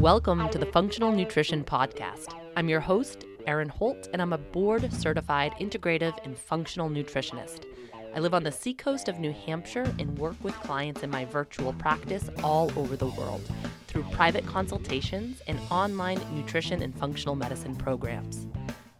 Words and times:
Welcome 0.00 0.48
to 0.48 0.58
the 0.58 0.68
Functional 0.72 1.12
Nutrition 1.12 1.62
Podcast. 1.62 2.34
I'm 2.56 2.68
your 2.68 2.80
host, 2.80 3.24
Erin 3.46 3.68
Holt, 3.68 4.08
and 4.12 4.20
I'm 4.20 4.32
a 4.32 4.38
board 4.38 4.92
certified 4.92 5.52
integrative 5.60 6.18
and 6.24 6.36
functional 6.36 6.90
nutritionist. 6.90 7.64
I 8.12 8.18
live 8.18 8.34
on 8.34 8.42
the 8.42 8.50
seacoast 8.50 9.08
of 9.08 9.20
New 9.20 9.30
Hampshire 9.30 9.94
and 10.00 10.18
work 10.18 10.34
with 10.42 10.54
clients 10.54 11.04
in 11.04 11.10
my 11.10 11.24
virtual 11.24 11.72
practice 11.74 12.28
all 12.42 12.72
over 12.76 12.96
the 12.96 13.06
world 13.06 13.48
through 13.86 14.02
private 14.10 14.44
consultations 14.46 15.42
and 15.46 15.60
online 15.70 16.20
nutrition 16.34 16.82
and 16.82 16.92
functional 16.98 17.36
medicine 17.36 17.76
programs. 17.76 18.48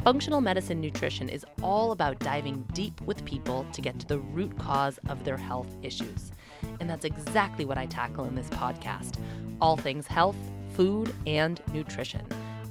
Functional 0.07 0.41
medicine 0.41 0.81
nutrition 0.81 1.29
is 1.29 1.45
all 1.65 1.91
about 1.91 2.21
diving 2.21 2.65
deep 2.73 3.01
with 3.01 3.25
people 3.25 3.67
to 3.73 3.83
get 3.83 3.99
to 3.99 4.07
the 4.07 4.21
root 4.21 4.57
cause 4.57 5.01
of 5.09 5.25
their 5.25 5.37
health 5.37 5.67
issues. 5.83 6.31
And 6.81 6.89
that's 6.89 7.05
exactly 7.05 7.65
what 7.65 7.79
I 7.79 7.87
tackle 7.87 8.25
in 8.27 8.35
this 8.35 8.49
podcast 8.51 9.15
all 9.61 9.77
things 9.77 10.07
health, 10.07 10.37
food, 10.75 11.15
and 11.27 11.63
nutrition, 11.73 12.21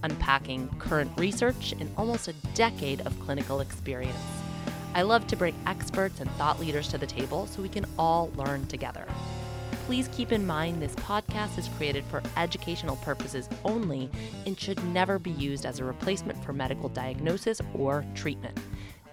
unpacking 0.03 0.69
current 0.77 1.11
research 1.17 1.73
and 1.79 1.89
almost 1.97 2.27
a 2.27 2.33
decade 2.53 3.01
of 3.01 3.19
clinical 3.21 3.59
experience. 3.59 4.15
I 4.93 5.01
love 5.01 5.27
to 5.27 5.35
bring 5.35 5.55
experts 5.65 6.21
and 6.21 6.29
thought 6.31 6.59
leaders 6.59 6.87
to 6.89 6.97
the 6.97 7.07
table 7.07 7.47
so 7.47 7.61
we 7.61 7.69
can 7.69 7.85
all 7.97 8.31
learn 8.35 8.65
together. 8.67 9.05
Please 9.85 10.07
keep 10.13 10.31
in 10.31 10.47
mind 10.47 10.81
this 10.81 10.95
podcast 10.95 11.57
is 11.57 11.67
created 11.77 12.03
for 12.05 12.23
educational 12.37 12.95
purposes 12.97 13.49
only 13.63 14.09
and 14.45 14.59
should 14.59 14.83
never 14.85 15.19
be 15.19 15.31
used 15.31 15.65
as 15.65 15.79
a 15.79 15.83
replacement 15.83 16.43
for 16.43 16.53
medical 16.53 16.89
diagnosis 16.89 17.61
or 17.73 18.05
treatment. 18.15 18.57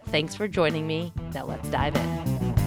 Thanks 0.06 0.34
for 0.34 0.46
joining 0.46 0.86
me. 0.86 1.12
Now 1.34 1.46
let's 1.46 1.68
dive 1.68 1.96
in. 1.96 2.61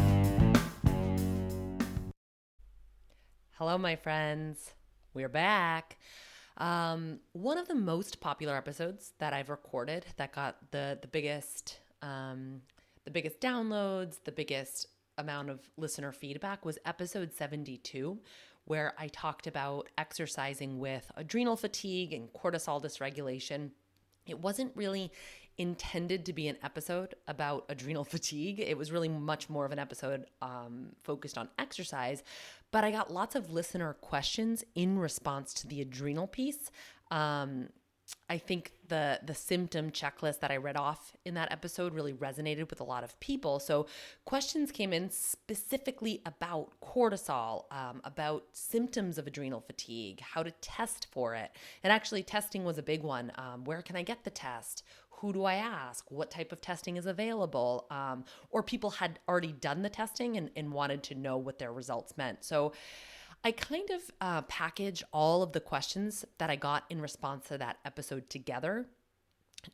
Hello, 3.57 3.77
my 3.77 3.95
friends. 3.95 4.73
We're 5.13 5.29
back. 5.29 5.97
Um, 6.57 7.19
one 7.31 7.57
of 7.57 7.69
the 7.69 7.73
most 7.73 8.19
popular 8.19 8.53
episodes 8.57 9.13
that 9.19 9.31
I've 9.31 9.47
recorded 9.49 10.05
that 10.17 10.33
got 10.33 10.57
the 10.71 10.99
the 11.01 11.07
biggest 11.07 11.79
um, 12.01 12.63
the 13.05 13.11
biggest 13.11 13.39
downloads, 13.39 14.17
the 14.25 14.33
biggest 14.33 14.87
amount 15.17 15.49
of 15.49 15.61
listener 15.77 16.11
feedback 16.11 16.65
was 16.65 16.77
episode 16.85 17.31
72, 17.31 18.19
where 18.65 18.93
I 18.99 19.07
talked 19.07 19.47
about 19.47 19.87
exercising 19.97 20.77
with 20.77 21.09
adrenal 21.15 21.55
fatigue 21.55 22.11
and 22.11 22.27
cortisol 22.33 22.83
dysregulation. 22.83 23.69
It 24.27 24.37
wasn't 24.37 24.73
really 24.75 25.13
intended 25.57 26.25
to 26.25 26.33
be 26.33 26.47
an 26.47 26.57
episode 26.63 27.15
about 27.27 27.65
adrenal 27.69 28.03
fatigue. 28.15 28.59
It 28.59 28.77
was 28.77 28.91
really 28.91 29.09
much 29.09 29.49
more 29.49 29.65
of 29.65 29.71
an 29.71 29.79
episode 29.79 30.25
um, 30.41 30.87
focused 31.03 31.37
on 31.37 31.49
exercise. 31.57 32.23
But 32.75 32.83
I 32.83 32.91
got 32.91 33.09
lots 33.09 33.35
of 33.35 33.53
listener 33.53 33.93
questions 33.93 34.65
in 34.75 34.99
response 34.99 35.53
to 35.53 35.67
the 35.67 35.79
adrenal 35.79 36.27
piece. 36.27 36.71
Um, 37.09 37.69
I 38.29 38.37
think 38.37 38.73
the 38.89 39.21
the 39.25 39.33
symptom 39.33 39.91
checklist 39.91 40.41
that 40.41 40.51
I 40.51 40.57
read 40.57 40.75
off 40.75 41.15
in 41.23 41.35
that 41.35 41.53
episode 41.53 41.93
really 41.93 42.11
resonated 42.11 42.69
with 42.69 42.81
a 42.81 42.83
lot 42.83 43.05
of 43.05 43.17
people. 43.21 43.59
So 43.59 43.87
questions 44.25 44.73
came 44.73 44.91
in 44.91 45.09
specifically 45.09 46.21
about 46.25 46.73
cortisol, 46.81 47.63
um, 47.71 48.01
about 48.03 48.43
symptoms 48.51 49.17
of 49.17 49.25
adrenal 49.25 49.61
fatigue, 49.61 50.19
how 50.19 50.43
to 50.43 50.51
test 50.59 51.07
for 51.11 51.33
it, 51.33 51.51
and 51.81 51.93
actually 51.93 52.23
testing 52.23 52.65
was 52.65 52.77
a 52.77 52.83
big 52.83 53.03
one. 53.03 53.31
Um, 53.37 53.63
where 53.63 53.81
can 53.81 53.95
I 53.95 54.03
get 54.03 54.25
the 54.25 54.31
test? 54.31 54.83
Who 55.25 55.33
do 55.33 55.43
I 55.45 55.55
ask? 55.55 56.05
What 56.11 56.29
type 56.29 56.51
of 56.51 56.61
testing 56.61 56.97
is 56.97 57.07
available? 57.07 57.87
Um, 57.89 58.25
or 58.51 58.61
people 58.61 58.91
had 58.91 59.17
already 59.27 59.53
done 59.53 59.81
the 59.81 59.89
testing 59.89 60.37
and, 60.37 60.51
and 60.55 60.71
wanted 60.71 61.01
to 61.01 61.15
know 61.15 61.35
what 61.37 61.57
their 61.57 61.73
results 61.73 62.15
meant. 62.15 62.43
So 62.43 62.73
I 63.43 63.51
kind 63.51 63.89
of 63.89 64.01
uh, 64.21 64.41
package 64.43 65.03
all 65.11 65.41
of 65.41 65.51
the 65.51 65.59
questions 65.59 66.25
that 66.37 66.51
I 66.51 66.57
got 66.57 66.83
in 66.91 67.01
response 67.01 67.47
to 67.47 67.57
that 67.57 67.77
episode 67.85 68.29
together 68.29 68.85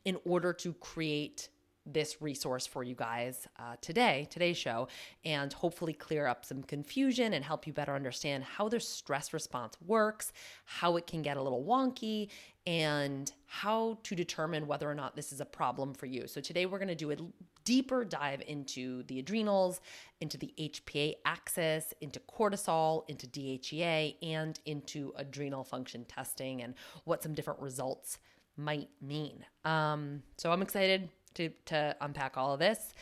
in 0.06 0.16
order 0.24 0.54
to 0.54 0.72
create 0.72 1.50
this 1.84 2.22
resource 2.22 2.66
for 2.66 2.84
you 2.84 2.94
guys 2.94 3.48
uh, 3.58 3.74
today, 3.80 4.28
today's 4.30 4.56
show, 4.56 4.88
and 5.24 5.52
hopefully 5.52 5.92
clear 5.92 6.26
up 6.26 6.44
some 6.44 6.62
confusion 6.62 7.34
and 7.34 7.44
help 7.44 7.66
you 7.66 7.72
better 7.72 7.94
understand 7.94 8.44
how 8.44 8.68
the 8.68 8.78
stress 8.78 9.32
response 9.32 9.76
works, 9.84 10.32
how 10.64 10.96
it 10.96 11.06
can 11.06 11.22
get 11.22 11.36
a 11.36 11.42
little 11.42 11.64
wonky, 11.64 12.28
and 12.66 13.32
how 13.46 13.98
to 14.04 14.14
determine 14.14 14.66
whether 14.66 14.88
or 14.88 14.94
not 14.94 15.16
this 15.16 15.32
is 15.32 15.40
a 15.40 15.44
problem 15.44 15.94
for 15.94 16.06
you. 16.06 16.26
So, 16.26 16.40
today 16.40 16.66
we're 16.66 16.78
going 16.78 16.88
to 16.88 16.94
do 16.94 17.10
a 17.10 17.16
deeper 17.64 18.04
dive 18.04 18.42
into 18.46 19.02
the 19.04 19.18
adrenals, 19.18 19.80
into 20.20 20.38
the 20.38 20.52
HPA 20.58 21.14
axis, 21.24 21.92
into 22.00 22.20
cortisol, 22.20 23.08
into 23.08 23.26
DHEA, 23.26 24.16
and 24.22 24.58
into 24.64 25.12
adrenal 25.16 25.64
function 25.64 26.04
testing 26.04 26.62
and 26.62 26.74
what 27.04 27.22
some 27.22 27.34
different 27.34 27.60
results 27.60 28.18
might 28.56 28.88
mean. 29.00 29.44
Um, 29.64 30.22
so, 30.38 30.52
I'm 30.52 30.62
excited 30.62 31.08
to, 31.34 31.50
to 31.66 31.96
unpack 32.00 32.36
all 32.36 32.52
of 32.52 32.60
this. 32.60 32.92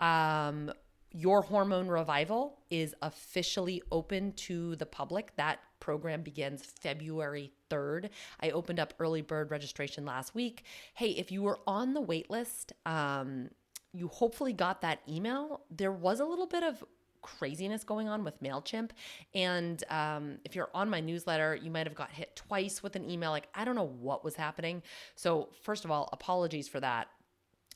Um, 0.00 0.72
your 1.12 1.42
Hormone 1.42 1.88
Revival 1.88 2.58
is 2.70 2.94
officially 3.02 3.82
open 3.90 4.32
to 4.34 4.76
the 4.76 4.86
public. 4.86 5.34
That 5.36 5.58
program 5.80 6.22
begins 6.22 6.62
February 6.62 7.52
3rd. 7.70 8.10
I 8.40 8.50
opened 8.50 8.78
up 8.78 8.94
early 8.98 9.22
bird 9.22 9.50
registration 9.50 10.04
last 10.04 10.34
week. 10.34 10.64
Hey, 10.94 11.10
if 11.10 11.32
you 11.32 11.42
were 11.42 11.58
on 11.66 11.94
the 11.94 12.00
wait 12.00 12.30
list, 12.30 12.72
um, 12.86 13.50
you 13.92 14.08
hopefully 14.08 14.52
got 14.52 14.82
that 14.82 15.00
email. 15.08 15.62
There 15.70 15.92
was 15.92 16.20
a 16.20 16.24
little 16.24 16.46
bit 16.46 16.62
of 16.62 16.84
craziness 17.22 17.84
going 17.84 18.08
on 18.08 18.24
with 18.24 18.42
MailChimp. 18.42 18.90
And 19.34 19.82
um, 19.90 20.38
if 20.44 20.54
you're 20.54 20.70
on 20.74 20.88
my 20.88 21.00
newsletter, 21.00 21.54
you 21.54 21.70
might 21.70 21.86
have 21.86 21.94
got 21.94 22.10
hit 22.10 22.34
twice 22.36 22.82
with 22.82 22.96
an 22.96 23.08
email. 23.08 23.30
Like, 23.30 23.48
I 23.54 23.64
don't 23.64 23.74
know 23.74 23.92
what 24.00 24.24
was 24.24 24.36
happening. 24.36 24.82
So, 25.16 25.48
first 25.62 25.84
of 25.84 25.90
all, 25.90 26.08
apologies 26.12 26.68
for 26.68 26.80
that. 26.80 27.08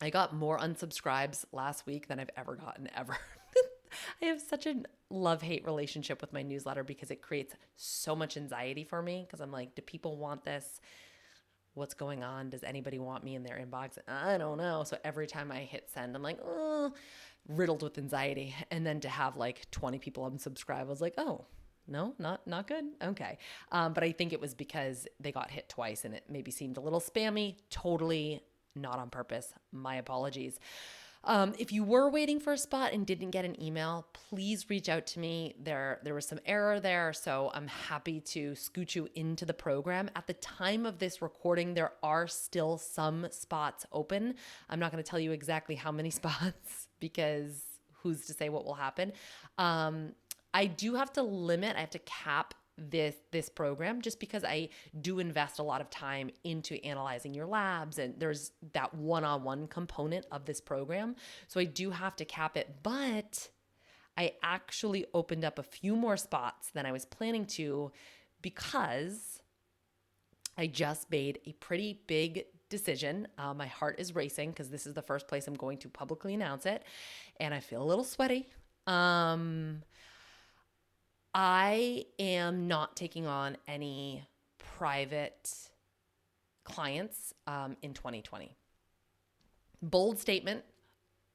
I 0.00 0.10
got 0.10 0.34
more 0.34 0.58
unsubscribes 0.58 1.44
last 1.52 1.86
week 1.86 2.08
than 2.08 2.18
I've 2.18 2.30
ever 2.36 2.56
gotten 2.56 2.88
ever. 2.96 3.16
I 4.22 4.26
have 4.26 4.40
such 4.40 4.66
a 4.66 4.76
love 5.14 5.42
hate 5.42 5.64
relationship 5.64 6.20
with 6.20 6.32
my 6.32 6.42
newsletter 6.42 6.84
because 6.84 7.10
it 7.10 7.22
creates 7.22 7.54
so 7.76 8.14
much 8.14 8.36
anxiety 8.36 8.84
for 8.84 9.02
me 9.02 9.24
because 9.26 9.40
I'm 9.40 9.52
like, 9.52 9.74
do 9.74 9.82
people 9.82 10.16
want 10.16 10.44
this? 10.44 10.80
What's 11.74 11.94
going 11.94 12.22
on? 12.22 12.50
Does 12.50 12.62
anybody 12.62 12.98
want 12.98 13.24
me 13.24 13.34
in 13.34 13.42
their 13.42 13.58
inbox? 13.58 13.98
I 14.06 14.38
don't 14.38 14.58
know. 14.58 14.84
So 14.84 14.96
every 15.04 15.26
time 15.26 15.50
I 15.50 15.60
hit 15.60 15.88
send, 15.92 16.14
I'm 16.14 16.22
like, 16.22 16.38
oh, 16.44 16.92
riddled 17.48 17.82
with 17.82 17.98
anxiety. 17.98 18.54
And 18.70 18.86
then 18.86 19.00
to 19.00 19.08
have 19.08 19.36
like 19.36 19.70
20 19.70 19.98
people 19.98 20.30
unsubscribe, 20.30 20.80
I 20.80 20.84
was 20.84 21.00
like, 21.00 21.14
oh, 21.18 21.46
no, 21.86 22.14
not 22.18 22.46
not 22.46 22.66
good. 22.66 22.84
Okay, 23.02 23.38
um, 23.70 23.92
but 23.92 24.02
I 24.02 24.12
think 24.12 24.32
it 24.32 24.40
was 24.40 24.54
because 24.54 25.06
they 25.20 25.32
got 25.32 25.50
hit 25.50 25.68
twice 25.68 26.04
and 26.04 26.14
it 26.14 26.24
maybe 26.30 26.50
seemed 26.50 26.76
a 26.76 26.80
little 26.80 27.00
spammy. 27.00 27.56
Totally 27.70 28.40
not 28.74 28.98
on 28.98 29.10
purpose. 29.10 29.52
My 29.72 29.96
apologies. 29.96 30.58
Um, 31.26 31.54
if 31.58 31.72
you 31.72 31.84
were 31.84 32.08
waiting 32.10 32.38
for 32.38 32.52
a 32.52 32.58
spot 32.58 32.92
and 32.92 33.06
didn't 33.06 33.30
get 33.30 33.44
an 33.44 33.60
email, 33.62 34.06
please 34.12 34.68
reach 34.68 34.88
out 34.88 35.06
to 35.08 35.20
me. 35.20 35.54
There, 35.62 36.00
there 36.02 36.14
was 36.14 36.26
some 36.26 36.38
error 36.44 36.80
there, 36.80 37.12
so 37.12 37.50
I'm 37.54 37.66
happy 37.66 38.20
to 38.20 38.54
scoot 38.54 38.94
you 38.94 39.08
into 39.14 39.44
the 39.44 39.54
program. 39.54 40.10
At 40.16 40.26
the 40.26 40.34
time 40.34 40.84
of 40.86 40.98
this 40.98 41.22
recording, 41.22 41.74
there 41.74 41.92
are 42.02 42.26
still 42.26 42.78
some 42.78 43.26
spots 43.30 43.86
open. 43.92 44.34
I'm 44.68 44.78
not 44.78 44.92
going 44.92 45.02
to 45.02 45.08
tell 45.08 45.20
you 45.20 45.32
exactly 45.32 45.74
how 45.74 45.90
many 45.90 46.10
spots 46.10 46.88
because 47.00 47.62
who's 48.02 48.26
to 48.26 48.34
say 48.34 48.48
what 48.50 48.64
will 48.64 48.74
happen. 48.74 49.12
Um, 49.56 50.12
I 50.52 50.66
do 50.66 50.94
have 50.94 51.12
to 51.14 51.22
limit. 51.22 51.76
I 51.76 51.80
have 51.80 51.90
to 51.90 51.98
cap 52.00 52.54
this 52.76 53.14
this 53.30 53.48
program 53.48 54.02
just 54.02 54.18
because 54.18 54.42
I 54.44 54.68
do 55.00 55.20
invest 55.20 55.58
a 55.58 55.62
lot 55.62 55.80
of 55.80 55.90
time 55.90 56.30
into 56.42 56.84
analyzing 56.84 57.32
your 57.32 57.46
labs 57.46 57.98
and 57.98 58.14
there's 58.18 58.50
that 58.72 58.92
one-on-one 58.94 59.68
component 59.68 60.26
of 60.32 60.44
this 60.44 60.60
program. 60.60 61.14
So 61.46 61.60
I 61.60 61.64
do 61.64 61.90
have 61.90 62.16
to 62.16 62.24
cap 62.24 62.56
it, 62.56 62.76
but 62.82 63.48
I 64.16 64.32
actually 64.42 65.06
opened 65.14 65.44
up 65.44 65.58
a 65.58 65.62
few 65.62 65.96
more 65.96 66.16
spots 66.16 66.70
than 66.70 66.86
I 66.86 66.92
was 66.92 67.04
planning 67.04 67.46
to 67.46 67.92
because 68.42 69.40
I 70.56 70.66
just 70.66 71.10
made 71.10 71.40
a 71.46 71.52
pretty 71.54 72.00
big 72.06 72.46
decision. 72.68 73.28
Uh, 73.38 73.54
my 73.54 73.66
heart 73.66 73.96
is 73.98 74.14
racing 74.14 74.50
because 74.50 74.70
this 74.70 74.86
is 74.86 74.94
the 74.94 75.02
first 75.02 75.26
place 75.28 75.46
I'm 75.46 75.54
going 75.54 75.78
to 75.78 75.88
publicly 75.88 76.34
announce 76.34 76.66
it, 76.66 76.84
and 77.40 77.52
I 77.52 77.60
feel 77.60 77.82
a 77.82 77.84
little 77.84 78.04
sweaty. 78.04 78.48
Um, 78.86 79.82
I 81.34 82.06
am 82.18 82.68
not 82.68 82.96
taking 82.96 83.26
on 83.26 83.56
any 83.66 84.22
private 84.58 85.52
clients 86.64 87.34
um, 87.46 87.76
in 87.82 87.92
2020. 87.92 88.56
Bold 89.82 90.18
statement. 90.18 90.62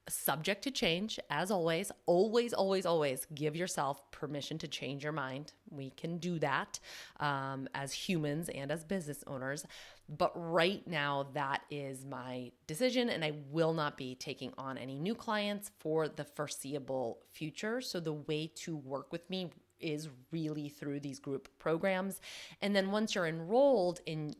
subject 0.08 0.64
to 0.64 0.70
change 0.72 1.20
as 1.28 1.50
always 1.52 1.92
always 2.06 2.52
always 2.52 2.84
always 2.84 3.26
give 3.32 3.54
yourself 3.54 4.10
permission 4.10 4.58
to 4.58 4.66
change 4.66 5.04
your 5.04 5.12
mind 5.12 5.52
we 5.68 5.90
can 5.90 6.18
do 6.18 6.38
that 6.38 6.80
um, 7.20 7.68
as 7.74 7.92
humans 7.92 8.48
and 8.48 8.72
as 8.72 8.82
business 8.82 9.22
owners 9.28 9.64
but 10.08 10.32
right 10.34 10.84
now 10.88 11.28
that 11.34 11.62
is 11.70 12.04
my 12.04 12.50
decision 12.66 13.08
and 13.08 13.24
i 13.24 13.32
will 13.50 13.72
not 13.72 13.96
be 13.96 14.16
taking 14.16 14.52
on 14.58 14.76
any 14.78 14.98
new 14.98 15.14
clients 15.14 15.70
for 15.78 16.08
the 16.08 16.24
foreseeable 16.24 17.20
future 17.30 17.80
so 17.80 18.00
the 18.00 18.12
way 18.12 18.50
to 18.52 18.76
work 18.76 19.12
with 19.12 19.28
me 19.30 19.50
is 19.80 20.08
really 20.30 20.68
through 20.68 21.00
these 21.00 21.18
group 21.18 21.48
programs 21.58 22.20
and 22.60 22.74
then 22.74 22.90
once 22.90 23.14
you're 23.14 23.26
enrolled 23.26 24.00
in 24.06 24.34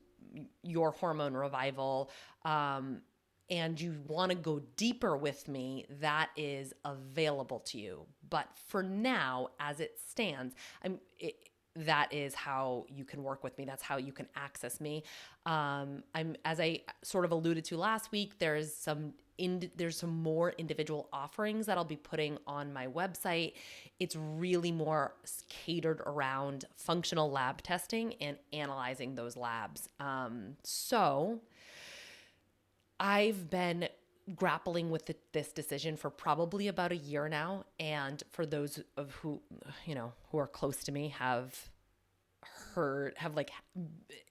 your 0.63 0.93
hormone 0.93 1.35
revival 1.35 2.11
um, 2.45 3.01
and 3.49 3.81
you 3.81 3.97
want 4.07 4.31
to 4.31 4.37
go 4.37 4.61
deeper 4.77 5.17
with 5.17 5.49
me, 5.49 5.87
that 6.01 6.31
is 6.37 6.73
available 6.85 7.61
to 7.61 7.79
you. 7.79 8.07
But 8.29 8.47
for 8.69 8.83
now, 8.83 9.49
as 9.59 9.81
it 9.81 9.99
stands, 10.09 10.55
I'm. 10.83 11.01
It, 11.19 11.35
that 11.77 12.13
is 12.13 12.35
how 12.35 12.85
you 12.89 13.05
can 13.05 13.23
work 13.23 13.45
with 13.45 13.57
me. 13.57 13.65
That's 13.65 13.83
how 13.83 13.97
you 13.97 14.13
can 14.13 14.27
access 14.35 14.81
me. 14.81 15.05
Um, 15.47 16.03
I'm, 16.17 16.35
as 16.45 16.59
I 16.59 16.81
sort 17.05 17.25
of 17.25 17.31
alluded 17.31 17.65
to 17.67 17.77
last 17.77 18.11
week, 18.11 18.41
there's 18.41 18.75
some 18.75 19.15
in, 19.41 19.71
there's 19.77 19.97
some 19.97 20.23
more 20.23 20.51
individual 20.59 21.09
offerings 21.13 21.67
that 21.67 21.79
I'll 21.79 21.85
be 21.85 21.97
putting 21.97 22.39
on 22.47 22.73
my 22.73 22.87
website. 22.87 23.55
It's 23.99 24.15
really 24.15 24.71
more 24.71 25.15
catered 25.49 26.01
around 26.07 26.67
functional 26.77 27.31
lab 27.31 27.63
testing 27.63 28.15
and 28.21 28.37
analyzing 28.53 29.15
those 29.15 29.37
labs. 29.37 29.89
Um, 29.99 30.57
so 30.63 31.41
I've 33.01 33.51
been 33.51 33.89
grappling 34.37 34.91
with 34.91 35.07
the, 35.07 35.17
this 35.33 35.51
decision 35.51 35.97
for 35.97 36.11
probably 36.11 36.69
about 36.69 36.93
a 36.93 36.97
year 36.97 37.29
now 37.29 37.65
and 37.81 38.23
for 38.31 38.47
those 38.47 38.81
of 38.97 39.13
who 39.17 39.41
you 39.87 39.95
know 39.95 40.13
who 40.31 40.39
are 40.39 40.47
close 40.47 40.85
to 40.85 40.93
me 40.93 41.09
have 41.09 41.69
heard 42.75 43.15
have 43.17 43.35
like 43.37 43.51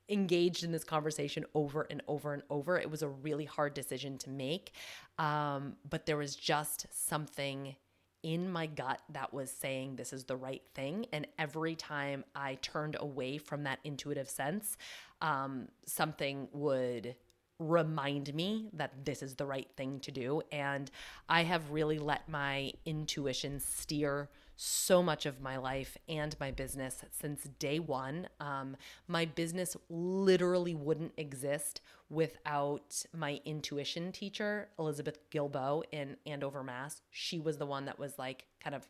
engaged 0.09 0.63
in 0.63 0.71
this 0.71 0.83
conversation 0.83 1.45
over 1.53 1.88
and 1.89 2.01
over 2.07 2.33
and 2.33 2.44
over 2.50 2.77
it 2.77 2.89
was 2.89 3.01
a 3.01 3.07
really 3.07 3.45
hard 3.45 3.74
decision 3.74 4.18
to 4.18 4.30
make 4.30 4.71
um, 5.18 5.75
but 5.89 6.06
there 6.06 6.18
was 6.18 6.36
just 6.36 6.88
something 6.91 7.75
in 8.21 8.51
my 8.51 8.65
gut 8.65 9.01
that 9.09 9.33
was 9.33 9.50
saying 9.50 9.95
this 9.95 10.12
is 10.12 10.25
the 10.25 10.36
right 10.36 10.63
thing 10.75 11.06
and 11.13 11.25
every 11.38 11.75
time 11.75 12.24
i 12.36 12.56
turned 12.56 12.97
away 13.00 13.38
from 13.38 13.63
that 13.63 13.80
intuitive 13.83 14.30
sense 14.30 14.77
um, 15.21 15.68
something 15.86 16.47
would 16.51 17.15
remind 17.59 18.33
me 18.33 18.69
that 18.74 19.06
this 19.06 19.21
is 19.21 19.36
the 19.36 19.45
right 19.45 19.68
thing 19.75 20.00
to 20.00 20.12
do. 20.12 20.41
And 20.51 20.89
I 21.27 21.44
have 21.44 21.71
really 21.71 22.00
let 22.00 22.27
my 22.30 22.71
intuition 22.86 23.59
steer 23.59 24.30
so 24.61 25.01
much 25.01 25.25
of 25.25 25.39
my 25.39 25.56
life 25.56 25.97
and 26.09 26.38
my 26.38 26.51
business 26.51 27.06
since 27.11 27.44
day 27.59 27.79
one. 27.79 28.27
Um, 28.41 28.75
my 29.07 29.23
business 29.23 29.77
literally 29.89 30.75
wouldn't 30.75 31.13
exist 31.15 31.79
without 32.09 33.06
my 33.15 33.39
intuition 33.45 34.11
teacher, 34.11 34.67
Elizabeth 34.77 35.17
Gilbo 35.31 35.83
in 35.94 36.17
Andover, 36.25 36.61
Mass. 36.61 37.01
She 37.09 37.39
was 37.39 37.57
the 37.57 37.65
one 37.65 37.85
that 37.85 37.97
was 37.97 38.19
like 38.19 38.47
kind 38.61 38.75
of 38.75 38.85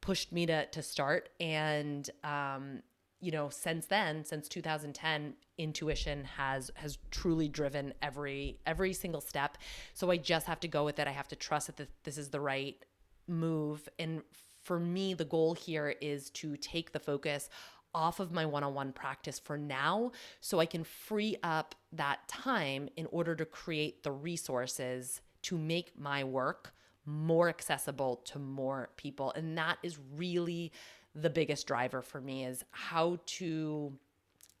pushed 0.00 0.32
me 0.32 0.46
to 0.46 0.64
to 0.66 0.82
start 0.82 1.28
and 1.38 2.08
um, 2.22 2.80
you 3.20 3.30
know 3.30 3.50
since 3.50 3.84
then 3.86 4.24
since 4.24 4.48
2010 4.48 5.34
intuition 5.58 6.24
has 6.24 6.70
has 6.76 6.98
truly 7.10 7.48
driven 7.48 7.92
every 8.02 8.58
every 8.66 8.92
single 8.92 9.20
step 9.22 9.56
so 9.94 10.10
i 10.10 10.16
just 10.16 10.46
have 10.46 10.60
to 10.60 10.68
go 10.68 10.84
with 10.84 10.98
it 10.98 11.08
i 11.08 11.10
have 11.10 11.28
to 11.28 11.36
trust 11.36 11.74
that 11.74 11.88
this 12.02 12.18
is 12.18 12.28
the 12.28 12.40
right 12.40 12.84
move 13.26 13.88
and 13.98 14.22
for 14.64 14.80
me 14.80 15.14
the 15.14 15.24
goal 15.24 15.54
here 15.54 15.94
is 16.00 16.30
to 16.30 16.56
take 16.56 16.92
the 16.92 16.98
focus 16.98 17.48
off 17.94 18.18
of 18.18 18.32
my 18.32 18.44
one-on-one 18.44 18.92
practice 18.92 19.38
for 19.38 19.56
now 19.56 20.10
so 20.40 20.58
i 20.58 20.66
can 20.66 20.82
free 20.82 21.36
up 21.44 21.74
that 21.92 22.26
time 22.26 22.88
in 22.96 23.06
order 23.12 23.36
to 23.36 23.44
create 23.44 24.02
the 24.02 24.10
resources 24.10 25.20
to 25.42 25.56
make 25.56 25.98
my 25.98 26.24
work 26.24 26.74
more 27.06 27.48
accessible 27.48 28.16
to 28.24 28.38
more 28.38 28.90
people. 28.96 29.32
And 29.36 29.56
that 29.58 29.78
is 29.82 29.98
really 30.16 30.72
the 31.14 31.30
biggest 31.30 31.66
driver 31.66 32.02
for 32.02 32.20
me 32.20 32.44
is 32.44 32.64
how 32.70 33.18
to 33.26 33.92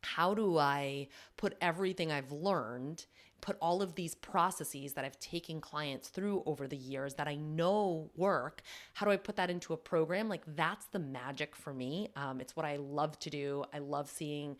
how 0.02 0.34
do 0.34 0.58
I 0.58 1.08
put 1.38 1.56
everything 1.62 2.12
I've 2.12 2.30
learned, 2.30 3.06
put 3.44 3.58
all 3.60 3.82
of 3.82 3.94
these 3.94 4.14
processes 4.14 4.94
that 4.94 5.04
I've 5.04 5.20
taken 5.20 5.60
clients 5.60 6.08
through 6.08 6.42
over 6.46 6.66
the 6.66 6.78
years 6.78 7.12
that 7.16 7.28
I 7.28 7.34
know 7.34 8.10
work, 8.16 8.62
how 8.94 9.04
do 9.04 9.12
I 9.12 9.18
put 9.18 9.36
that 9.36 9.50
into 9.50 9.74
a 9.74 9.76
program? 9.76 10.30
Like 10.30 10.44
that's 10.56 10.86
the 10.86 10.98
magic 10.98 11.54
for 11.54 11.74
me. 11.74 12.08
Um, 12.16 12.40
it's 12.40 12.56
what 12.56 12.64
I 12.64 12.76
love 12.76 13.18
to 13.18 13.28
do. 13.28 13.62
I 13.74 13.80
love 13.80 14.08
seeing, 14.08 14.56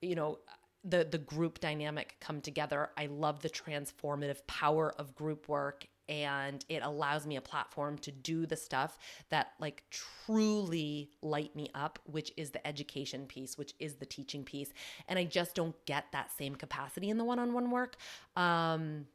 you 0.00 0.14
know, 0.14 0.38
the 0.82 1.06
the 1.08 1.18
group 1.18 1.60
dynamic 1.60 2.16
come 2.20 2.40
together. 2.40 2.88
I 2.96 3.06
love 3.06 3.42
the 3.42 3.50
transformative 3.50 4.46
power 4.46 4.94
of 4.98 5.14
group 5.14 5.46
work 5.48 5.86
and 6.12 6.62
it 6.68 6.82
allows 6.82 7.26
me 7.26 7.36
a 7.36 7.40
platform 7.40 7.96
to 7.96 8.12
do 8.12 8.44
the 8.44 8.54
stuff 8.54 8.98
that 9.30 9.52
like 9.58 9.82
truly 9.90 11.08
light 11.22 11.56
me 11.56 11.70
up 11.74 11.98
which 12.04 12.30
is 12.36 12.50
the 12.50 12.64
education 12.66 13.24
piece 13.24 13.56
which 13.56 13.72
is 13.78 13.94
the 13.94 14.04
teaching 14.04 14.44
piece 14.44 14.74
and 15.08 15.18
i 15.18 15.24
just 15.24 15.54
don't 15.54 15.74
get 15.86 16.04
that 16.12 16.30
same 16.30 16.54
capacity 16.54 17.08
in 17.08 17.16
the 17.16 17.24
one-on-one 17.24 17.70
work 17.70 17.96
um 18.36 19.06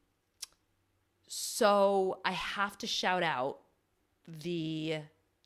so 1.27 2.19
i 2.25 2.31
have 2.31 2.75
to 2.79 2.87
shout 2.87 3.21
out 3.21 3.59
the 4.27 4.97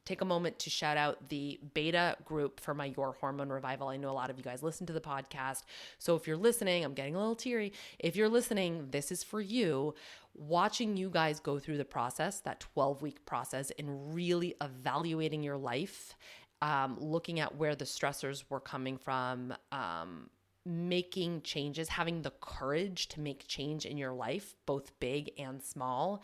take 0.06 0.22
a 0.22 0.26
moment 0.26 0.58
to 0.60 0.70
shout 0.70 0.98
out 0.98 1.30
the 1.30 1.60
beta 1.74 2.18
group 2.26 2.60
for 2.60 2.74
my 2.74 2.86
Your 2.98 3.16
Hormone 3.20 3.50
Revival. 3.50 3.88
I 3.88 3.98
know 3.98 4.10
a 4.10 4.14
lot 4.14 4.30
of 4.30 4.38
you 4.38 4.44
guys 4.44 4.64
listen 4.64 4.88
to 4.88 4.94
the 4.94 5.02
podcast. 5.02 5.64
So 6.00 6.16
if 6.16 6.28
you're 6.28 6.38
listening, 6.38 6.84
I'm 6.84 6.94
getting 6.94 7.16
a 7.16 7.20
little 7.20 7.36
teary. 7.36 7.72
If 8.00 8.16
you're 8.16 8.30
listening, 8.30 8.88
this 8.92 9.12
is 9.12 9.24
for 9.24 9.40
you. 9.40 9.94
Watching 10.34 10.98
you 10.98 11.10
guys 11.10 11.40
go 11.40 11.60
through 11.60 11.78
the 11.78 11.86
process, 11.86 12.40
that 12.42 12.60
12 12.60 13.02
week 13.02 13.26
process, 13.26 13.72
and 13.78 14.14
really 14.14 14.56
evaluating 14.62 15.44
your 15.44 15.58
life, 15.58 16.16
um, 16.62 16.98
looking 17.00 17.40
at 17.40 17.56
where 17.56 17.76
the 17.76 17.86
stressors 17.86 18.44
were 18.50 18.60
coming 18.60 18.98
from. 18.98 19.54
Um, 19.72 20.30
making 20.66 21.42
changes, 21.42 21.90
having 21.90 22.22
the 22.22 22.32
courage 22.40 23.08
to 23.08 23.20
make 23.20 23.48
change 23.48 23.86
in 23.86 23.98
your 23.98 24.14
life, 24.14 24.56
both 24.66 24.92
big 25.00 25.32
and 25.40 25.62
small, 25.62 26.22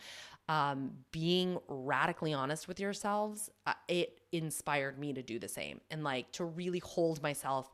um, 0.48 0.92
being 1.10 1.58
radically 1.66 2.32
honest 2.32 2.68
with 2.68 2.78
yourselves, 2.78 3.50
uh, 3.66 3.74
it 3.88 4.20
inspired 4.32 4.98
me 4.98 5.12
to 5.12 5.22
do 5.22 5.38
the 5.38 5.48
same 5.48 5.80
and 5.90 6.04
like 6.04 6.30
to 6.32 6.44
really 6.44 6.78
hold 6.78 7.22
myself 7.22 7.72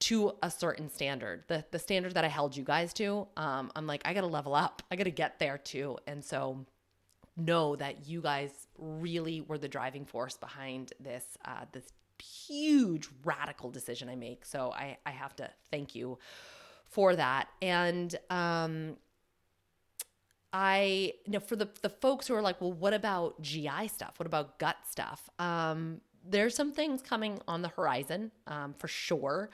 to 0.00 0.32
a 0.42 0.50
certain 0.50 0.88
standard 0.88 1.44
the 1.48 1.64
the 1.70 1.78
standard 1.78 2.14
that 2.14 2.24
i 2.24 2.28
held 2.28 2.56
you 2.56 2.64
guys 2.64 2.92
to. 2.94 3.26
Um, 3.36 3.70
i'm 3.76 3.86
like 3.86 4.02
i 4.04 4.14
gotta 4.14 4.26
level 4.26 4.54
up. 4.54 4.82
I 4.90 4.96
gotta 4.96 5.10
get 5.10 5.38
there 5.38 5.58
too. 5.58 5.98
And 6.06 6.24
so 6.24 6.66
know 7.36 7.76
that 7.76 8.06
you 8.06 8.20
guys 8.20 8.50
really 8.78 9.40
were 9.40 9.58
the 9.58 9.68
driving 9.68 10.04
force 10.04 10.36
behind 10.36 10.92
this 11.00 11.24
uh, 11.44 11.64
this 11.72 11.84
huge 12.22 13.08
radical 13.24 13.70
decision 13.70 14.08
i 14.08 14.16
make. 14.16 14.44
So 14.44 14.72
i 14.72 14.98
i 15.06 15.10
have 15.10 15.36
to 15.36 15.50
thank 15.70 15.94
you 15.94 16.18
for 16.86 17.14
that. 17.16 17.48
And 17.62 18.14
um 18.28 18.96
I 20.52 21.12
you 21.26 21.32
know 21.32 21.40
for 21.40 21.56
the 21.56 21.68
the 21.82 21.88
folks 21.88 22.26
who 22.26 22.34
are 22.34 22.42
like, 22.42 22.60
well, 22.60 22.72
what 22.72 22.92
about 22.92 23.40
GI 23.40 23.88
stuff? 23.88 24.14
What 24.18 24.26
about 24.26 24.58
gut 24.58 24.76
stuff? 24.88 25.28
Um, 25.38 26.00
there's 26.30 26.54
some 26.54 26.72
things 26.72 27.02
coming 27.02 27.40
on 27.48 27.62
the 27.62 27.68
horizon 27.68 28.30
um, 28.46 28.74
for 28.78 28.88
sure. 28.88 29.50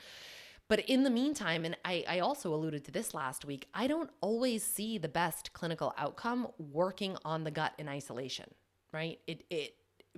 But 0.68 0.80
in 0.80 1.04
the 1.04 1.11
meantime, 1.11 1.64
and 1.64 1.76
I, 1.85 2.04
I 2.09 2.18
also 2.18 2.52
alluded 2.52 2.85
to 2.87 2.90
this 2.90 3.14
last 3.14 3.45
week, 3.45 3.68
I 3.73 3.87
don't 3.87 4.11
always 4.21 4.64
see 4.64 4.99
the 4.99 5.09
best 5.09 5.52
clinical 5.52 5.95
outcome 5.97 6.49
working 6.59 7.16
on 7.25 7.45
the 7.45 7.52
gut 7.52 7.73
in 7.78 7.88
isolation, 7.88 8.50
right? 8.92 9.21
It 9.26 9.45
it 9.49 9.75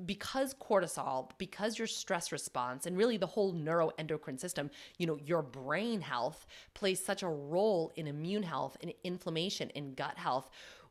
because 0.07 0.55
cortisol, 0.55 1.31
because 1.38 1.79
your 1.79 1.87
stress 1.87 2.33
response, 2.33 2.87
and 2.87 2.97
really 2.97 3.17
the 3.17 3.27
whole 3.27 3.53
neuroendocrine 3.53 4.38
system, 4.38 4.71
you 4.97 5.07
know, 5.07 5.19
your 5.25 5.43
brain 5.43 6.00
health 6.00 6.47
plays 6.75 7.05
such 7.05 7.23
a 7.23 7.29
role 7.29 7.93
in 7.97 8.07
immune 8.07 8.45
health 8.45 8.77
and 8.81 8.93
inflammation 9.05 9.71
and 9.75 9.97
gut 9.97 10.17
health. 10.17 10.50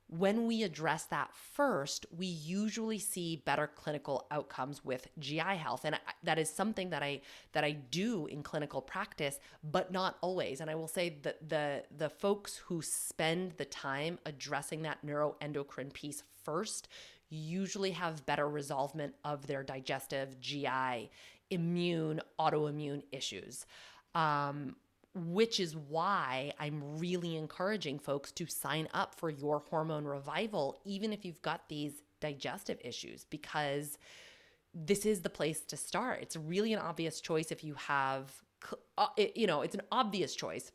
When 0.09 0.47
we 0.47 0.63
address 0.63 1.03
that 1.05 1.35
first, 1.35 2.05
we 2.15 2.27
usually 2.27 2.97
see 2.97 3.43
better 3.45 3.67
clinical 3.67 4.25
outcomes 4.31 4.83
with 4.85 5.07
GI 5.19 5.39
health, 5.39 5.83
and 5.83 5.99
that 6.23 6.39
is 6.39 6.49
something 6.49 6.91
that 6.91 7.03
I 7.03 7.21
that 7.51 7.65
I 7.65 7.71
do 7.71 8.25
in 8.25 8.41
clinical 8.41 8.81
practice, 8.81 9.39
but 9.63 9.91
not 9.91 10.17
always. 10.21 10.61
And 10.61 10.69
I 10.69 10.75
will 10.75 10.87
say 10.87 11.17
that 11.23 11.49
the 11.49 11.83
the 11.97 12.09
folks 12.09 12.55
who 12.55 12.81
spend 12.81 13.53
the 13.57 13.65
time 13.65 14.17
addressing 14.25 14.83
that 14.83 15.05
neuroendocrine 15.05 15.91
piece 15.91 16.23
first 16.43 16.87
usually 17.29 17.91
have 17.91 18.25
better 18.25 18.47
resolvement 18.47 19.13
of 19.25 19.47
their 19.47 19.61
digestive, 19.61 20.39
GI, 20.39 21.09
immune, 21.49 22.21
autoimmune 22.39 23.03
issues. 23.11 23.65
Um, 24.15 24.77
which 25.17 25.59
is 25.59 25.75
why 25.75 26.53
I'm 26.59 26.97
really 26.97 27.35
encouraging 27.35 27.99
folks 27.99 28.31
to 28.33 28.45
sign 28.45 28.87
up 28.93 29.15
for 29.15 29.29
your 29.29 29.63
hormone 29.69 30.05
revival, 30.05 30.79
even 30.85 31.11
if 31.11 31.25
you've 31.25 31.41
got 31.41 31.67
these 31.69 32.01
digestive 32.19 32.79
issues 32.83 33.25
because 33.25 33.97
this 34.73 35.05
is 35.05 35.21
the 35.21 35.29
place 35.29 35.61
to 35.61 35.77
start. 35.77 36.19
It's 36.21 36.35
really 36.35 36.73
an 36.73 36.79
obvious 36.79 37.21
choice 37.21 37.51
if 37.51 37.63
you 37.63 37.73
have, 37.75 38.31
uh, 38.97 39.07
you 39.35 39.47
know, 39.47 39.61
it's 39.61 39.75
an 39.75 39.81
obvious 39.91 40.35
choice 40.35 40.71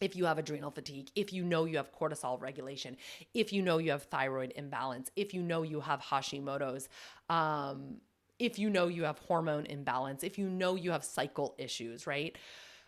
if 0.00 0.16
you 0.16 0.24
have 0.24 0.38
adrenal 0.38 0.70
fatigue, 0.70 1.10
if 1.14 1.32
you 1.32 1.44
know 1.44 1.66
you 1.66 1.76
have 1.76 1.92
cortisol 1.92 2.40
regulation, 2.40 2.96
if 3.34 3.52
you 3.52 3.60
know 3.62 3.78
you 3.78 3.90
have 3.90 4.04
thyroid 4.04 4.52
imbalance, 4.56 5.10
if 5.14 5.34
you 5.34 5.42
know 5.42 5.62
you 5.62 5.80
have 5.80 6.00
Hashimoto's, 6.00 6.88
um, 7.28 7.96
if 8.38 8.58
you 8.58 8.70
know 8.70 8.88
you 8.88 9.04
have 9.04 9.18
hormone 9.18 9.66
imbalance, 9.66 10.24
if 10.24 10.38
you 10.38 10.48
know 10.48 10.74
you 10.74 10.90
have 10.90 11.04
cycle 11.04 11.54
issues, 11.58 12.06
right? 12.06 12.36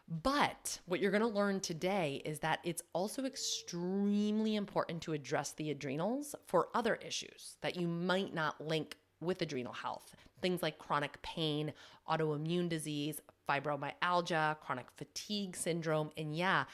But 0.08 0.80
what 0.86 1.00
you're 1.00 1.10
going 1.10 1.22
to 1.22 1.28
learn 1.28 1.60
today 1.60 2.20
is 2.24 2.40
that 2.40 2.60
it's 2.64 2.82
also 2.92 3.24
extremely 3.24 4.56
important 4.56 5.00
to 5.02 5.12
address 5.12 5.52
the 5.52 5.70
adrenals 5.70 6.34
for 6.46 6.68
other 6.74 6.96
issues 6.96 7.56
that 7.62 7.76
you 7.76 7.86
might 7.86 8.34
not 8.34 8.60
link 8.60 8.96
with 9.20 9.40
adrenal 9.40 9.72
health. 9.72 10.14
Things 10.40 10.62
like 10.62 10.78
chronic 10.78 11.20
pain, 11.22 11.72
autoimmune 12.10 12.68
disease, 12.68 13.20
fibromyalgia, 13.48 14.58
chronic 14.60 14.86
fatigue 14.96 15.56
syndrome, 15.56 16.10
and 16.16 16.36
yeah, 16.36 16.64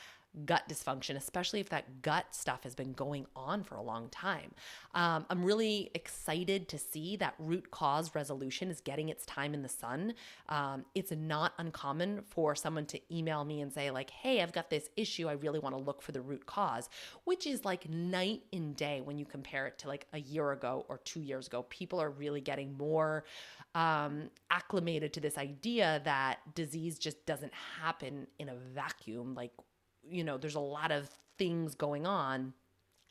gut 0.45 0.62
dysfunction, 0.68 1.16
especially 1.16 1.61
if 1.61 1.68
that 1.71 2.02
gut 2.02 2.26
stuff 2.35 2.62
has 2.64 2.75
been 2.75 2.92
going 2.92 3.26
on 3.35 3.62
for 3.62 3.76
a 3.76 3.83
long 3.83 4.09
time. 4.11 4.52
Um, 4.95 5.26
I'm 5.30 5.45
really 5.45 5.90
excited 5.95 6.68
to 6.68 6.78
see 6.78 7.16
that 7.16 7.35
root 7.38 7.71
cause 7.71 8.14
resolution 8.14 8.71
is 8.71 8.80
getting 8.80 9.09
its 9.09 9.25
time 9.26 9.54
in 9.54 9.62
the 9.62 9.68
sun. 9.68 10.14
Um, 10.49 10.85
it's 10.95 11.12
not 11.12 11.52
uncommon 11.59 12.23
for 12.23 12.54
someone 12.54 12.87
to 12.87 13.00
email 13.14 13.45
me 13.45 13.61
and 13.61 13.73
say, 13.73 13.90
like, 13.90 14.11
hey, 14.11 14.42
I've 14.42 14.52
got 14.52 14.71
this 14.71 14.88
issue. 14.97 15.28
I 15.28 15.33
really 15.33 15.59
want 15.59 15.76
to 15.76 15.83
look 15.83 16.02
for 16.02 16.12
the 16.12 16.21
root 16.21 16.47
cause, 16.47 16.88
which 17.25 17.47
is 17.47 17.64
like 17.64 17.88
night 17.88 18.42
and 18.52 18.76
day 18.76 19.00
when 19.02 19.18
you 19.18 19.25
compare 19.25 19.66
it 19.66 19.78
to 19.78 19.88
like 19.88 20.07
a 20.12 20.21
year 20.21 20.52
ago 20.52 20.87
or 20.88 20.99
two 20.99 21.21
years 21.21 21.47
ago. 21.47 21.64
People 21.68 22.00
are 22.00 22.11
really 22.11 22.40
getting 22.40 22.76
more 22.76 23.25
um, 23.75 24.30
acclimated 24.50 25.12
to 25.14 25.21
this 25.21 25.38
idea 25.38 26.00
that 26.04 26.38
disease 26.54 26.99
just 26.99 27.25
doesn't 27.26 27.52
happen 27.80 28.26
in 28.38 28.49
a 28.49 28.54
vacuum 28.75 29.35
like 29.35 29.52
you 30.10 30.24
know, 30.24 30.38
there's 30.38 30.54
a 30.54 30.60
lot 30.60 30.90
of 30.90 31.08
things 31.38 31.74
going 31.74 32.06
on 32.06 32.54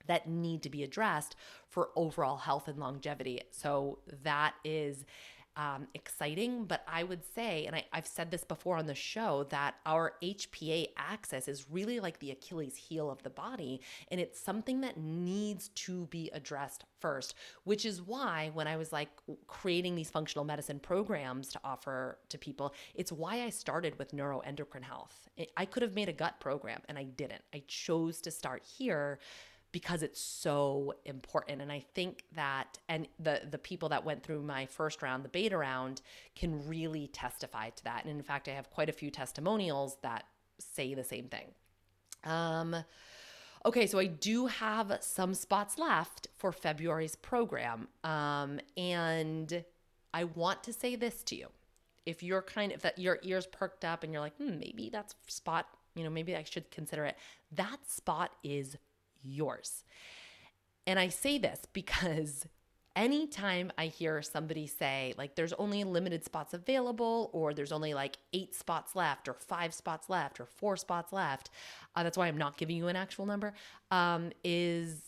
that 0.07 0.27
need 0.27 0.63
to 0.63 0.69
be 0.69 0.83
addressed 0.83 1.35
for 1.67 1.89
overall 1.95 2.37
health 2.37 2.67
and 2.67 2.77
longevity. 2.79 3.41
So 3.51 3.99
that 4.23 4.55
is 4.63 5.05
um, 5.57 5.87
exciting. 5.95 6.65
But 6.65 6.83
I 6.87 7.03
would 7.03 7.25
say, 7.25 7.65
and 7.65 7.75
I, 7.75 7.85
I've 7.91 8.07
said 8.07 8.31
this 8.31 8.43
before 8.43 8.77
on 8.77 8.85
the 8.85 8.95
show, 8.95 9.45
that 9.49 9.75
our 9.85 10.13
HPA 10.23 10.89
axis 10.95 11.47
is 11.47 11.65
really 11.69 11.99
like 11.99 12.19
the 12.19 12.31
Achilles 12.31 12.75
heel 12.75 13.09
of 13.09 13.23
the 13.23 13.29
body. 13.29 13.81
And 14.11 14.21
it's 14.21 14.39
something 14.39 14.81
that 14.81 14.97
needs 14.97 15.69
to 15.69 16.05
be 16.05 16.29
addressed 16.31 16.85
first, 16.99 17.33
which 17.63 17.85
is 17.85 18.01
why 18.01 18.51
when 18.53 18.67
I 18.67 18.77
was 18.77 18.93
like 18.93 19.09
creating 19.47 19.95
these 19.95 20.11
functional 20.11 20.45
medicine 20.45 20.79
programs 20.79 21.49
to 21.49 21.59
offer 21.63 22.19
to 22.29 22.37
people, 22.37 22.73
it's 22.93 23.11
why 23.11 23.41
I 23.41 23.49
started 23.49 23.97
with 23.97 24.11
neuroendocrine 24.11 24.83
health. 24.83 25.27
I 25.57 25.65
could 25.65 25.81
have 25.81 25.95
made 25.95 26.09
a 26.09 26.13
gut 26.13 26.39
program 26.39 26.81
and 26.87 26.97
I 26.97 27.03
didn't. 27.03 27.41
I 27.53 27.63
chose 27.67 28.21
to 28.21 28.31
start 28.31 28.63
here 28.63 29.19
because 29.77 30.01
it's 30.01 30.19
so 30.19 30.95
important. 31.05 31.61
And 31.61 31.71
i 31.71 31.85
think 31.93 32.23
that 32.35 32.79
and 32.89 33.07
the 33.19 33.41
the 33.51 33.59
people 33.59 33.89
that 33.89 34.03
went 34.03 34.23
through 34.23 34.41
my 34.41 34.65
first 34.65 35.03
round 35.03 35.23
the 35.23 35.29
beta 35.29 35.55
round 35.55 36.01
can 36.35 36.67
really 36.67 37.05
testify 37.09 37.69
to 37.69 37.83
that. 37.83 38.03
And 38.03 38.17
in 38.17 38.23
fact 38.23 38.47
i 38.47 38.51
have 38.53 38.71
quite 38.71 38.89
a 38.89 38.91
few 38.91 39.11
testimonials 39.11 39.97
that 40.01 40.23
say 40.57 40.95
the 40.95 41.03
same 41.03 41.25
thing. 41.25 41.49
Um 42.23 42.75
okay 43.65 43.85
so 43.85 43.99
i 43.99 44.07
do 44.07 44.47
have 44.47 44.97
some 45.01 45.35
spots 45.35 45.77
left 45.77 46.27
for 46.35 46.51
february's 46.51 47.15
program. 47.15 47.87
Um 48.03 48.59
and 48.77 49.63
i 50.11 50.23
want 50.23 50.63
to 50.63 50.73
say 50.73 50.95
this 50.95 51.21
to 51.25 51.35
you. 51.35 51.49
If 52.07 52.23
you're 52.23 52.41
kind 52.41 52.71
of 52.71 52.81
that 52.81 52.97
your 52.97 53.19
ears 53.21 53.45
perked 53.45 53.85
up 53.85 54.03
and 54.03 54.11
you're 54.11 54.23
like 54.23 54.37
hmm, 54.37 54.57
maybe 54.57 54.89
that's 54.91 55.13
spot 55.27 55.67
you 55.93 56.03
know 56.03 56.09
maybe 56.09 56.35
i 56.35 56.43
should 56.43 56.69
consider 56.71 57.05
it 57.05 57.15
that 57.51 57.79
spot 57.87 58.31
is 58.43 58.77
yours. 59.27 59.83
And 60.85 60.97
I 60.97 61.09
say 61.09 61.37
this 61.37 61.61
because 61.73 62.47
anytime 62.95 63.71
I 63.77 63.87
hear 63.87 64.21
somebody 64.21 64.67
say, 64.67 65.13
like, 65.17 65.35
there's 65.35 65.53
only 65.53 65.83
limited 65.83 66.23
spots 66.23 66.53
available, 66.53 67.29
or 67.33 67.53
there's 67.53 67.71
only 67.71 67.93
like 67.93 68.17
eight 68.33 68.55
spots 68.55 68.95
left, 68.95 69.27
or 69.27 69.33
five 69.33 69.73
spots 69.73 70.09
left, 70.09 70.39
or 70.39 70.45
four 70.45 70.77
spots 70.77 71.13
left, 71.13 71.49
uh, 71.95 72.03
that's 72.03 72.17
why 72.17 72.27
I'm 72.27 72.37
not 72.37 72.57
giving 72.57 72.77
you 72.77 72.87
an 72.87 72.95
actual 72.95 73.25
number, 73.25 73.53
um, 73.91 74.31
is 74.43 75.01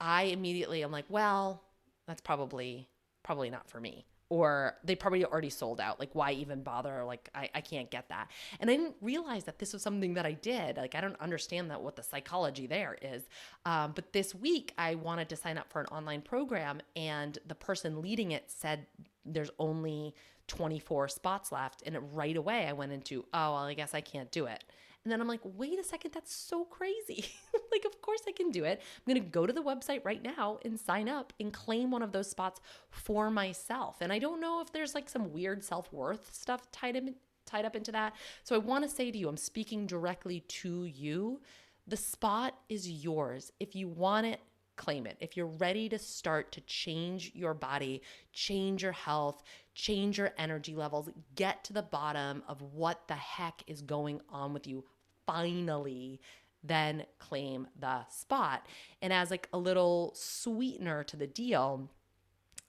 I 0.00 0.24
immediately 0.24 0.82
am 0.82 0.90
like, 0.90 1.06
well, 1.08 1.62
that's 2.06 2.20
probably 2.20 2.88
probably 3.22 3.50
not 3.50 3.68
for 3.68 3.80
me 3.80 4.06
or 4.28 4.74
they 4.82 4.94
probably 4.94 5.24
already 5.24 5.50
sold 5.50 5.80
out. 5.80 6.00
Like, 6.00 6.10
why 6.14 6.32
even 6.32 6.62
bother? 6.62 7.04
Like, 7.04 7.28
I, 7.34 7.48
I 7.54 7.60
can't 7.60 7.90
get 7.90 8.08
that. 8.08 8.30
And 8.58 8.68
I 8.68 8.76
didn't 8.76 8.96
realize 9.00 9.44
that 9.44 9.58
this 9.58 9.72
was 9.72 9.82
something 9.82 10.14
that 10.14 10.26
I 10.26 10.32
did. 10.32 10.76
Like, 10.76 10.94
I 10.94 11.00
don't 11.00 11.20
understand 11.20 11.70
that 11.70 11.80
what 11.80 11.96
the 11.96 12.02
psychology 12.02 12.66
there 12.66 12.96
is. 13.00 13.22
Um, 13.64 13.92
but 13.94 14.12
this 14.12 14.34
week, 14.34 14.72
I 14.78 14.96
wanted 14.96 15.28
to 15.28 15.36
sign 15.36 15.58
up 15.58 15.70
for 15.70 15.80
an 15.80 15.86
online 15.86 16.22
program, 16.22 16.80
and 16.96 17.38
the 17.46 17.54
person 17.54 18.02
leading 18.02 18.32
it 18.32 18.50
said 18.50 18.86
there's 19.24 19.50
only 19.58 20.14
24 20.48 21.08
spots 21.08 21.52
left. 21.52 21.82
And 21.86 21.96
right 22.16 22.36
away, 22.36 22.66
I 22.66 22.72
went 22.72 22.92
into, 22.92 23.24
oh, 23.32 23.52
well, 23.52 23.56
I 23.56 23.74
guess 23.74 23.94
I 23.94 24.00
can't 24.00 24.30
do 24.30 24.46
it. 24.46 24.64
And 25.06 25.12
then 25.12 25.20
I'm 25.20 25.28
like, 25.28 25.42
wait 25.44 25.78
a 25.78 25.84
second, 25.84 26.10
that's 26.12 26.34
so 26.34 26.64
crazy. 26.64 27.26
like, 27.70 27.84
of 27.84 28.02
course 28.02 28.22
I 28.26 28.32
can 28.32 28.50
do 28.50 28.64
it. 28.64 28.80
I'm 28.80 29.14
going 29.14 29.24
to 29.24 29.30
go 29.30 29.46
to 29.46 29.52
the 29.52 29.62
website 29.62 30.04
right 30.04 30.20
now 30.20 30.58
and 30.64 30.80
sign 30.80 31.08
up 31.08 31.32
and 31.38 31.52
claim 31.52 31.92
one 31.92 32.02
of 32.02 32.10
those 32.10 32.28
spots 32.28 32.60
for 32.90 33.30
myself. 33.30 33.98
And 34.00 34.12
I 34.12 34.18
don't 34.18 34.40
know 34.40 34.60
if 34.60 34.72
there's 34.72 34.96
like 34.96 35.08
some 35.08 35.32
weird 35.32 35.62
self 35.62 35.92
worth 35.92 36.34
stuff 36.34 36.72
tied, 36.72 36.96
in, 36.96 37.14
tied 37.44 37.64
up 37.64 37.76
into 37.76 37.92
that. 37.92 38.16
So 38.42 38.56
I 38.56 38.58
want 38.58 38.82
to 38.82 38.90
say 38.90 39.12
to 39.12 39.16
you, 39.16 39.28
I'm 39.28 39.36
speaking 39.36 39.86
directly 39.86 40.40
to 40.40 40.86
you. 40.86 41.40
The 41.86 41.96
spot 41.96 42.54
is 42.68 42.90
yours. 42.90 43.52
If 43.60 43.76
you 43.76 43.86
want 43.86 44.26
it, 44.26 44.40
claim 44.74 45.06
it. 45.06 45.18
If 45.20 45.36
you're 45.36 45.46
ready 45.46 45.88
to 45.88 46.00
start 46.00 46.50
to 46.50 46.60
change 46.62 47.30
your 47.32 47.54
body, 47.54 48.02
change 48.32 48.82
your 48.82 48.90
health, 48.90 49.44
change 49.72 50.18
your 50.18 50.32
energy 50.36 50.74
levels, 50.74 51.08
get 51.36 51.62
to 51.62 51.72
the 51.72 51.82
bottom 51.82 52.42
of 52.48 52.60
what 52.60 53.06
the 53.06 53.14
heck 53.14 53.62
is 53.68 53.82
going 53.82 54.20
on 54.30 54.52
with 54.52 54.66
you 54.66 54.84
finally 55.26 56.20
then 56.66 57.04
claim 57.18 57.68
the 57.78 58.06
spot. 58.08 58.66
And 59.02 59.12
as 59.12 59.30
like 59.30 59.48
a 59.52 59.58
little 59.58 60.12
sweetener 60.14 61.04
to 61.04 61.16
the 61.16 61.26
deal, 61.26 61.88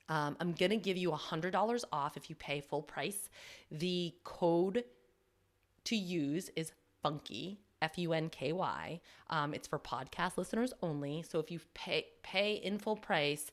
um, 0.10 0.38
I'm 0.40 0.54
gonna 0.54 0.78
give 0.78 0.98
you 0.98 1.12
a 1.12 1.18
hundred 1.18 1.52
dollars 1.52 1.84
off 1.92 2.16
if 2.16 2.30
you 2.30 2.36
pay 2.36 2.62
full 2.62 2.82
price. 2.82 3.30
The 3.72 4.14
code 4.24 4.84
to 5.86 5.96
use 5.96 6.50
is 6.56 6.72
funky. 7.02 7.60
F 7.80 7.98
U 7.98 8.14
N 8.14 8.30
K 8.30 8.54
Y. 8.54 9.00
Um, 9.30 9.54
it's 9.54 9.68
for 9.68 9.78
podcast 9.78 10.38
listeners 10.38 10.74
only. 10.82 11.24
So 11.24 11.40
if 11.40 11.52
you 11.52 11.60
pay 11.76 12.08
pay 12.24 12.54
in 12.54 12.80
full 12.80 12.96
price, 12.96 13.52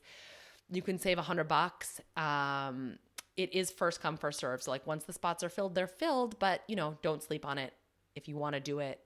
you 0.71 0.81
can 0.81 0.97
save 0.97 1.19
a 1.19 1.21
hundred 1.21 1.47
bucks. 1.47 2.01
Um, 2.17 2.97
it 3.37 3.53
is 3.53 3.69
first 3.69 4.01
come 4.01 4.17
first 4.17 4.39
serve. 4.39 4.63
So 4.63 4.71
like 4.71 4.87
once 4.87 5.03
the 5.03 5.13
spots 5.13 5.43
are 5.43 5.49
filled, 5.49 5.75
they're 5.75 5.85
filled. 5.85 6.39
But 6.39 6.61
you 6.67 6.75
know, 6.75 6.97
don't 7.03 7.21
sleep 7.21 7.45
on 7.45 7.59
it 7.59 7.73
if 8.15 8.27
you 8.27 8.37
want 8.37 8.55
to 8.55 8.59
do 8.59 8.79
it, 8.79 8.99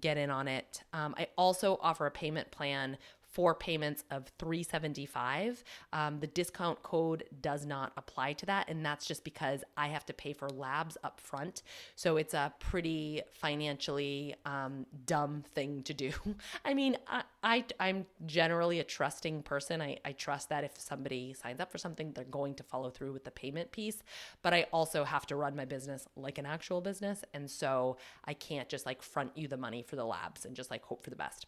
get 0.00 0.16
in 0.16 0.30
on 0.30 0.48
it. 0.48 0.82
Um, 0.92 1.14
I 1.18 1.28
also 1.36 1.78
offer 1.82 2.06
a 2.06 2.10
payment 2.10 2.50
plan 2.50 2.96
four 3.32 3.54
payments 3.54 4.04
of 4.10 4.30
375 4.38 5.64
um, 5.92 6.20
the 6.20 6.26
discount 6.26 6.82
code 6.82 7.24
does 7.40 7.66
not 7.66 7.92
apply 7.96 8.32
to 8.32 8.46
that 8.46 8.68
and 8.68 8.84
that's 8.84 9.06
just 9.06 9.24
because 9.24 9.64
i 9.76 9.88
have 9.88 10.06
to 10.06 10.12
pay 10.12 10.32
for 10.32 10.48
labs 10.48 10.96
up 11.02 11.20
front. 11.20 11.62
So 11.96 12.16
it's 12.16 12.34
a 12.34 12.52
pretty 12.58 13.22
financially 13.32 14.34
um, 14.44 14.86
dumb 15.06 15.44
thing 15.54 15.82
to 15.84 15.94
do. 15.94 16.12
I 16.64 16.74
mean 16.74 16.96
I, 17.06 17.22
I 17.42 17.64
i'm 17.80 18.06
generally 18.26 18.80
a 18.80 18.84
trusting 18.84 19.42
person. 19.42 19.80
I, 19.80 19.98
I 20.04 20.12
trust 20.12 20.48
that 20.50 20.64
if 20.64 20.78
somebody 20.78 21.34
signs 21.34 21.60
up 21.60 21.70
for 21.72 21.78
something 21.78 22.12
they're 22.12 22.24
going 22.24 22.54
to 22.56 22.62
follow 22.62 22.90
through 22.90 23.12
with 23.12 23.24
the 23.24 23.30
payment 23.30 23.72
piece 23.72 24.02
but 24.42 24.52
i 24.54 24.66
also 24.72 25.04
have 25.04 25.26
to 25.26 25.36
run 25.36 25.56
my 25.56 25.64
business 25.64 26.06
like 26.16 26.38
an 26.38 26.46
actual 26.46 26.80
business 26.80 27.24
and 27.34 27.50
so 27.50 27.96
i 28.24 28.34
can't 28.34 28.68
just 28.68 28.86
like 28.86 29.02
front 29.02 29.36
you 29.36 29.48
the 29.48 29.56
money 29.56 29.82
for 29.82 29.96
the 29.96 30.04
labs 30.04 30.44
and 30.44 30.54
just 30.54 30.70
like 30.70 30.82
hope 30.84 31.02
for 31.02 31.10
the 31.10 31.16
best 31.16 31.46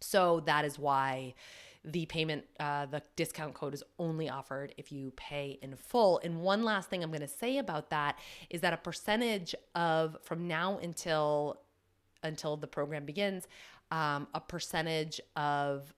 so 0.00 0.40
that 0.46 0.64
is 0.64 0.78
why 0.78 1.34
the 1.84 2.04
payment, 2.06 2.44
uh, 2.58 2.86
the 2.86 3.02
discount 3.14 3.54
code 3.54 3.72
is 3.72 3.82
only 3.98 4.28
offered 4.28 4.74
if 4.76 4.90
you 4.90 5.12
pay 5.16 5.58
in 5.62 5.76
full. 5.76 6.20
And 6.24 6.40
one 6.40 6.64
last 6.64 6.90
thing 6.90 7.02
I'm 7.02 7.10
going 7.10 7.20
to 7.20 7.28
say 7.28 7.58
about 7.58 7.90
that 7.90 8.18
is 8.50 8.60
that 8.62 8.72
a 8.72 8.76
percentage 8.76 9.54
of 9.74 10.16
from 10.22 10.48
now 10.48 10.78
until 10.82 11.60
until 12.22 12.56
the 12.56 12.66
program 12.66 13.04
begins, 13.04 13.46
um, 13.92 14.26
a 14.34 14.40
percentage 14.40 15.20
of 15.36 15.94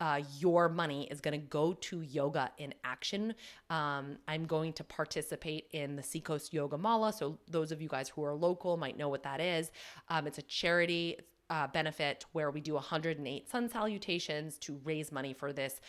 uh, 0.00 0.20
your 0.38 0.68
money 0.68 1.06
is 1.10 1.20
going 1.20 1.38
to 1.38 1.46
go 1.46 1.72
to 1.72 2.02
yoga 2.02 2.50
in 2.58 2.74
action. 2.84 3.34
Um, 3.70 4.18
I'm 4.28 4.44
going 4.44 4.72
to 4.74 4.84
participate 4.84 5.68
in 5.70 5.96
the 5.96 6.02
Seacoast 6.02 6.52
Yoga 6.52 6.76
Mala. 6.76 7.12
So, 7.12 7.38
those 7.48 7.72
of 7.72 7.80
you 7.80 7.88
guys 7.88 8.08
who 8.08 8.22
are 8.24 8.34
local 8.34 8.76
might 8.76 8.98
know 8.98 9.08
what 9.08 9.22
that 9.22 9.40
is. 9.40 9.70
Um, 10.08 10.26
it's 10.26 10.38
a 10.38 10.42
charity 10.42 11.18
uh, 11.50 11.66
benefit 11.68 12.24
where 12.32 12.50
we 12.50 12.60
do 12.60 12.74
108 12.74 13.48
sun 13.48 13.68
salutations 13.68 14.58
to 14.58 14.80
raise 14.84 15.12
money 15.12 15.32
for 15.32 15.52
this 15.52 15.80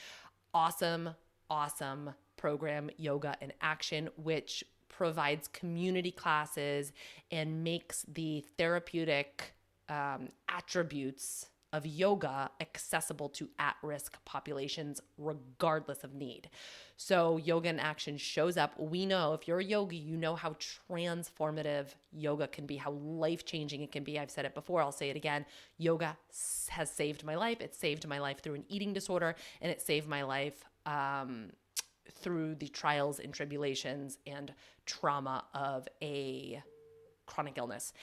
awesome 0.53 1.09
awesome 1.49 2.13
program, 2.35 2.89
Yoga 2.97 3.35
in 3.41 3.51
Action, 3.61 4.09
which 4.15 4.63
provides 4.89 5.47
community 5.47 6.11
classes 6.11 6.91
and 7.31 7.63
makes 7.63 8.05
the 8.07 8.43
therapeutic 8.57 9.53
um, 9.89 10.29
attributes 10.49 11.47
of 11.73 11.85
yoga 11.85 12.49
accessible 12.61 13.29
to 13.29 13.49
at 13.59 13.75
risk 13.83 14.17
populations, 14.25 15.01
regardless 15.17 16.03
of 16.03 16.13
need. 16.13 16.49
So, 16.95 17.37
Yoga 17.37 17.69
in 17.69 17.79
Action 17.79 18.17
shows 18.17 18.57
up. 18.57 18.79
We 18.79 19.05
know 19.05 19.33
if 19.33 19.47
you're 19.47 19.59
a 19.59 19.63
yogi, 19.63 19.97
you 19.97 20.15
know 20.15 20.35
how 20.35 20.55
transformative 20.89 21.87
yoga 22.11 22.47
can 22.47 22.65
be, 22.65 22.77
how 22.77 22.91
life 22.91 23.45
changing 23.45 23.81
it 23.81 23.91
can 23.91 24.03
be. 24.03 24.17
I've 24.17 24.31
said 24.31 24.45
it 24.45 24.55
before, 24.55 24.81
I'll 24.81 24.91
say 24.91 25.09
it 25.09 25.15
again. 25.17 25.45
Yoga 25.77 26.17
has 26.69 26.89
saved 26.89 27.23
my 27.23 27.35
life. 27.35 27.61
It 27.61 27.75
saved 27.75 28.07
my 28.07 28.19
life 28.19 28.39
through 28.39 28.55
an 28.55 28.65
eating 28.69 28.93
disorder, 28.93 29.35
and 29.61 29.71
it 29.71 29.81
saved 29.81 30.07
my 30.07 30.23
life. 30.23 30.63
Um, 30.85 31.49
through 32.09 32.55
the 32.55 32.69
trials 32.69 33.19
and 33.19 33.33
tribulations 33.33 34.17
and 34.25 34.53
trauma 34.85 35.43
of 35.53 35.87
a 36.01 36.61
chronic 37.25 37.57
illness. 37.57 37.93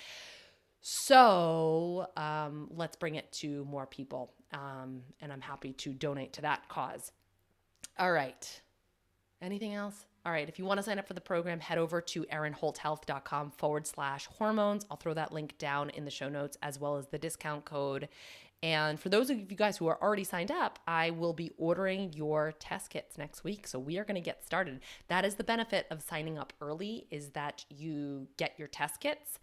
So 0.86 2.08
um, 2.14 2.68
let's 2.70 2.94
bring 2.94 3.14
it 3.14 3.32
to 3.32 3.64
more 3.64 3.86
people. 3.86 4.34
Um, 4.52 5.00
and 5.22 5.32
I'm 5.32 5.40
happy 5.40 5.72
to 5.72 5.94
donate 5.94 6.34
to 6.34 6.42
that 6.42 6.68
cause. 6.68 7.10
All 7.98 8.12
right. 8.12 8.60
Anything 9.40 9.72
else? 9.72 10.04
All 10.26 10.32
right. 10.32 10.46
If 10.46 10.58
you 10.58 10.66
want 10.66 10.76
to 10.76 10.82
sign 10.82 10.98
up 10.98 11.08
for 11.08 11.14
the 11.14 11.22
program, 11.22 11.58
head 11.58 11.78
over 11.78 12.02
to 12.02 12.26
erinholthealth.com 12.30 13.52
forward 13.52 13.86
slash 13.86 14.26
hormones. 14.26 14.84
I'll 14.90 14.98
throw 14.98 15.14
that 15.14 15.32
link 15.32 15.56
down 15.56 15.88
in 15.88 16.04
the 16.04 16.10
show 16.10 16.28
notes 16.28 16.58
as 16.62 16.78
well 16.78 16.98
as 16.98 17.06
the 17.06 17.18
discount 17.18 17.64
code. 17.64 18.10
And 18.62 19.00
for 19.00 19.08
those 19.08 19.30
of 19.30 19.38
you 19.38 19.56
guys 19.56 19.78
who 19.78 19.86
are 19.86 20.00
already 20.02 20.24
signed 20.24 20.50
up, 20.50 20.80
I 20.86 21.12
will 21.12 21.32
be 21.32 21.50
ordering 21.56 22.12
your 22.12 22.52
test 22.52 22.90
kits 22.90 23.16
next 23.16 23.42
week. 23.42 23.66
So 23.66 23.78
we 23.78 23.96
are 23.96 24.04
going 24.04 24.16
to 24.16 24.20
get 24.20 24.44
started. 24.44 24.80
That 25.08 25.24
is 25.24 25.36
the 25.36 25.44
benefit 25.44 25.86
of 25.90 26.02
signing 26.02 26.36
up 26.36 26.52
early 26.60 27.06
is 27.10 27.30
that 27.30 27.64
you 27.70 28.28
get 28.36 28.52
your 28.58 28.68
test 28.68 29.00
kits 29.00 29.38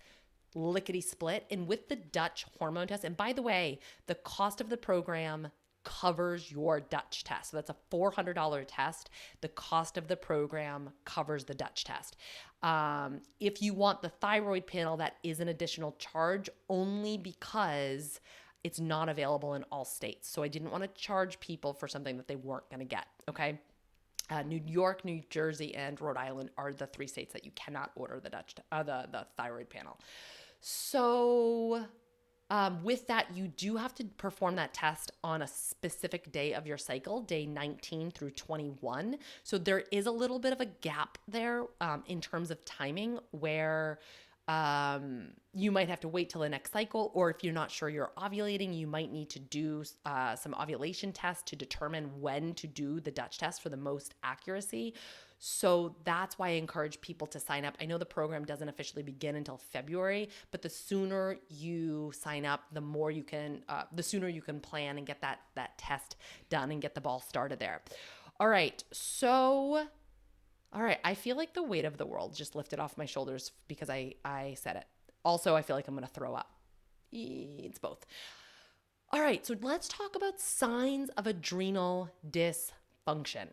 lickety 0.56 1.02
split. 1.02 1.46
And 1.50 1.68
with 1.68 1.90
the 1.90 1.96
Dutch 1.96 2.46
hormone 2.58 2.88
test, 2.88 3.04
and 3.04 3.16
by 3.16 3.34
the 3.34 3.42
way, 3.42 3.80
the 4.08 4.16
cost 4.16 4.62
of 4.62 4.70
the 4.70 4.78
program 4.78 5.50
covers 5.84 6.52
your 6.52 6.80
Dutch 6.80 7.24
test. 7.24 7.52
So 7.52 7.58
that's 7.58 7.70
a 7.70 7.76
$400 7.92 8.66
test. 8.68 9.10
The 9.42 9.48
cost 9.50 9.98
of 9.98 10.08
the 10.08 10.16
program 10.16 10.92
covers 11.06 11.46
the 11.46 11.54
Dutch 11.54 11.84
test. 11.84 12.18
Um, 12.62 13.22
if 13.40 13.62
you 13.62 13.74
want 13.74 14.02
the 14.02 14.10
thyroid 14.10 14.68
panel, 14.68 14.98
that 14.98 15.16
is 15.24 15.40
an 15.40 15.48
additional 15.48 15.96
charge 15.98 16.50
only 16.70 17.18
because 17.18 18.20
it's 18.64 18.80
not 18.80 19.10
available 19.10 19.56
in 19.56 19.64
all 19.72 19.86
states. 19.86 20.30
So 20.30 20.44
I 20.44 20.48
didn't 20.48 20.72
want 20.72 20.84
to 20.84 21.02
charge 21.02 21.40
people 21.40 21.74
for 21.74 21.88
something 21.88 22.18
that 22.18 22.28
they 22.28 22.36
weren't 22.36 22.70
going 22.70 22.80
to 22.80 22.86
get. 22.86 23.08
Okay. 23.28 23.60
Uh, 24.30 24.44
New 24.44 24.62
York, 24.66 25.04
New 25.04 25.22
Jersey, 25.30 25.76
and 25.76 26.00
Rhode 26.00 26.16
Island 26.16 26.52
are 26.58 26.72
the 26.72 26.88
three 26.88 27.08
states 27.08 27.34
that 27.34 27.44
you 27.44 27.52
cannot 27.56 27.92
order 27.96 28.20
the 28.20 28.30
Dutch, 28.30 28.56
uh, 28.72 28.82
the 28.82 29.08
the 29.12 29.26
thyroid 29.36 29.70
panel. 29.70 30.00
So, 30.62 31.86
um, 32.52 32.84
with 32.84 33.08
that, 33.08 33.36
you 33.36 33.48
do 33.48 33.78
have 33.78 33.96
to 33.96 34.04
perform 34.04 34.58
that 34.58 34.74
test 34.74 35.12
on 35.24 35.42
a 35.42 35.48
specific 35.48 36.32
day 36.32 36.54
of 36.54 36.68
your 36.68 36.78
cycle, 36.78 37.22
day 37.22 37.46
19 37.46 38.12
through 38.12 38.32
21. 38.32 39.18
So 39.44 39.58
there 39.58 39.86
is 39.92 40.06
a 40.06 40.12
little 40.12 40.38
bit 40.38 40.54
of 40.54 40.62
a 40.62 40.66
gap 40.66 41.18
there 41.28 41.64
um, 41.80 42.04
in 42.08 42.20
terms 42.20 42.52
of 42.52 42.64
timing 42.66 43.20
where 43.32 44.00
um, 44.48 45.30
you 45.54 45.72
might 45.72 45.88
have 45.88 46.02
to 46.02 46.10
wait 46.10 46.30
till 46.30 46.42
the 46.42 46.50
next 46.50 46.74
cycle, 46.74 47.12
or 47.14 47.30
if 47.30 47.42
you're 47.42 47.54
not 47.54 47.72
sure 47.72 47.88
you're 47.88 48.12
ovulating, 48.18 48.78
you 48.78 48.86
might 48.86 49.12
need 49.12 49.30
to 49.30 49.40
do 49.40 49.84
uh, 50.06 50.36
some 50.36 50.54
ovulation 50.56 51.14
tests 51.14 51.44
to 51.50 51.56
determine 51.56 52.20
when 52.20 52.54
to 52.56 52.68
do 52.68 53.00
the 53.00 53.12
Dutch 53.12 53.38
test 53.38 53.64
for 53.64 53.70
the 53.70 53.78
most 53.78 54.14
accuracy. 54.24 54.94
So 55.44 55.96
that's 56.04 56.38
why 56.38 56.50
I 56.50 56.52
encourage 56.52 57.02
people 57.02 57.26
to 57.26 57.40
sign 57.40 57.66
up. 57.66 57.76
I 57.82 57.86
know 57.86 57.98
the 57.98 58.06
program 58.06 58.46
doesn't 58.46 58.70
officially 58.70 59.02
begin 59.02 59.36
until 59.36 59.58
February, 59.58 60.30
but 60.52 60.62
the 60.62 60.70
sooner 60.70 61.38
you 61.50 62.12
sign 62.14 62.46
up, 62.46 62.66
the 62.72 62.80
more 62.80 63.10
you 63.10 63.24
can, 63.24 63.64
uh, 63.68 63.86
the 63.92 64.04
sooner 64.04 64.28
you 64.28 64.44
can 64.44 64.60
plan 64.60 65.00
and 65.00 65.08
get 65.08 65.20
that 65.22 65.40
that 65.56 65.80
test 65.80 66.16
done 66.52 66.70
and 66.70 66.80
get 66.80 66.94
the 66.94 67.02
ball 67.02 67.20
started 67.20 67.58
there. 67.58 67.82
All 68.40 68.48
right, 68.48 68.84
so 68.92 69.88
all 70.74 70.84
right, 70.84 71.00
I 71.04 71.16
feel 71.16 71.38
like 71.38 71.56
the 71.56 71.64
weight 71.64 71.86
of 71.86 71.98
the 71.98 72.06
world 72.06 72.36
just 72.36 72.56
lifted 72.56 72.80
off 72.80 72.96
my 72.96 73.06
shoulders 73.06 73.52
because 73.68 73.90
I 73.90 74.14
I 74.24 74.54
said 74.60 74.76
it. 74.76 74.86
Also, 75.26 75.56
I 75.56 75.64
feel 75.64 75.76
like 75.76 75.88
I'm 75.88 75.96
going 75.96 76.08
to 76.08 76.14
throw 76.14 76.36
up. 76.36 76.52
It's 77.12 77.80
both. 77.80 78.06
All 79.10 79.22
right, 79.22 79.44
so 79.44 79.56
let's 79.60 79.88
talk 79.88 80.16
about 80.16 80.40
signs 80.40 81.10
of 81.18 81.26
adrenal 81.26 82.12
dysfunction. 82.30 83.48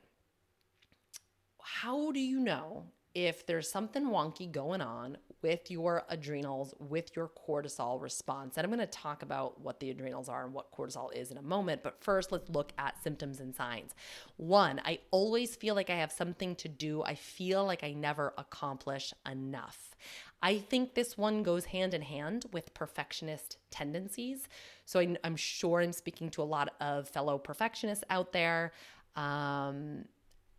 How 1.74 2.12
do 2.12 2.20
you 2.20 2.40
know 2.40 2.84
if 3.14 3.46
there's 3.46 3.70
something 3.70 4.06
wonky 4.06 4.50
going 4.50 4.80
on 4.80 5.16
with 5.42 5.70
your 5.70 6.04
adrenals, 6.08 6.74
with 6.78 7.14
your 7.14 7.30
cortisol 7.48 8.00
response. 8.00 8.56
And 8.56 8.64
I'm 8.64 8.70
going 8.70 8.80
to 8.80 8.86
talk 8.86 9.22
about 9.22 9.60
what 9.60 9.80
the 9.80 9.90
adrenals 9.90 10.28
are 10.28 10.44
and 10.44 10.52
what 10.52 10.72
cortisol 10.72 11.12
is 11.14 11.30
in 11.30 11.38
a 11.38 11.42
moment. 11.42 11.82
But 11.82 12.02
first, 12.02 12.32
let's 12.32 12.48
look 12.50 12.72
at 12.78 13.02
symptoms 13.02 13.40
and 13.40 13.54
signs. 13.54 13.94
One, 14.36 14.80
I 14.84 14.98
always 15.10 15.56
feel 15.56 15.74
like 15.74 15.90
I 15.90 15.96
have 15.96 16.12
something 16.12 16.56
to 16.56 16.68
do. 16.68 17.02
I 17.02 17.14
feel 17.14 17.64
like 17.64 17.84
I 17.84 17.92
never 17.92 18.34
accomplish 18.36 19.12
enough. 19.30 19.96
I 20.42 20.58
think 20.58 20.94
this 20.94 21.16
one 21.16 21.42
goes 21.42 21.66
hand 21.66 21.94
in 21.94 22.02
hand 22.02 22.46
with 22.52 22.74
perfectionist 22.74 23.58
tendencies. 23.70 24.48
So 24.86 25.00
I, 25.00 25.16
am 25.24 25.36
sure 25.36 25.80
I'm 25.80 25.92
speaking 25.92 26.30
to 26.30 26.42
a 26.42 26.44
lot 26.44 26.74
of 26.80 27.08
fellow 27.08 27.38
perfectionists 27.38 28.04
out 28.10 28.32
there. 28.32 28.72
Um, 29.16 30.04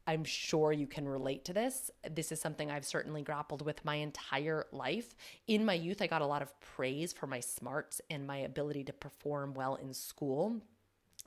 I'm 0.10 0.24
sure 0.24 0.72
you 0.74 0.88
can 0.88 1.08
relate 1.08 1.46
to 1.46 1.54
this. 1.54 1.92
This 2.10 2.32
is 2.32 2.42
something 2.42 2.72
I've 2.72 2.84
certainly 2.84 3.22
grappled 3.22 3.62
with 3.62 3.86
my 3.86 3.94
entire 3.94 4.66
life. 4.72 5.16
In 5.46 5.64
my 5.64 5.76
youth, 5.76 6.02
I 6.02 6.08
got 6.08 6.24
a 6.24 6.26
lot 6.26 6.42
of 6.42 6.60
praise 6.62 7.14
for 7.14 7.28
my 7.28 7.40
smarts 7.40 8.02
and 8.10 8.26
my 8.26 8.38
ability 8.38 8.86
to 8.86 8.94
perform 8.94 9.54
well 9.54 9.76
in 9.76 9.94
school. 9.94 10.62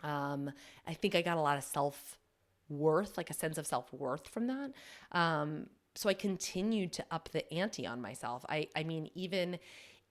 Um, 0.03 0.51
I 0.85 0.95
think 0.95 1.15
I 1.15 1.23
got 1.23 1.37
a 1.37 1.41
lot 1.41 1.57
of 1.57 1.63
self 1.63 2.19
worth, 2.69 3.17
like 3.17 3.31
a 3.31 3.35
sense 3.35 3.57
of 3.57 3.69
self 3.69 3.93
worth 3.93 4.27
from 4.27 4.49
that. 4.49 4.73
Um, 5.13 5.69
so 5.95 6.09
I 6.09 6.15
continued 6.15 6.93
to 6.95 7.05
up 7.13 7.29
the 7.31 7.55
ante 7.55 7.87
on 7.87 8.01
myself. 8.01 8.45
I, 8.49 8.67
I 8.75 8.83
mean, 8.83 9.11
even 9.15 9.61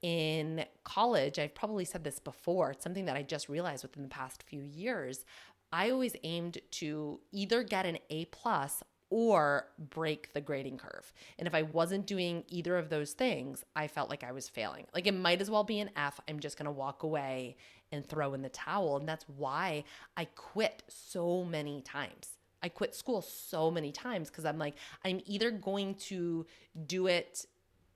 in 0.02 0.66
college, 0.84 1.40
I've 1.40 1.54
probably 1.54 1.86
said 1.86 2.04
this 2.06 2.20
before, 2.20 2.72
it's 2.72 2.84
something 2.84 3.06
that 3.06 3.16
I 3.18 3.22
just 3.22 3.50
realized 3.50 3.84
within 3.84 4.04
the 4.04 4.10
past 4.10 4.44
few 4.44 4.64
years. 4.64 5.26
I 5.72 5.90
always 5.90 6.16
aimed 6.24 6.60
to 6.72 7.20
either 7.32 7.64
get 7.64 7.86
an 7.86 7.98
A 8.10 8.26
plus 8.26 8.84
or 9.12 9.68
break 9.78 10.34
the 10.34 10.42
grading 10.42 10.78
curve. 10.78 11.12
And 11.38 11.48
if 11.48 11.54
I 11.54 11.64
wasn't 11.64 12.08
doing 12.08 12.44
either 12.48 12.78
of 12.78 12.90
those 12.90 13.12
things, 13.12 13.64
I 13.76 13.88
felt 13.88 14.10
like 14.10 14.24
I 14.24 14.32
was 14.32 14.48
failing. 14.48 14.88
Like 14.94 15.06
it 15.06 15.14
might 15.14 15.42
as 15.42 15.52
well 15.52 15.66
be 15.66 15.80
an 15.80 15.92
F. 15.98 16.20
I'm 16.28 16.40
just 16.40 16.58
going 16.58 16.66
to 16.66 16.72
walk 16.72 17.04
away 17.04 17.58
and 17.92 18.06
throw 18.06 18.34
in 18.34 18.42
the 18.42 18.50
towel. 18.50 18.98
And 18.98 19.08
that's 19.08 19.26
why 19.28 19.84
I 20.16 20.26
quit 20.26 20.84
so 20.88 21.44
many 21.44 21.82
times. 21.82 22.30
I 22.64 22.70
quit 22.70 22.96
school 22.96 23.22
so 23.22 23.70
many 23.70 23.92
times 23.92 24.30
because 24.30 24.46
I'm 24.46 24.58
like, 24.58 24.76
I'm 25.04 25.20
either 25.26 25.52
going 25.52 25.96
to 25.96 26.46
do 26.86 27.08
it 27.08 27.46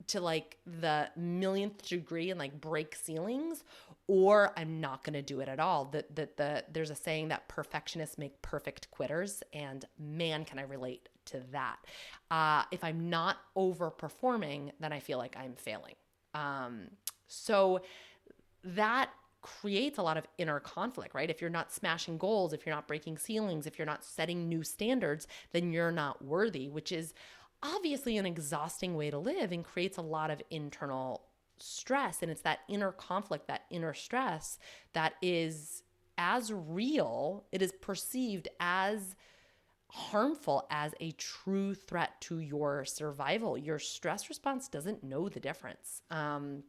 to 0.08 0.22
like 0.22 0.58
the 0.66 1.10
millionth 1.16 1.88
degree 1.88 2.30
and 2.30 2.40
like 2.40 2.60
break 2.62 2.96
ceilings 2.96 3.64
or 4.08 4.52
I'm 4.56 4.80
not 4.80 5.04
going 5.04 5.14
to 5.14 5.22
do 5.22 5.40
it 5.40 5.50
at 5.50 5.60
all. 5.60 5.86
That 5.86 6.16
the, 6.16 6.30
the, 6.36 6.64
there's 6.72 6.92
a 6.92 6.96
saying 6.96 7.30
that 7.30 7.48
perfectionists 7.48 8.18
make 8.18 8.40
perfect 8.42 8.92
quitters, 8.92 9.42
and 9.52 9.84
man, 9.98 10.46
can 10.46 10.60
I 10.60 10.64
relate 10.64 11.10
to 11.26 11.42
that. 11.52 11.78
Uh, 12.30 12.64
if 12.72 12.84
I'm 12.84 13.10
not 13.10 13.38
overperforming, 13.58 14.72
then 14.80 14.94
I 14.94 15.00
feel 15.00 15.18
like 15.18 15.36
I'm 15.38 15.56
failing. 15.56 15.96
Um, 16.34 16.90
so 17.28 17.82
that 18.64 19.10
creates 19.42 19.98
a 19.98 20.04
lot 20.04 20.18
of 20.18 20.28
inner 20.38 20.60
conflict, 20.60 21.14
right? 21.14 21.30
If 21.30 21.42
you're 21.42 21.50
not 21.50 21.72
smashing 21.72 22.18
goals, 22.18 22.54
if 22.54 22.66
you're 22.66 22.76
not 22.76 22.88
breaking 22.88 23.18
ceilings, 23.18 23.68
if 23.68 23.78
you're 23.78 23.86
not 23.86 24.04
setting 24.04 24.50
new 24.50 24.64
standards, 24.64 25.28
then 25.52 25.72
you're 25.72 25.92
not 25.92 26.24
worthy, 26.24 26.68
which 26.68 26.92
is 26.92 27.14
obviously 27.66 28.18
an 28.18 28.26
exhausting 28.26 28.96
way 28.96 29.10
to 29.10 29.18
live 29.18 29.52
and 29.52 29.64
creates 29.64 29.98
a 29.98 30.02
lot 30.02 30.30
of 30.32 30.42
internal 30.50 31.24
stress. 31.58 32.22
And 32.22 32.32
it's 32.32 32.42
that 32.42 32.60
inner 32.70 32.92
conflict, 32.92 33.48
that 33.48 33.64
inner 33.70 33.94
stress 33.94 34.60
that 34.94 35.14
is 35.22 35.84
as 36.18 36.52
real, 36.54 37.46
it 37.52 37.62
is 37.62 37.74
perceived 37.82 38.48
as 38.60 39.16
harmful 39.90 40.68
as 40.70 40.94
a 41.00 41.12
true 41.12 41.74
threat 41.74 42.20
to 42.22 42.40
your 42.40 42.86
survival. 42.86 43.58
Your 43.58 43.80
stress 43.80 44.30
response 44.30 44.68
doesn't 44.68 45.04
know 45.04 45.30
the 45.30 45.40
difference. 45.40 46.02
Um, 46.12 46.64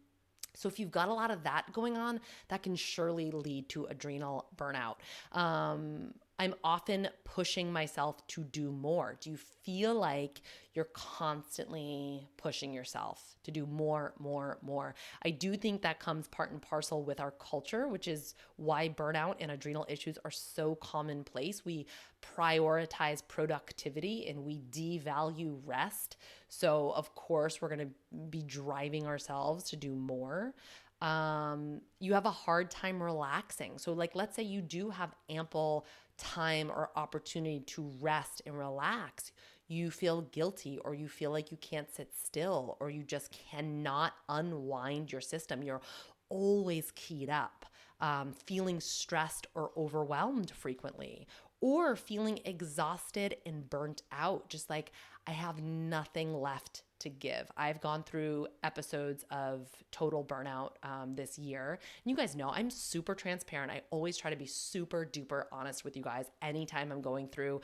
so 0.54 0.68
if 0.68 0.78
you've 0.78 0.90
got 0.90 1.08
a 1.08 1.14
lot 1.14 1.30
of 1.30 1.42
that 1.42 1.72
going 1.72 1.96
on, 1.96 2.20
that 2.48 2.62
can 2.62 2.76
surely 2.76 3.30
lead 3.30 3.68
to 3.70 3.84
adrenal 3.86 4.46
burnout. 4.56 4.96
Um, 5.32 6.14
I'm 6.38 6.54
often 6.62 7.08
pushing 7.24 7.72
myself 7.72 8.26
to 8.28 8.44
do 8.44 8.70
more. 8.70 9.16
Do 9.20 9.30
you 9.30 9.36
feel 9.36 9.94
like 9.94 10.42
you're 10.74 10.88
constantly 10.92 12.28
pushing 12.36 12.74
yourself 12.74 13.36
to 13.44 13.50
do 13.50 13.64
more, 13.64 14.12
more, 14.18 14.58
more? 14.60 14.94
I 15.24 15.30
do 15.30 15.56
think 15.56 15.80
that 15.82 15.98
comes 15.98 16.28
part 16.28 16.50
and 16.50 16.60
parcel 16.60 17.02
with 17.02 17.20
our 17.20 17.30
culture, 17.30 17.88
which 17.88 18.06
is 18.06 18.34
why 18.56 18.90
burnout 18.90 19.36
and 19.40 19.50
adrenal 19.50 19.86
issues 19.88 20.18
are 20.24 20.30
so 20.30 20.74
commonplace. 20.74 21.64
We 21.64 21.86
prioritize 22.22 23.26
productivity 23.26 24.28
and 24.28 24.44
we 24.44 24.60
devalue 24.70 25.58
rest. 25.64 26.18
So, 26.48 26.92
of 26.94 27.14
course, 27.14 27.62
we're 27.62 27.74
going 27.74 27.88
to 27.88 28.18
be 28.28 28.42
driving 28.42 29.06
ourselves 29.06 29.70
to 29.70 29.76
do 29.76 29.94
more 29.94 30.54
um, 31.00 31.82
you 32.00 32.14
have 32.14 32.24
a 32.24 32.30
hard 32.30 32.70
time 32.70 33.02
relaxing. 33.02 33.78
So, 33.78 33.92
like, 33.92 34.14
let's 34.14 34.34
say 34.34 34.42
you 34.42 34.62
do 34.62 34.90
have 34.90 35.14
ample 35.28 35.86
time 36.18 36.70
or 36.70 36.90
opportunity 36.96 37.60
to 37.60 37.90
rest 38.00 38.42
and 38.46 38.58
relax, 38.58 39.32
you 39.68 39.90
feel 39.90 40.22
guilty 40.22 40.78
or 40.78 40.94
you 40.94 41.08
feel 41.08 41.30
like 41.30 41.50
you 41.50 41.56
can't 41.58 41.92
sit 41.92 42.12
still 42.14 42.76
or 42.80 42.90
you 42.90 43.02
just 43.02 43.32
cannot 43.32 44.14
unwind 44.28 45.10
your 45.10 45.20
system. 45.20 45.62
You're 45.62 45.80
always 46.28 46.92
keyed 46.94 47.30
up, 47.30 47.66
um, 48.00 48.32
feeling 48.46 48.80
stressed 48.80 49.46
or 49.54 49.70
overwhelmed 49.76 50.50
frequently, 50.50 51.26
or 51.60 51.96
feeling 51.96 52.38
exhausted 52.44 53.36
and 53.46 53.68
burnt 53.68 54.02
out, 54.12 54.48
just 54.48 54.68
like 54.70 54.92
I 55.26 55.32
have 55.32 55.62
nothing 55.62 56.34
left 56.34 56.82
to 57.00 57.08
give. 57.08 57.50
I've 57.56 57.80
gone 57.80 58.02
through 58.02 58.48
episodes 58.62 59.24
of 59.30 59.68
total 59.90 60.24
burnout 60.24 60.72
um, 60.82 61.14
this 61.14 61.38
year. 61.38 61.78
And 62.04 62.10
you 62.10 62.16
guys 62.16 62.34
know 62.34 62.50
I'm 62.50 62.70
super 62.70 63.14
transparent. 63.14 63.70
I 63.72 63.82
always 63.90 64.16
try 64.16 64.30
to 64.30 64.36
be 64.36 64.46
super 64.46 65.08
duper 65.10 65.44
honest 65.52 65.84
with 65.84 65.96
you 65.96 66.02
guys 66.02 66.30
anytime 66.42 66.92
I'm 66.92 67.02
going 67.02 67.28
through 67.28 67.60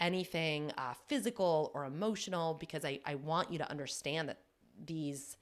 anything 0.00 0.72
uh, 0.76 0.94
physical 1.06 1.70
or 1.74 1.84
emotional 1.84 2.54
because 2.54 2.84
I, 2.84 3.00
I 3.06 3.14
want 3.16 3.52
you 3.52 3.58
to 3.58 3.70
understand 3.70 4.28
that 4.28 4.38
these 4.84 5.36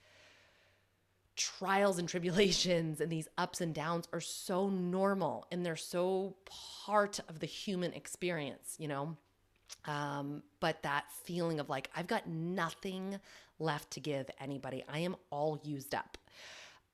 trials 1.36 1.98
and 1.98 2.08
tribulations 2.08 3.00
and 3.00 3.10
these 3.10 3.28
ups 3.38 3.60
and 3.60 3.74
downs 3.74 4.06
are 4.12 4.20
so 4.20 4.68
normal 4.68 5.46
and 5.50 5.64
they're 5.64 5.76
so 5.76 6.36
part 6.46 7.20
of 7.28 7.40
the 7.40 7.46
human 7.46 7.92
experience, 7.94 8.76
you 8.78 8.88
know? 8.88 9.16
Um, 9.84 10.42
but 10.60 10.82
that 10.82 11.06
feeling 11.24 11.60
of 11.60 11.68
like, 11.68 11.90
I've 11.96 12.06
got 12.06 12.28
nothing 12.28 13.18
left 13.58 13.90
to 13.92 14.00
give 14.00 14.30
anybody, 14.40 14.84
I 14.88 15.00
am 15.00 15.16
all 15.30 15.60
used 15.64 15.94
up. 15.94 16.18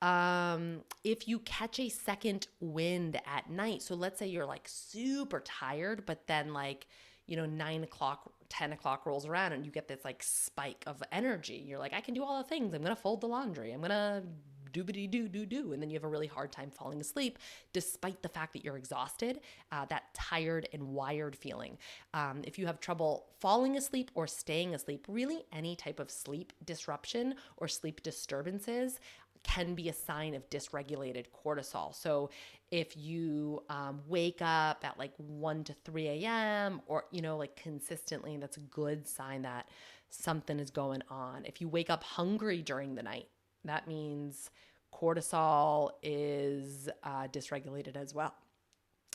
Um, 0.01 0.81
if 1.03 1.27
you 1.27 1.39
catch 1.39 1.79
a 1.79 1.89
second 1.89 2.47
wind 2.61 3.19
at 3.25 3.49
night, 3.49 3.81
so 3.81 3.95
let's 3.95 4.17
say 4.19 4.27
you're 4.27 4.45
like 4.45 4.63
super 4.65 5.41
tired, 5.41 6.05
but 6.05 6.25
then 6.27 6.53
like, 6.53 6.87
you 7.27 7.35
know, 7.35 7.45
nine 7.45 7.83
o'clock, 7.83 8.31
10 8.47 8.71
o'clock 8.73 9.05
rolls 9.05 9.25
around 9.27 9.51
and 9.53 9.65
you 9.65 9.71
get 9.71 9.87
this 9.87 10.03
like 10.05 10.23
spike 10.23 10.83
of 10.87 11.03
energy. 11.11 11.63
You're 11.67 11.79
like, 11.79 11.93
I 11.93 12.01
can 12.01 12.13
do 12.13 12.23
all 12.23 12.41
the 12.41 12.47
things. 12.47 12.73
I'm 12.73 12.81
going 12.81 12.95
to 12.95 13.01
fold 13.01 13.21
the 13.21 13.27
laundry. 13.27 13.71
I'm 13.71 13.81
going 13.81 13.91
to 13.91 14.23
doobity 14.71 15.09
doo 15.09 15.27
doo 15.27 15.45
doo, 15.45 15.73
and 15.73 15.81
then 15.81 15.89
you 15.89 15.95
have 15.95 16.03
a 16.03 16.07
really 16.07 16.27
hard 16.27 16.51
time 16.51 16.71
falling 16.71 17.01
asleep, 17.01 17.39
despite 17.73 18.21
the 18.21 18.29
fact 18.29 18.53
that 18.53 18.63
you're 18.63 18.77
exhausted, 18.77 19.39
uh, 19.71 19.85
that 19.85 20.13
tired 20.13 20.67
and 20.73 20.83
wired 20.83 21.35
feeling. 21.35 21.77
Um, 22.13 22.41
if 22.43 22.57
you 22.57 22.65
have 22.65 22.79
trouble 22.79 23.27
falling 23.39 23.77
asleep 23.77 24.11
or 24.13 24.27
staying 24.27 24.75
asleep, 24.75 25.05
really 25.07 25.43
any 25.51 25.75
type 25.75 25.99
of 25.99 26.11
sleep 26.11 26.53
disruption 26.65 27.35
or 27.57 27.67
sleep 27.67 28.01
disturbances 28.03 28.99
can 29.43 29.73
be 29.73 29.89
a 29.89 29.93
sign 29.93 30.33
of 30.33 30.49
dysregulated 30.49 31.25
cortisol. 31.45 31.95
So 31.95 32.29
if 32.71 32.95
you 32.97 33.63
um, 33.69 34.01
wake 34.07 34.41
up 34.41 34.83
at 34.83 34.97
like 34.97 35.13
1 35.17 35.63
to 35.65 35.73
3 35.85 36.07
a.m. 36.07 36.81
or, 36.87 37.05
you 37.11 37.21
know, 37.21 37.37
like 37.37 37.55
consistently, 37.55 38.37
that's 38.37 38.57
a 38.57 38.61
good 38.61 39.07
sign 39.07 39.43
that 39.43 39.69
something 40.09 40.59
is 40.59 40.69
going 40.69 41.01
on. 41.09 41.45
If 41.45 41.61
you 41.61 41.67
wake 41.67 41.89
up 41.89 42.03
hungry 42.03 42.61
during 42.61 42.95
the 42.95 43.03
night, 43.03 43.27
that 43.65 43.87
means 43.87 44.49
cortisol 44.93 45.91
is 46.01 46.89
uh, 47.03 47.27
dysregulated 47.27 47.95
as 47.95 48.13
well. 48.13 48.33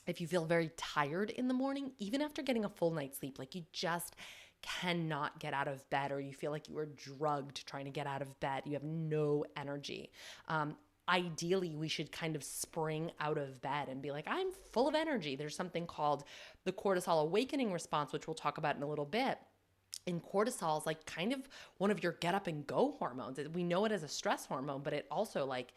If 0.06 0.20
you 0.20 0.26
feel 0.26 0.44
very 0.44 0.70
tired 0.76 1.30
in 1.30 1.48
the 1.48 1.54
morning, 1.54 1.92
even 1.98 2.20
after 2.20 2.42
getting 2.42 2.64
a 2.64 2.68
full 2.68 2.90
night's 2.90 3.18
sleep, 3.18 3.38
like 3.38 3.54
you 3.54 3.64
just 3.72 4.16
cannot 4.62 5.38
get 5.40 5.54
out 5.54 5.68
of 5.68 5.88
bed 5.90 6.12
or 6.12 6.20
you 6.20 6.32
feel 6.32 6.50
like 6.50 6.68
you 6.68 6.78
are 6.78 6.86
drugged 6.86 7.66
trying 7.66 7.84
to 7.84 7.90
get 7.90 8.06
out 8.06 8.22
of 8.22 8.38
bed, 8.40 8.62
you 8.66 8.72
have 8.74 8.84
no 8.84 9.44
energy. 9.56 10.10
Um, 10.48 10.76
ideally 11.08 11.74
we 11.74 11.88
should 11.88 12.10
kind 12.10 12.34
of 12.34 12.42
spring 12.42 13.10
out 13.20 13.36
of 13.36 13.60
bed 13.60 13.88
and 13.88 14.00
be 14.00 14.10
like 14.10 14.24
i'm 14.26 14.48
full 14.72 14.88
of 14.88 14.94
energy 14.94 15.36
there's 15.36 15.54
something 15.54 15.86
called 15.86 16.24
the 16.64 16.72
cortisol 16.72 17.20
awakening 17.22 17.72
response 17.72 18.12
which 18.12 18.26
we'll 18.26 18.34
talk 18.34 18.56
about 18.56 18.76
in 18.76 18.82
a 18.82 18.86
little 18.86 19.04
bit 19.04 19.38
and 20.06 20.22
cortisol 20.22 20.78
is 20.78 20.86
like 20.86 21.04
kind 21.06 21.32
of 21.32 21.48
one 21.78 21.90
of 21.90 22.02
your 22.02 22.12
get 22.12 22.34
up 22.34 22.46
and 22.46 22.66
go 22.66 22.94
hormones. 22.98 23.38
We 23.54 23.62
know 23.62 23.84
it 23.84 23.92
as 23.92 24.02
a 24.02 24.08
stress 24.08 24.46
hormone, 24.46 24.82
but 24.82 24.92
it 24.92 25.06
also 25.10 25.46
like 25.46 25.72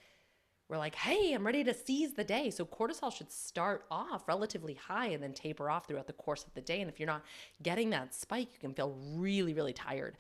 we're 0.70 0.78
like, 0.78 0.96
hey, 0.96 1.34
I'm 1.34 1.46
ready 1.46 1.64
to 1.64 1.74
seize 1.74 2.14
the 2.14 2.26
day. 2.26 2.50
So 2.50 2.66
cortisol 2.66 3.14
should 3.14 3.32
start 3.32 3.86
off 3.90 4.28
relatively 4.28 4.74
high 4.74 5.08
and 5.08 5.24
then 5.24 5.34
taper 5.34 5.70
off 5.70 5.88
throughout 5.88 6.08
the 6.08 6.14
course 6.14 6.44
of 6.44 6.54
the 6.56 6.62
day. 6.62 6.82
And 6.82 6.90
if 6.90 7.00
you're 7.00 7.08
not 7.08 7.24
getting 7.64 7.90
that 7.92 8.14
spike, 8.14 8.50
you 8.52 8.60
can 8.60 8.74
feel 8.74 8.98
really, 9.16 9.54
really 9.54 9.72
tired. 9.72 10.18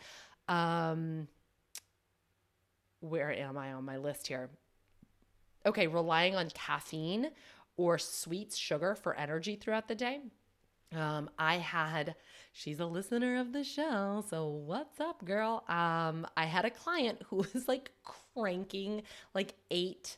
Um, 0.48 1.28
where 3.02 3.32
am 3.34 3.58
I 3.58 3.74
on 3.74 3.84
my 3.84 3.98
list 3.98 4.28
here? 4.28 4.50
Okay, 5.66 5.88
relying 5.88 6.36
on 6.36 6.50
caffeine 6.52 7.32
or 7.76 7.98
sweets, 7.98 8.56
sugar 8.56 8.96
for 8.96 9.16
energy 9.16 9.56
throughout 9.56 9.90
the 9.90 9.96
day. 9.96 10.22
Um, 10.96 11.30
I 11.38 11.58
had, 11.58 12.16
she's 12.54 12.80
a 12.80 12.86
listener 12.86 13.38
of 13.40 13.52
the 13.52 13.64
show, 13.64 14.24
so 14.30 14.48
what's 14.48 15.00
up, 15.00 15.24
girl? 15.26 15.64
Um, 15.68 16.26
I 16.38 16.46
had 16.46 16.66
a 16.66 16.70
client 16.70 17.22
who 17.28 17.38
was 17.54 17.68
like 17.68 17.92
cranking 18.34 19.04
like 19.34 19.56
eight 19.70 20.18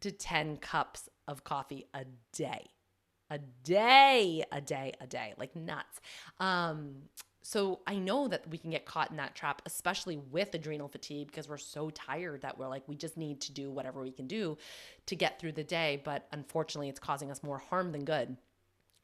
to 0.00 0.10
10 0.10 0.56
cups 0.58 1.08
of 1.28 1.44
coffee 1.44 1.86
a 1.92 2.04
day. 2.32 2.66
A 3.32 3.38
day, 3.62 4.42
a 4.50 4.60
day, 4.60 4.92
a 5.00 5.06
day, 5.06 5.34
like 5.38 5.54
nuts. 5.54 6.00
Um, 6.40 7.02
so 7.42 7.80
I 7.86 7.96
know 7.96 8.26
that 8.26 8.48
we 8.50 8.58
can 8.58 8.70
get 8.70 8.86
caught 8.86 9.10
in 9.10 9.16
that 9.18 9.34
trap, 9.34 9.62
especially 9.66 10.16
with 10.16 10.52
adrenal 10.54 10.88
fatigue, 10.88 11.28
because 11.28 11.48
we're 11.48 11.56
so 11.56 11.90
tired 11.90 12.42
that 12.42 12.58
we're 12.58 12.68
like, 12.68 12.88
we 12.88 12.96
just 12.96 13.16
need 13.16 13.40
to 13.42 13.52
do 13.52 13.70
whatever 13.70 14.02
we 14.02 14.10
can 14.10 14.26
do 14.26 14.58
to 15.06 15.14
get 15.14 15.38
through 15.38 15.52
the 15.52 15.62
day. 15.62 16.02
But 16.04 16.26
unfortunately, 16.32 16.88
it's 16.88 16.98
causing 16.98 17.30
us 17.30 17.42
more 17.42 17.58
harm 17.58 17.92
than 17.92 18.04
good 18.04 18.36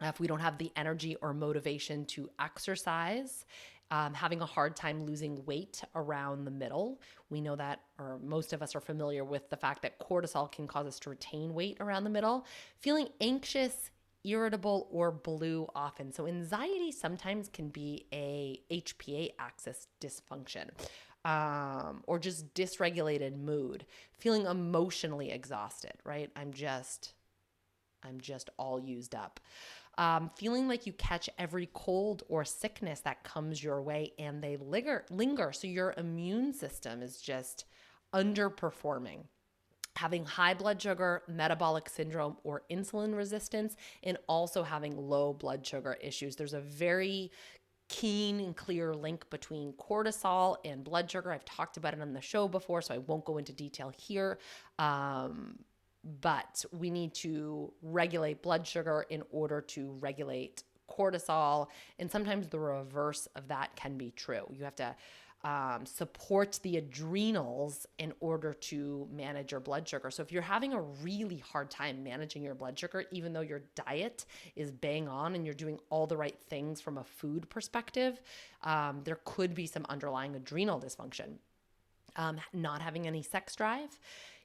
if 0.01 0.21
we 0.21 0.27
don't 0.27 0.41
have 0.41 0.59
the 0.59 0.71
energy 0.77 1.17
or 1.17 1.33
motivation 1.33 2.05
to 2.07 2.29
exercise, 2.39 3.45
um, 3.91 4.15
having 4.15 4.41
a 4.41 4.47
hard 4.47 4.75
time 4.75 5.07
losing 5.07 5.45
weight 5.47 5.83
around 5.95 6.45
the 6.45 6.51
middle. 6.51 7.01
We 7.31 7.41
know 7.41 7.57
that, 7.57 7.81
or 7.99 8.19
most 8.23 8.53
of 8.53 8.63
us 8.63 8.75
are 8.75 8.81
familiar 8.81 9.25
with 9.25 9.49
the 9.49 9.57
fact 9.57 9.83
that 9.83 9.99
cortisol 10.01 10.51
can 10.51 10.67
cause 10.67 10.87
us 10.87 10.99
to 11.01 11.11
retain 11.11 11.55
weight 11.55 11.77
around 11.81 12.05
the 12.05 12.11
middle. 12.11 12.47
Feeling 12.79 13.09
anxious, 13.21 13.91
irritable, 14.25 14.89
or 14.91 15.13
blue 15.13 15.69
often. 15.75 16.13
So, 16.13 16.27
anxiety 16.27 16.91
sometimes 16.91 17.49
can 17.49 17.69
be 17.69 18.07
a 18.13 18.61
HPA 18.71 19.31
axis 19.39 19.87
dysfunction. 20.01 20.71
Um, 21.25 22.05
or 22.07 22.21
just 22.21 22.55
dysregulated 22.55 23.37
mood, 23.37 23.85
feeling 24.17 24.47
emotionally 24.47 25.33
exhausted, 25.33 25.95
right? 26.05 26.31
I'm 26.37 26.53
just, 26.53 27.15
I'm 28.05 28.21
just 28.21 28.49
all 28.59 28.79
used 28.79 29.13
up 29.13 29.41
um, 29.99 30.31
feeling 30.37 30.69
like 30.69 30.87
you 30.87 30.93
catch 30.93 31.31
every 31.39 31.69
cold 31.73 32.23
or 32.29 32.45
sickness 32.45 33.01
that 33.01 33.25
comes 33.25 33.63
your 33.63 33.81
way 33.83 34.13
and 34.19 34.43
they 34.43 34.57
linger, 34.57 35.05
linger. 35.11 35.53
So 35.53 35.67
your 35.67 35.95
immune 35.97 36.53
system 36.53 37.03
is 37.03 37.21
just 37.21 37.65
underperforming. 38.15 39.25
Having 39.97 40.27
high 40.27 40.53
blood 40.53 40.81
sugar, 40.83 41.23
metabolic 41.27 41.89
syndrome, 41.89 42.37
or 42.45 42.65
insulin 42.71 43.17
resistance, 43.17 43.77
and 44.03 44.19
also 44.29 44.63
having 44.63 44.95
low 44.95 45.33
blood 45.33 45.67
sugar 45.67 45.97
issues. 46.03 46.37
There's 46.37 46.53
a 46.53 46.61
very 46.61 47.31
keen 47.89 48.41
and 48.41 48.55
clear 48.55 48.93
link 48.93 49.29
between 49.31 49.73
cortisol 49.75 50.57
and 50.65 50.85
blood 50.85 51.11
sugar. 51.11 51.33
I've 51.33 51.45
talked 51.47 51.79
about 51.79 51.95
it 51.95 52.03
on 52.03 52.13
the 52.13 52.21
show 52.21 52.47
before, 52.49 52.83
so 52.83 52.95
I 52.95 52.99
won't 52.99 53.25
go 53.25 53.39
into 53.39 53.55
detail 53.55 53.91
here. 53.97 54.39
Um, 54.79 55.61
but 56.21 56.65
we 56.73 56.91
need 56.91 57.15
to 57.15 57.73
regulate 57.83 58.43
blood 58.43 58.67
sugar 58.67 59.07
in 59.11 59.23
order 59.31 59.61
to 59.61 59.97
regulate 60.01 60.63
cortisol. 60.89 61.69
And 61.99 62.11
sometimes 62.11 62.49
the 62.49 62.59
reverse 62.59 63.27
of 63.35 63.49
that 63.49 63.75
can 63.77 63.97
be 63.97 64.13
true. 64.13 64.47
You 64.51 64.65
have 64.65 64.77
to 64.77 64.95
um, 65.45 65.87
support 65.87 66.59
the 66.63 66.77
adrenals 66.77 67.87
in 67.99 68.13
order 68.21 68.53
to 68.53 69.07
manage 69.13 69.53
your 69.53 69.61
blood 69.61 69.87
sugar. 69.87 70.11
So 70.11 70.23
if 70.23 70.33
you're 70.33 70.43
having 70.43 70.73
a 70.73 70.81
really 70.81 71.39
hard 71.39 71.71
time 71.71 72.03
managing 72.03 72.43
your 72.43 72.55
blood 72.55 72.79
sugar, 72.79 73.05
even 73.13 73.33
though 73.33 73.43
your 73.43 73.63
diet 73.75 74.25
is 74.57 74.73
bang 74.73 75.09
on 75.09 75.35
and 75.35 75.45
you're 75.45 75.55
doing 75.55 75.79
all 75.91 76.07
the 76.07 76.17
right 76.17 76.37
things 76.49 76.81
from 76.81 76.99
a 76.99 77.05
food 77.05 77.49
perspective, 77.49 78.21
um, 78.65 79.03
there 79.05 79.21
could 79.25 79.55
be 79.55 79.67
some 79.67 79.87
underlying 79.89 80.35
adrenal 80.35 80.81
dysfunction. 80.81 81.35
Um, 82.17 82.41
not 82.55 82.81
having 82.81 83.07
any 83.07 83.23
sex 83.23 83.55
drive 83.55 83.91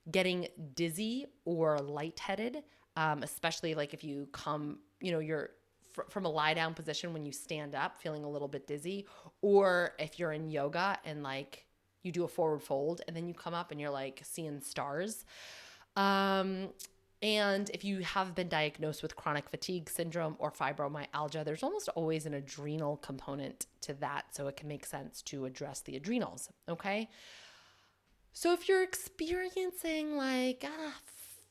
getting 0.10 0.48
dizzy 0.74 1.28
or 1.46 1.78
lightheaded, 1.80 2.64
um, 2.96 3.24
especially 3.24 3.76
like 3.76 3.94
if 3.94 4.04
you 4.04 4.28
come, 4.32 4.80
you 5.00 5.12
know, 5.12 5.20
you're 5.20 5.52
fr- 5.92 6.10
from 6.10 6.26
a 6.26 6.30
lie 6.30 6.54
down 6.54 6.74
position 6.74 7.14
when 7.14 7.26
you 7.26 7.32
stand 7.32 7.76
up 7.76 7.98
feeling 7.98 8.24
a 8.24 8.30
little 8.30 8.48
bit 8.48 8.68
dizzy 8.68 9.06
or 9.42 9.94
if 10.00 10.18
you're 10.18 10.32
in 10.32 10.50
yoga 10.50 10.98
and 11.06 11.24
like 11.24 11.66
you 12.04 12.12
do 12.12 12.24
a 12.24 12.28
forward 12.28 12.64
fold 12.64 13.02
and 13.08 13.16
then 13.16 13.28
you 13.28 13.34
come 13.34 13.54
up 13.54 13.72
and 13.72 13.80
you're 13.80 13.92
like 13.92 14.22
seeing 14.24 14.60
stars 14.60 15.24
um 15.96 16.70
and 17.22 17.70
if 17.72 17.84
you 17.84 18.00
have 18.02 18.34
been 18.34 18.50
diagnosed 18.50 19.04
with 19.04 19.16
chronic 19.16 19.48
fatigue 19.48 19.90
syndrome 19.90 20.36
or 20.40 20.52
fibromyalgia, 20.52 21.46
there's 21.46 21.62
almost 21.62 21.88
always 21.90 22.26
an 22.26 22.34
adrenal 22.34 22.98
component 22.98 23.68
to 23.82 23.94
that. 23.96 24.34
So 24.36 24.48
it 24.48 24.58
can 24.58 24.68
make 24.68 24.86
sense 24.88 25.22
to 25.24 25.46
address 25.46 25.82
the 25.82 25.96
adrenals. 25.96 26.50
Okay. 26.68 27.10
So 28.34 28.54
if 28.54 28.68
you're 28.70 28.84
experiencing 28.84 30.16
like, 30.16 30.66
ah, 30.66 30.94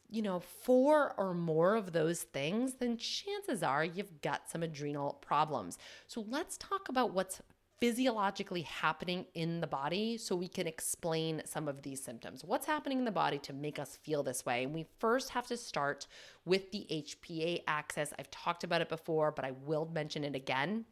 you 0.08 0.22
know, 0.22 0.40
four 0.40 1.14
or 1.16 1.34
more 1.34 1.76
of 1.76 1.92
those 1.92 2.22
things, 2.22 2.74
then 2.74 2.96
chances 2.96 3.62
are 3.62 3.84
you've 3.84 4.20
got 4.22 4.50
some 4.50 4.62
adrenal 4.62 5.18
problems. 5.20 5.78
So 6.06 6.24
let's 6.28 6.56
talk 6.56 6.88
about 6.88 7.12
what's 7.12 7.40
physiologically 7.80 8.62
happening 8.62 9.24
in 9.34 9.60
the 9.60 9.66
body 9.66 10.18
so 10.18 10.36
we 10.36 10.48
can 10.48 10.66
explain 10.66 11.40
some 11.46 11.66
of 11.66 11.80
these 11.82 12.02
symptoms. 12.02 12.44
What's 12.44 12.66
happening 12.66 12.98
in 12.98 13.04
the 13.06 13.10
body 13.10 13.38
to 13.38 13.52
make 13.54 13.78
us 13.78 13.96
feel 14.02 14.22
this 14.22 14.44
way? 14.44 14.64
And 14.64 14.74
we 14.74 14.86
first 14.98 15.30
have 15.30 15.46
to 15.46 15.56
start 15.56 16.06
with 16.44 16.70
the 16.72 16.86
HPA 16.90 17.62
axis. 17.66 18.12
I've 18.18 18.30
talked 18.30 18.64
about 18.64 18.82
it 18.82 18.90
before, 18.90 19.32
but 19.32 19.46
I 19.46 19.52
will 19.64 19.88
mention 19.92 20.24
it 20.24 20.34
again. 20.34 20.84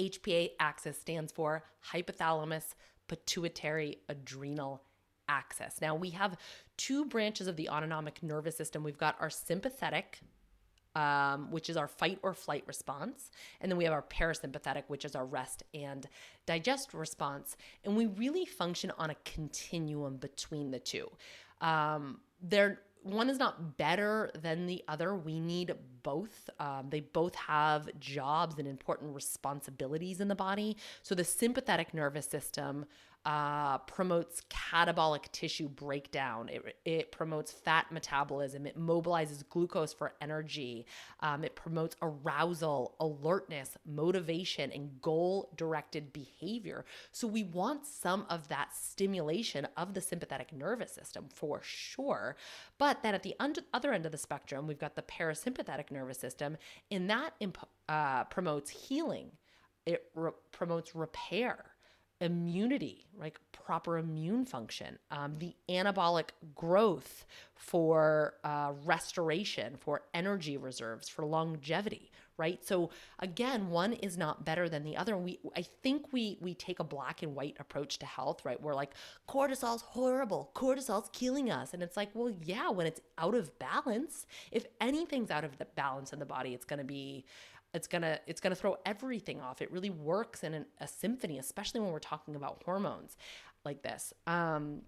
HPA 0.00 0.50
axis 0.58 0.98
stands 0.98 1.30
for 1.30 1.64
hypothalamus 1.92 2.74
pituitary 3.06 3.98
adrenal 4.08 4.82
axis. 5.30 5.80
Now, 5.80 5.94
we 5.94 6.10
have 6.10 6.36
two 6.76 7.04
branches 7.04 7.46
of 7.46 7.56
the 7.56 7.68
autonomic 7.68 8.22
nervous 8.22 8.56
system. 8.56 8.82
We've 8.82 8.98
got 8.98 9.16
our 9.20 9.30
sympathetic 9.30 10.20
um, 10.96 11.50
which 11.50 11.70
is 11.70 11.76
our 11.76 11.86
fight 11.86 12.18
or 12.22 12.34
flight 12.34 12.64
response. 12.66 13.30
And 13.60 13.70
then 13.70 13.78
we 13.78 13.84
have 13.84 13.92
our 13.92 14.02
parasympathetic, 14.02 14.84
which 14.88 15.04
is 15.04 15.14
our 15.14 15.24
rest 15.24 15.62
and 15.72 16.08
digest 16.46 16.94
response. 16.94 17.56
And 17.84 17.96
we 17.96 18.06
really 18.06 18.44
function 18.44 18.90
on 18.98 19.10
a 19.10 19.16
continuum 19.24 20.16
between 20.16 20.70
the 20.70 20.80
two. 20.80 21.08
Um, 21.60 22.20
they're 22.42 22.80
one 23.02 23.30
is 23.30 23.38
not 23.38 23.78
better 23.78 24.30
than 24.34 24.66
the 24.66 24.84
other. 24.86 25.14
We 25.14 25.40
need 25.40 25.72
both. 26.02 26.50
Um, 26.58 26.88
they 26.90 27.00
both 27.00 27.34
have 27.34 27.88
jobs 27.98 28.58
and 28.58 28.68
important 28.68 29.14
responsibilities 29.14 30.20
in 30.20 30.28
the 30.28 30.34
body. 30.34 30.76
So, 31.02 31.14
the 31.14 31.24
sympathetic 31.24 31.94
nervous 31.94 32.26
system 32.26 32.84
uh, 33.26 33.76
promotes 33.78 34.42
catabolic 34.48 35.30
tissue 35.30 35.68
breakdown. 35.68 36.48
It, 36.48 36.76
it 36.86 37.12
promotes 37.12 37.52
fat 37.52 37.92
metabolism. 37.92 38.66
It 38.66 38.78
mobilizes 38.78 39.46
glucose 39.46 39.92
for 39.92 40.14
energy. 40.22 40.86
Um, 41.20 41.44
it 41.44 41.54
promotes 41.54 41.96
arousal, 42.00 42.96
alertness, 42.98 43.76
motivation, 43.84 44.72
and 44.72 45.02
goal 45.02 45.52
directed 45.56 46.12
behavior. 46.14 46.86
So 47.12 47.28
we 47.28 47.42
want 47.44 47.84
some 47.84 48.24
of 48.30 48.48
that 48.48 48.74
stimulation 48.74 49.68
of 49.76 49.92
the 49.92 50.00
sympathetic 50.00 50.52
nervous 50.52 50.92
system 50.92 51.26
for 51.34 51.60
sure. 51.62 52.36
But 52.78 53.02
then 53.02 53.14
at 53.14 53.22
the 53.22 53.34
un- 53.38 53.54
other 53.74 53.92
end 53.92 54.06
of 54.06 54.12
the 54.12 54.18
spectrum, 54.18 54.66
we've 54.66 54.78
got 54.78 54.96
the 54.96 55.02
parasympathetic 55.02 55.90
nervous 55.90 56.18
system, 56.18 56.56
and 56.90 57.10
that 57.10 57.34
imp- 57.40 57.68
uh, 57.86 58.24
promotes 58.24 58.70
healing. 58.70 59.32
It 59.84 60.04
re- 60.14 60.30
promotes 60.52 60.94
repair 60.94 61.72
immunity, 62.20 63.06
like 63.18 63.40
proper 63.52 63.98
immune 63.98 64.44
function, 64.44 64.98
um, 65.10 65.36
the 65.38 65.54
anabolic 65.68 66.30
growth 66.54 67.24
for 67.54 68.34
uh, 68.44 68.72
restoration, 68.84 69.76
for 69.78 70.02
energy 70.12 70.56
reserves, 70.56 71.08
for 71.08 71.24
longevity, 71.24 72.10
right? 72.36 72.64
So 72.64 72.90
again, 73.18 73.70
one 73.70 73.92
is 73.92 74.18
not 74.18 74.44
better 74.44 74.68
than 74.68 74.84
the 74.84 74.96
other. 74.96 75.16
We, 75.16 75.38
I 75.56 75.62
think 75.62 76.12
we 76.12 76.38
we 76.40 76.54
take 76.54 76.78
a 76.78 76.84
black 76.84 77.22
and 77.22 77.34
white 77.34 77.56
approach 77.58 77.98
to 78.00 78.06
health, 78.06 78.44
right? 78.44 78.60
We're 78.60 78.74
like 78.74 78.92
cortisol's 79.28 79.82
horrible, 79.82 80.50
cortisol's 80.54 81.10
killing 81.12 81.50
us, 81.50 81.72
and 81.72 81.82
it's 81.82 81.96
like, 81.96 82.10
well, 82.14 82.32
yeah, 82.44 82.70
when 82.70 82.86
it's 82.86 83.00
out 83.18 83.34
of 83.34 83.58
balance, 83.58 84.26
if 84.50 84.66
anything's 84.80 85.30
out 85.30 85.44
of 85.44 85.58
the 85.58 85.66
balance 85.76 86.12
in 86.12 86.18
the 86.18 86.26
body, 86.26 86.54
it's 86.54 86.64
going 86.64 86.78
to 86.78 86.84
be 86.84 87.24
it's 87.74 87.86
gonna 87.86 88.18
it's 88.26 88.40
gonna 88.40 88.54
throw 88.54 88.76
everything 88.86 89.40
off 89.40 89.62
it 89.62 89.70
really 89.72 89.90
works 89.90 90.44
in 90.44 90.54
an, 90.54 90.66
a 90.80 90.88
symphony 90.88 91.38
especially 91.38 91.80
when 91.80 91.92
we're 91.92 91.98
talking 91.98 92.34
about 92.34 92.62
hormones 92.64 93.16
like 93.64 93.82
this 93.82 94.12
um, 94.26 94.82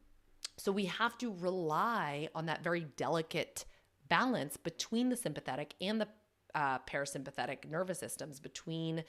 so 0.57 0.71
we 0.73 0.85
have 0.87 1.17
to 1.19 1.35
rely 1.41 2.29
on 2.35 2.47
that 2.47 2.63
very 2.63 2.87
delicate 2.97 3.65
balance 4.09 4.57
between 4.57 5.09
the 5.09 5.17
sympathetic 5.17 5.75
and 5.81 6.01
the 6.01 6.09
uh, 6.55 6.79
parasympathetic 6.81 7.69
nervous 7.69 7.99
systems 7.99 8.41
between 8.41 9.03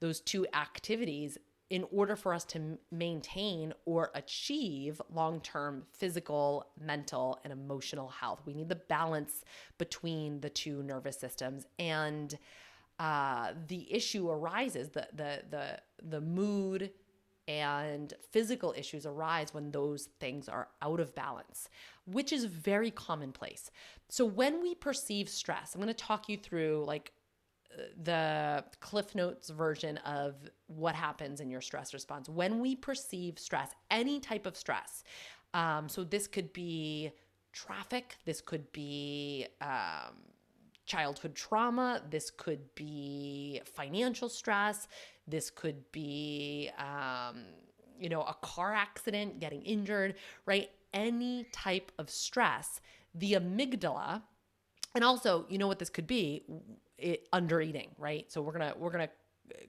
those 0.00 0.20
two 0.20 0.46
activities 0.54 1.38
in 1.70 1.84
order 1.92 2.16
for 2.16 2.32
us 2.32 2.44
to 2.44 2.78
maintain 2.90 3.74
or 3.84 4.10
achieve 4.14 5.02
long 5.12 5.40
term 5.40 5.82
physical, 5.92 6.66
mental, 6.80 7.38
and 7.44 7.52
emotional 7.52 8.08
health. 8.08 8.40
We 8.46 8.54
need 8.54 8.68
the 8.68 8.76
balance 8.76 9.44
between 9.76 10.40
the 10.40 10.48
two 10.48 10.82
nervous 10.82 11.18
systems. 11.18 11.66
And 11.78 12.38
uh, 12.98 13.52
the 13.66 13.92
issue 13.92 14.28
arises, 14.28 14.90
the 14.90 15.08
the 15.14 15.42
the 15.50 15.80
the 16.02 16.20
mood 16.20 16.90
and 17.46 18.12
physical 18.30 18.74
issues 18.76 19.06
arise 19.06 19.54
when 19.54 19.70
those 19.70 20.10
things 20.20 20.48
are 20.48 20.68
out 20.82 21.00
of 21.00 21.14
balance, 21.14 21.68
which 22.06 22.32
is 22.32 22.44
very 22.44 22.90
commonplace. 22.90 23.70
So 24.10 24.24
when 24.24 24.60
we 24.60 24.74
perceive 24.74 25.28
stress, 25.28 25.74
I'm 25.74 25.80
going 25.80 25.88
to 25.88 25.94
talk 25.94 26.28
you 26.28 26.36
through 26.36 26.84
like 26.86 27.12
the 28.02 28.64
Cliff 28.80 29.14
Notes 29.14 29.50
version 29.50 29.98
of 29.98 30.34
what 30.66 30.94
happens 30.94 31.40
in 31.40 31.50
your 31.50 31.60
stress 31.60 31.94
response. 31.94 32.28
When 32.28 32.60
we 32.60 32.76
perceive 32.76 33.38
stress, 33.38 33.70
any 33.90 34.20
type 34.20 34.46
of 34.46 34.56
stress, 34.56 35.04
um, 35.54 35.88
so 35.88 36.04
this 36.04 36.26
could 36.26 36.52
be 36.52 37.12
traffic, 37.52 38.16
this 38.24 38.40
could 38.40 38.70
be 38.72 39.46
um, 39.60 40.16
childhood 40.88 41.34
trauma, 41.34 42.02
this 42.10 42.30
could 42.30 42.74
be 42.74 43.60
financial 43.64 44.28
stress, 44.28 44.88
this 45.26 45.50
could 45.50 45.90
be, 45.92 46.70
um, 46.78 47.44
you 48.00 48.08
know, 48.08 48.22
a 48.22 48.34
car 48.42 48.74
accident, 48.74 49.38
getting 49.38 49.62
injured, 49.62 50.14
right? 50.46 50.70
Any 50.92 51.44
type 51.52 51.92
of 51.98 52.10
stress, 52.10 52.80
the 53.14 53.34
amygdala, 53.34 54.22
and 54.94 55.04
also, 55.04 55.44
you 55.48 55.58
know 55.58 55.68
what 55.68 55.78
this 55.78 55.90
could 55.90 56.06
be? 56.06 56.42
It, 56.96 57.28
under 57.32 57.60
eating, 57.60 57.90
right? 57.98 58.30
So 58.32 58.42
we're 58.42 58.52
gonna 58.52 58.74
we're 58.76 58.90
gonna 58.90 59.10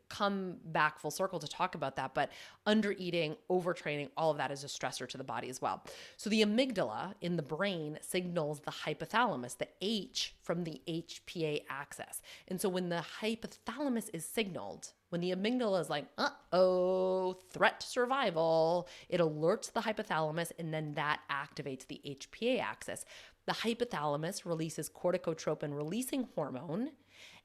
come 0.09 0.57
back 0.65 0.99
full 0.99 1.11
circle 1.11 1.39
to 1.39 1.47
talk 1.47 1.75
about 1.75 1.95
that, 1.95 2.13
but 2.13 2.31
under 2.65 2.93
eating, 2.93 3.35
overtraining, 3.49 4.09
all 4.17 4.31
of 4.31 4.37
that 4.37 4.51
is 4.51 4.63
a 4.63 4.67
stressor 4.67 5.07
to 5.07 5.17
the 5.17 5.23
body 5.23 5.49
as 5.49 5.61
well. 5.61 5.83
So 6.17 6.29
the 6.29 6.41
amygdala 6.41 7.13
in 7.21 7.35
the 7.35 7.43
brain 7.43 7.99
signals 8.01 8.61
the 8.61 8.71
hypothalamus, 8.71 9.57
the 9.57 9.67
H 9.81 10.35
from 10.41 10.63
the 10.63 10.81
HPA 10.87 11.63
axis. 11.69 12.21
And 12.47 12.59
so 12.59 12.69
when 12.69 12.89
the 12.89 13.03
hypothalamus 13.21 14.09
is 14.13 14.25
signaled, 14.25 14.93
when 15.09 15.21
the 15.21 15.31
amygdala 15.31 15.81
is 15.81 15.89
like, 15.89 16.05
uh 16.17 16.29
oh, 16.53 17.37
threat 17.51 17.79
to 17.79 17.87
survival, 17.87 18.87
it 19.09 19.19
alerts 19.19 19.71
the 19.71 19.81
hypothalamus 19.81 20.51
and 20.59 20.73
then 20.73 20.93
that 20.93 21.21
activates 21.31 21.87
the 21.87 22.01
HPA 22.05 22.61
axis. 22.61 23.05
The 23.45 23.53
hypothalamus 23.53 24.45
releases 24.45 24.89
corticotropin 24.89 25.75
releasing 25.75 26.27
hormone 26.35 26.91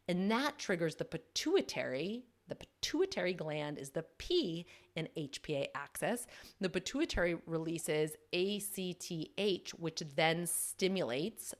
and 0.08 0.30
that 0.30 0.58
triggers 0.58 0.96
the 0.96 1.04
pituitary. 1.04 2.24
The 2.48 2.56
pituitary 2.56 3.32
gland 3.32 3.78
is 3.78 3.90
the 3.90 4.04
P 4.18 4.66
in 4.96 5.08
HPA 5.16 5.68
axis. 5.74 6.26
The 6.60 6.68
pituitary 6.68 7.36
releases 7.46 8.12
ACTH, 8.32 9.70
which 9.78 10.02
then 10.14 10.46
stimulates 10.46 11.54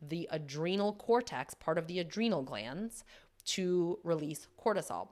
the 0.00 0.28
adrenal 0.30 0.94
cortex, 0.94 1.54
part 1.54 1.78
of 1.78 1.86
the 1.86 1.98
adrenal 1.98 2.42
glands, 2.42 3.04
to 3.44 3.98
release 4.04 4.46
cortisol. 4.62 5.08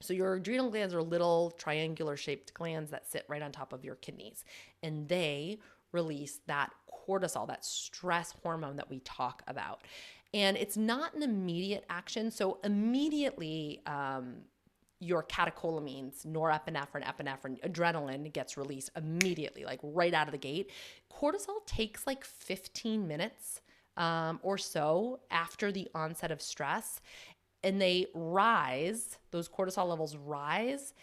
So, 0.00 0.12
your 0.12 0.34
adrenal 0.34 0.70
glands 0.70 0.92
are 0.92 1.02
little 1.02 1.52
triangular 1.52 2.16
shaped 2.16 2.52
glands 2.52 2.90
that 2.90 3.10
sit 3.10 3.24
right 3.28 3.40
on 3.40 3.52
top 3.52 3.72
of 3.72 3.84
your 3.84 3.94
kidneys, 3.94 4.44
and 4.82 5.08
they 5.08 5.58
release 5.92 6.40
that 6.46 6.70
cortisol, 7.06 7.46
that 7.48 7.64
stress 7.64 8.34
hormone 8.42 8.76
that 8.76 8.90
we 8.90 8.98
talk 9.00 9.42
about 9.46 9.82
and 10.34 10.56
it's 10.56 10.76
not 10.76 11.14
an 11.14 11.22
immediate 11.22 11.84
action. 11.88 12.30
So 12.30 12.58
immediately, 12.64 13.80
um, 13.86 14.38
your 14.98 15.22
catecholamines, 15.22 16.26
norepinephrine, 16.26 17.04
epinephrine, 17.04 17.60
adrenaline 17.62 18.32
gets 18.32 18.56
released 18.56 18.90
immediately, 18.96 19.64
like 19.64 19.78
right 19.82 20.12
out 20.12 20.26
of 20.26 20.32
the 20.32 20.38
gate. 20.38 20.70
Cortisol 21.12 21.64
takes 21.66 22.06
like 22.06 22.24
15 22.24 23.06
minutes 23.06 23.60
um, 23.96 24.40
or 24.42 24.58
so 24.58 25.20
after 25.30 25.70
the 25.70 25.88
onset 25.94 26.32
of 26.32 26.42
stress, 26.42 27.00
and 27.62 27.80
they 27.80 28.06
rise, 28.12 29.18
those 29.30 29.48
cortisol 29.48 29.88
levels 29.88 30.16
rise 30.16 30.94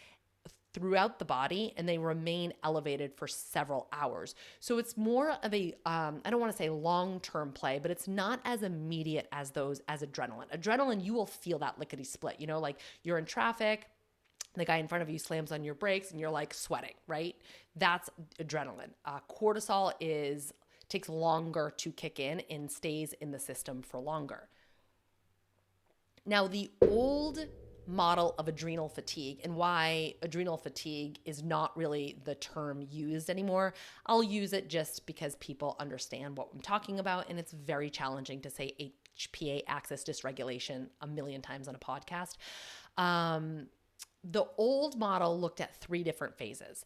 throughout 0.73 1.19
the 1.19 1.25
body 1.25 1.73
and 1.77 1.87
they 1.87 1.97
remain 1.97 2.53
elevated 2.63 3.13
for 3.13 3.27
several 3.27 3.87
hours. 3.91 4.35
So 4.59 4.77
it's 4.77 4.95
more 4.95 5.31
of 5.43 5.53
a 5.53 5.73
um, 5.85 6.21
I 6.23 6.29
don't 6.29 6.39
want 6.39 6.51
to 6.51 6.57
say 6.57 6.69
long 6.69 7.19
term 7.19 7.51
play, 7.51 7.79
but 7.79 7.91
it's 7.91 8.07
not 8.07 8.39
as 8.45 8.63
immediate 8.63 9.27
as 9.31 9.51
those 9.51 9.81
as 9.87 10.01
adrenaline. 10.01 10.49
Adrenaline, 10.55 11.03
you 11.03 11.13
will 11.13 11.25
feel 11.25 11.59
that 11.59 11.79
lickety 11.79 12.03
split. 12.03 12.37
You 12.39 12.47
know, 12.47 12.59
like 12.59 12.77
you're 13.03 13.17
in 13.17 13.25
traffic, 13.25 13.87
the 14.55 14.65
guy 14.65 14.77
in 14.77 14.87
front 14.87 15.01
of 15.01 15.09
you 15.09 15.19
slams 15.19 15.51
on 15.51 15.63
your 15.63 15.75
brakes 15.75 16.11
and 16.11 16.19
you're 16.19 16.29
like 16.29 16.53
sweating, 16.53 16.95
right? 17.07 17.35
That's 17.75 18.09
adrenaline. 18.39 18.91
Uh, 19.05 19.19
cortisol 19.29 19.93
is 19.99 20.53
takes 20.89 21.07
longer 21.07 21.71
to 21.77 21.91
kick 21.91 22.19
in 22.19 22.41
and 22.49 22.69
stays 22.69 23.13
in 23.13 23.31
the 23.31 23.39
system 23.39 23.81
for 23.81 23.97
longer. 23.99 24.49
Now, 26.25 26.47
the 26.47 26.69
old 26.81 27.39
model 27.91 28.35
of 28.37 28.47
adrenal 28.47 28.89
fatigue 28.89 29.41
and 29.43 29.55
why 29.55 30.15
adrenal 30.21 30.57
fatigue 30.57 31.19
is 31.25 31.43
not 31.43 31.75
really 31.77 32.19
the 32.23 32.35
term 32.35 32.81
used 32.89 33.29
anymore. 33.29 33.73
I'll 34.05 34.23
use 34.23 34.53
it 34.53 34.69
just 34.69 35.05
because 35.05 35.35
people 35.35 35.75
understand 35.79 36.37
what 36.37 36.49
I'm 36.53 36.61
talking 36.61 36.99
about, 36.99 37.29
and 37.29 37.37
it's 37.37 37.51
very 37.51 37.89
challenging 37.89 38.41
to 38.41 38.49
say 38.49 38.93
HPA 39.19 39.63
axis 39.67 40.03
dysregulation 40.03 40.87
a 41.01 41.07
million 41.07 41.41
times 41.41 41.67
on 41.67 41.75
a 41.75 41.79
podcast. 41.79 42.37
Um, 42.97 43.67
the 44.23 44.45
old 44.57 44.97
model 44.97 45.39
looked 45.39 45.61
at 45.61 45.75
three 45.75 46.03
different 46.03 46.37
phases. 46.37 46.85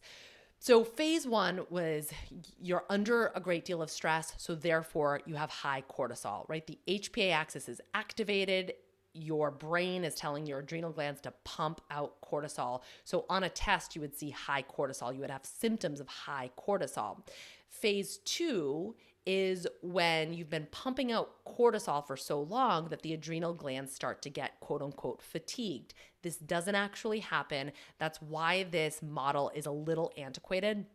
So, 0.58 0.84
phase 0.84 1.26
one 1.26 1.66
was 1.68 2.10
you're 2.58 2.84
under 2.88 3.30
a 3.34 3.40
great 3.40 3.64
deal 3.64 3.82
of 3.82 3.90
stress, 3.90 4.32
so 4.38 4.54
therefore 4.54 5.20
you 5.26 5.34
have 5.34 5.50
high 5.50 5.84
cortisol, 5.88 6.48
right? 6.48 6.66
The 6.66 6.78
HPA 6.88 7.32
axis 7.32 7.68
is 7.68 7.80
activated 7.94 8.72
your 9.16 9.50
brain 9.50 10.04
is 10.04 10.14
telling 10.14 10.46
your 10.46 10.60
adrenal 10.60 10.90
glands 10.90 11.20
to 11.22 11.32
pump 11.44 11.80
out 11.90 12.20
cortisol. 12.22 12.82
So, 13.04 13.24
on 13.28 13.44
a 13.44 13.48
test, 13.48 13.94
you 13.94 14.00
would 14.00 14.14
see 14.14 14.30
high 14.30 14.62
cortisol. 14.62 15.14
You 15.14 15.20
would 15.20 15.30
have 15.30 15.44
symptoms 15.44 16.00
of 16.00 16.08
high 16.08 16.50
cortisol. 16.58 17.26
Phase 17.68 18.18
two 18.18 18.94
is 19.26 19.66
when 19.82 20.32
you've 20.32 20.50
been 20.50 20.68
pumping 20.70 21.10
out 21.10 21.44
cortisol 21.44 22.06
for 22.06 22.16
so 22.16 22.40
long 22.40 22.88
that 22.88 23.02
the 23.02 23.12
adrenal 23.12 23.52
glands 23.52 23.92
start 23.92 24.22
to 24.22 24.30
get 24.30 24.60
quote 24.60 24.82
unquote 24.82 25.20
fatigued. 25.20 25.94
This 26.22 26.36
doesn't 26.36 26.74
actually 26.74 27.20
happen. 27.20 27.72
That's 27.98 28.22
why 28.22 28.64
this 28.64 29.02
model 29.02 29.50
is 29.54 29.66
a 29.66 29.70
little 29.72 30.12
antiquated. 30.16 30.86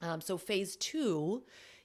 Um, 0.00 0.20
so, 0.20 0.36
phase 0.36 0.76
two 0.76 1.42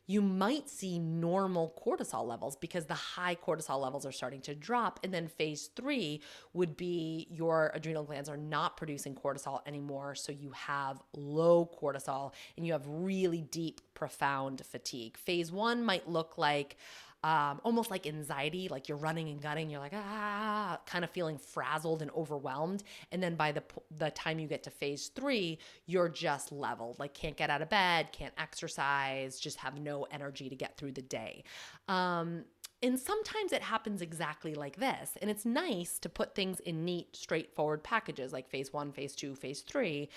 you 0.10 0.24
might 0.24 0.67
see 0.67 0.98
normal 0.98 1.72
cortisol 1.86 2.26
levels 2.26 2.56
because 2.56 2.88
the 2.88 2.95
high 2.95 3.36
cortisol 3.36 3.80
levels 3.80 4.08
are 4.08 4.12
starting 4.12 4.41
to 4.41 4.56
drop. 4.56 5.00
And 5.04 5.13
then 5.13 5.28
phase 5.28 5.69
three 5.76 6.24
would 6.54 6.76
be 6.76 7.28
your 7.30 7.72
adrenal 7.76 8.04
glands 8.04 8.28
are 8.28 8.36
not 8.36 8.76
producing 8.76 9.13
cortisol 9.13 9.60
anymore. 9.67 10.15
So 10.15 10.32
you 10.32 10.50
have 10.54 11.00
low 11.15 11.69
cortisol 11.80 12.34
and 12.58 12.65
you 12.65 12.74
have 12.74 12.88
really 12.88 13.43
deep, 13.43 13.82
profound 13.93 14.65
fatigue. 14.65 15.15
Phase 15.15 15.52
one 15.52 15.84
might 15.84 16.10
look 16.10 16.39
like, 16.39 16.78
um, 17.23 17.60
almost 17.63 17.91
like 17.91 18.08
anxiety, 18.08 18.67
like 18.69 18.88
you're 18.88 18.97
running 18.97 19.29
and 19.29 19.41
gunning, 19.41 19.69
you're 19.69 19.79
like 19.79 19.93
ah, 19.93 20.79
kind 20.86 21.03
of 21.03 21.12
feeling 21.12 21.38
frazzled 21.38 22.01
and 22.01 22.12
overwhelmed. 22.12 22.84
And 23.12 23.21
then 23.21 23.36
by 23.36 23.51
the 23.51 23.63
the 23.97 24.12
time 24.12 24.39
you 24.39 24.47
get 24.47 24.63
to 24.63 24.69
phase 24.69 25.10
three, 25.10 25.60
you're 25.86 26.10
just 26.10 26.51
leveled, 26.51 26.99
like 26.99 27.13
can't 27.13 27.36
get 27.36 27.49
out 27.49 27.62
of 27.62 27.69
bed, 27.69 28.12
can't 28.12 28.34
exercise, 28.38 29.39
just 29.39 29.58
have 29.58 29.79
no 29.79 30.08
energy 30.12 30.49
to 30.49 30.55
get 30.55 30.77
through 30.77 30.93
the 30.93 31.01
day. 31.01 31.43
Um, 31.88 32.45
and 32.82 32.97
sometimes 32.97 33.51
it 33.51 33.62
happens 33.62 34.01
exactly 34.01 34.55
like 34.55 34.77
this. 34.77 35.17
And 35.21 35.29
it's 35.29 35.45
nice 35.45 35.99
to 35.99 36.10
put 36.10 36.34
things 36.34 36.62
in 36.62 36.86
neat, 36.86 37.15
straightforward 37.15 37.84
packages 37.84 38.32
like 38.32 38.49
phase 38.49 38.71
one, 38.71 38.93
phase 38.93 39.15
two, 39.15 39.36
phase 39.36 39.62
three. 39.62 40.10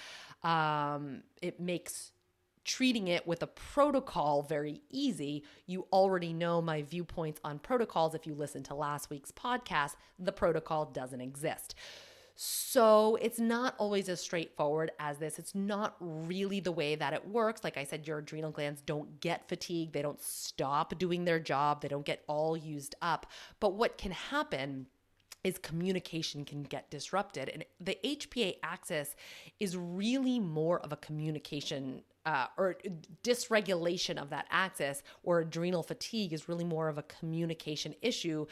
Um, 0.45 1.23
it 1.41 1.59
makes 1.59 2.13
treating 2.65 3.09
it 3.09 3.27
with 3.27 3.43
a 3.43 3.47
protocol 3.47 4.43
very 4.43 4.83
easy. 4.91 5.45
You 5.67 5.87
already 5.93 6.33
know 6.33 6.63
my 6.63 6.83
viewpoints 6.83 7.41
on 7.45 7.59
protocols. 7.59 8.15
If 8.15 8.27
you 8.27 8.35
listen 8.35 8.63
to 8.65 8.75
last 8.75 9.11
week's 9.11 9.33
podcast, 9.33 9.97
the 10.19 10.33
protocol 10.33 10.87
doesn't 10.87 11.21
exist. 11.21 11.75
So 12.35 13.17
it's 13.17 13.39
not 13.39 13.75
always 13.79 14.09
as 14.09 14.21
straightforward 14.21 14.91
as 14.99 15.19
this. 15.19 15.39
It's 15.39 15.55
not 15.55 15.97
really 16.01 16.61
the 16.61 16.73
way 16.73 16.95
that 16.95 17.13
it 17.13 17.29
works. 17.29 17.63
Like 17.63 17.77
I 17.77 17.85
said, 17.85 18.07
your 18.07 18.19
adrenal 18.19 18.51
glands 18.51 18.81
don't 18.81 19.21
get 19.21 19.49
fatigued, 19.49 19.93
they 19.93 20.03
don't 20.03 20.23
stop 20.23 20.99
doing 20.99 21.25
their 21.25 21.39
job, 21.39 21.83
they 21.83 21.89
don't 21.89 22.07
get 22.07 22.25
all 22.27 22.57
used 22.57 22.95
up. 23.03 23.27
But 23.61 23.75
what 23.75 23.99
can 23.99 24.13
happen 24.13 24.87
is 25.45 25.59
communication 25.59 26.45
can 26.45 26.63
get 26.63 26.91
disrupted. 26.91 27.49
And 27.49 27.65
the 27.81 27.99
HPA 28.05 28.57
axis 28.63 29.17
is 29.59 29.77
really 29.77 30.39
more 30.39 30.81
of 30.81 30.93
a 30.93 30.97
communication 30.97 32.03
uh, 32.25 32.47
or 32.57 32.77
dysregulation 33.25 34.21
of 34.21 34.31
that 34.31 34.47
axis 34.51 35.03
or 35.25 35.41
adrenal 35.41 35.83
fatigue 35.83 36.33
is 36.33 36.49
really 36.49 36.65
more 36.65 36.89
of 36.89 36.99
a 36.99 37.03
communication 37.03 37.95
issue 38.01 38.47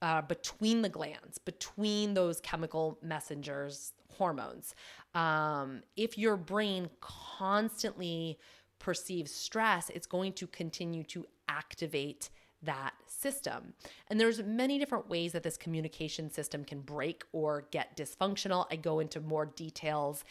uh, 0.00 0.20
between 0.22 0.82
the 0.82 0.88
glands, 0.88 1.38
between 1.38 2.14
those 2.14 2.40
chemical 2.40 2.98
messengers, 3.02 3.92
hormones. 4.10 4.74
Um, 5.14 5.82
if 5.96 6.18
your 6.18 6.36
brain 6.36 6.90
constantly 7.00 8.38
perceives 8.80 9.32
stress, 9.32 9.90
it's 9.90 10.08
going 10.08 10.32
to 10.32 10.48
continue 10.48 11.04
to 11.04 11.24
activate 11.48 12.30
that 12.62 12.94
system. 13.06 13.74
And 14.08 14.20
there's 14.20 14.42
many 14.42 14.78
different 14.78 15.08
ways 15.08 15.32
that 15.32 15.42
this 15.42 15.56
communication 15.56 16.30
system 16.30 16.64
can 16.64 16.80
break 16.80 17.24
or 17.32 17.66
get 17.70 17.96
dysfunctional. 17.96 18.66
I 18.70 18.76
go 18.76 19.00
into 19.00 19.20
more 19.20 19.46
details 19.46 20.24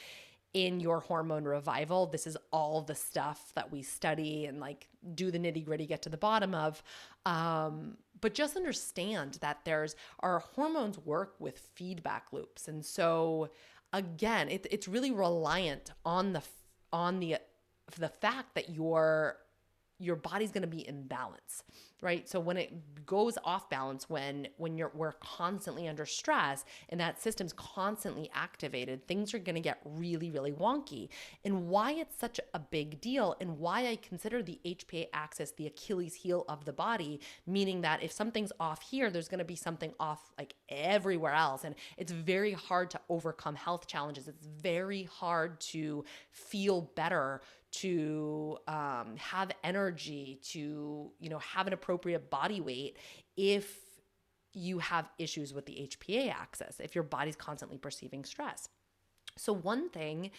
in 0.53 0.79
your 0.79 0.99
hormone 0.99 1.45
revival. 1.45 2.07
This 2.07 2.27
is 2.27 2.37
all 2.51 2.81
the 2.81 2.95
stuff 2.95 3.51
that 3.55 3.71
we 3.71 3.81
study 3.81 4.45
and 4.45 4.59
like 4.59 4.87
do 5.15 5.31
the 5.31 5.39
nitty 5.39 5.63
gritty, 5.63 5.85
get 5.85 6.01
to 6.03 6.09
the 6.09 6.17
bottom 6.17 6.53
of. 6.53 6.83
Um, 7.25 7.97
but 8.19 8.33
just 8.33 8.55
understand 8.55 9.37
that 9.41 9.59
there's 9.65 9.95
our 10.19 10.39
hormones 10.39 10.99
work 10.99 11.35
with 11.39 11.57
feedback 11.73 12.27
loops, 12.31 12.67
and 12.67 12.85
so 12.85 13.49
again, 13.93 14.47
it, 14.49 14.67
it's 14.69 14.87
really 14.87 15.11
reliant 15.11 15.91
on 16.05 16.33
the 16.33 16.43
on 16.93 17.19
the 17.19 17.37
the 17.97 18.09
fact 18.09 18.55
that 18.55 18.69
your 18.69 19.37
your 20.01 20.15
body's 20.15 20.51
going 20.51 20.61
to 20.61 20.67
be 20.67 20.87
in 20.87 21.03
balance 21.03 21.63
right? 22.01 22.27
So 22.27 22.39
when 22.39 22.57
it 22.57 23.05
goes 23.05 23.37
off 23.43 23.69
balance 23.69 24.09
when 24.09 24.47
when 24.57 24.77
you're 24.77 24.91
we're 24.93 25.13
constantly 25.13 25.87
under 25.87 26.05
stress 26.05 26.65
and 26.89 26.99
that 26.99 27.21
system's 27.21 27.53
constantly 27.53 28.29
activated 28.33 29.07
things 29.07 29.33
are 29.33 29.39
going 29.39 29.55
to 29.55 29.61
get 29.61 29.79
really 29.85 30.31
really 30.31 30.51
wonky. 30.51 31.09
And 31.45 31.67
why 31.67 31.93
it's 31.93 32.17
such 32.17 32.39
a 32.53 32.59
big 32.59 32.99
deal 33.01 33.35
and 33.39 33.59
why 33.59 33.87
i 33.87 33.95
consider 33.95 34.41
the 34.41 34.59
hpa 34.65 35.07
axis 35.13 35.51
the 35.51 35.67
achilles 35.67 36.15
heel 36.15 36.45
of 36.49 36.65
the 36.65 36.73
body 36.73 37.19
meaning 37.45 37.81
that 37.81 38.01
if 38.01 38.11
something's 38.11 38.51
off 38.59 38.81
here 38.81 39.09
there's 39.09 39.27
going 39.27 39.39
to 39.39 39.45
be 39.45 39.55
something 39.55 39.93
off 39.99 40.31
like 40.37 40.55
everywhere 40.69 41.33
else. 41.33 41.63
And 41.63 41.75
it's 41.97 42.11
very 42.11 42.53
hard 42.53 42.89
to 42.91 42.99
overcome 43.09 43.55
health 43.55 43.87
challenges. 43.87 44.27
It's 44.27 44.45
very 44.45 45.03
hard 45.03 45.59
to 45.61 46.03
feel 46.31 46.81
better 46.95 47.41
to 47.71 48.57
um, 48.67 49.15
have 49.17 49.51
energy, 49.63 50.39
to 50.49 51.11
you 51.19 51.29
know 51.29 51.39
have 51.39 51.67
an 51.67 51.73
appropriate 51.73 52.29
body 52.29 52.61
weight 52.61 52.97
if 53.37 53.77
you 54.53 54.79
have 54.79 55.09
issues 55.17 55.53
with 55.53 55.65
the 55.65 55.89
HPA 55.89 56.31
axis, 56.31 56.79
if 56.79 56.93
your 56.93 57.03
body's 57.03 57.35
constantly 57.35 57.77
perceiving 57.77 58.25
stress. 58.25 58.67
So, 59.37 59.53
one 59.53 59.89
thing 59.89 60.31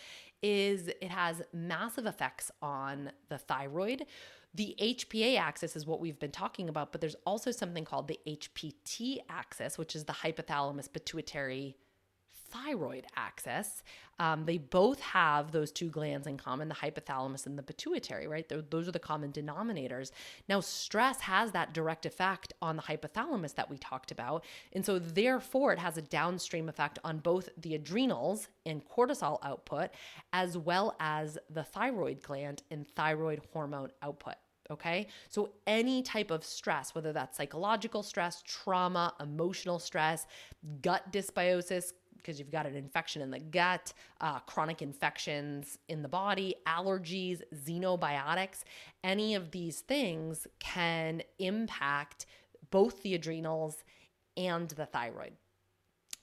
is 0.42 0.88
it 0.88 1.04
has 1.10 1.42
massive 1.52 2.06
effects 2.06 2.50
on 2.60 3.10
the 3.28 3.38
thyroid. 3.38 4.06
The 4.54 4.76
HPA 4.78 5.38
axis 5.38 5.76
is 5.76 5.86
what 5.86 6.00
we've 6.00 6.18
been 6.18 6.30
talking 6.30 6.68
about, 6.68 6.92
but 6.92 7.00
there's 7.00 7.16
also 7.24 7.50
something 7.50 7.86
called 7.86 8.08
the 8.08 8.20
HPT 8.26 9.18
axis, 9.30 9.78
which 9.78 9.96
is 9.96 10.04
the 10.04 10.12
hypothalamus 10.12 10.92
pituitary 10.92 11.76
thyroid 12.52 13.06
axis. 13.16 13.82
Um, 14.18 14.44
they 14.44 14.58
both 14.58 15.00
have 15.00 15.50
those 15.50 15.72
two 15.72 15.88
glands 15.88 16.26
in 16.26 16.36
common, 16.36 16.68
the 16.68 16.74
hypothalamus 16.74 17.46
and 17.46 17.58
the 17.58 17.62
pituitary, 17.62 18.28
right? 18.28 18.48
They're, 18.48 18.62
those 18.62 18.86
are 18.86 18.92
the 18.92 18.98
common 18.98 19.32
denominators. 19.32 20.12
Now, 20.48 20.60
stress 20.60 21.20
has 21.22 21.50
that 21.52 21.72
direct 21.72 22.06
effect 22.06 22.52
on 22.60 22.76
the 22.76 22.82
hypothalamus 22.82 23.54
that 23.54 23.70
we 23.70 23.78
talked 23.78 24.12
about. 24.12 24.44
And 24.72 24.84
so, 24.84 24.98
therefore, 24.98 25.72
it 25.72 25.78
has 25.78 25.96
a 25.96 26.02
downstream 26.02 26.68
effect 26.68 26.98
on 27.02 27.18
both 27.18 27.48
the 27.56 27.74
adrenals 27.74 28.48
and 28.66 28.82
cortisol 28.86 29.38
output, 29.42 29.90
as 30.32 30.56
well 30.56 30.94
as 31.00 31.38
the 31.50 31.64
thyroid 31.64 32.22
gland 32.22 32.62
and 32.70 32.86
thyroid 32.86 33.40
hormone 33.52 33.90
output. 34.02 34.34
Okay. 34.70 35.08
So, 35.28 35.50
any 35.66 36.02
type 36.02 36.30
of 36.30 36.44
stress, 36.44 36.94
whether 36.94 37.12
that's 37.12 37.36
psychological 37.36 38.02
stress, 38.02 38.42
trauma, 38.46 39.12
emotional 39.20 39.78
stress, 39.78 40.26
gut 40.80 41.12
dysbiosis, 41.12 41.92
because 42.22 42.38
you've 42.38 42.50
got 42.50 42.66
an 42.66 42.76
infection 42.76 43.20
in 43.20 43.30
the 43.30 43.38
gut, 43.38 43.92
uh, 44.20 44.38
chronic 44.40 44.80
infections 44.80 45.78
in 45.88 46.02
the 46.02 46.08
body, 46.08 46.54
allergies, 46.66 47.42
xenobiotics, 47.54 48.62
any 49.02 49.34
of 49.34 49.50
these 49.50 49.80
things 49.80 50.46
can 50.60 51.22
impact 51.38 52.26
both 52.70 53.02
the 53.02 53.14
adrenals 53.14 53.82
and 54.36 54.70
the 54.70 54.86
thyroid. 54.86 55.32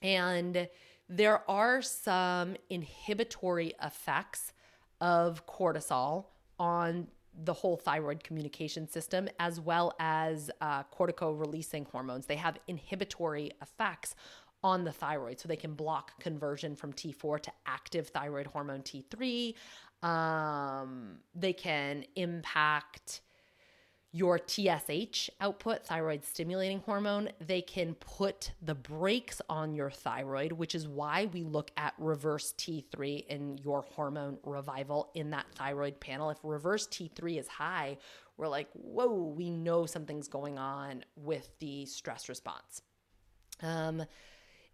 And 0.02 0.68
there 1.10 1.50
are 1.50 1.82
some 1.82 2.56
inhibitory 2.69 3.73
effects 3.84 4.54
of 5.02 5.46
cortisol 5.46 6.26
on 6.58 7.08
the 7.44 7.54
whole 7.54 7.78
thyroid 7.78 8.23
communication 8.23 8.88
system, 8.88 9.30
as 9.40 9.60
well 9.60 9.94
as 10.00 10.52
uh, 10.62 10.84
cortico 10.84 11.38
releasing 11.38 11.86
hormones. 11.86 12.26
They 12.26 12.36
have 12.36 12.58
inhibitory 12.67 13.52
effects 13.62 14.15
on 14.64 14.84
the 14.84 14.92
thyroid. 14.92 15.40
So 15.40 15.48
they 15.48 15.56
can 15.56 15.74
block 15.74 16.20
conversion 16.20 16.76
from 16.76 16.94
T4 16.94 17.42
to 17.42 17.52
active 17.66 18.10
thyroid 18.10 18.48
hormone 18.48 18.82
T3. 18.82 19.56
Um, 20.02 21.18
they 21.36 21.54
can 21.54 22.06
impact 22.16 23.22
your 24.12 24.40
TSH 24.40 25.30
output, 25.40 25.86
thyroid 25.86 26.26
stimulating 26.26 26.80
hormone, 26.80 27.30
they 27.40 27.62
can 27.62 27.94
put 27.96 28.52
the 28.62 28.74
brakes 28.74 29.40
on 29.50 29.76
your 29.76 29.92
thyroid, 29.92 30.52
which 30.52 30.74
is 30.74 30.88
why 30.88 31.30
we 31.32 31.44
look 31.44 31.70
at 31.78 31.94
reverse 32.00 32.54
T3 32.58 33.28
in 33.28 33.60
your 33.60 33.84
hormone 33.84 34.40
revival 34.44 35.12
in 35.14 35.30
that 35.30 35.46
thyroid 35.54 36.00
panel. 36.00 36.32
If 36.32 36.40
reverse 36.44 36.88
T3 36.88 37.40
is 37.40 37.48
high, 37.48 37.98
we're 38.36 38.48
like, 38.48 38.70
whoa, 38.74 39.14
we 39.38 39.52
know 39.52 39.86
something's 39.86 40.28
going 40.28 40.58
on 40.58 41.04
with 41.16 41.48
the 41.60 41.86
stress 41.86 42.30
response. 42.30 42.82
Um, 43.62 44.04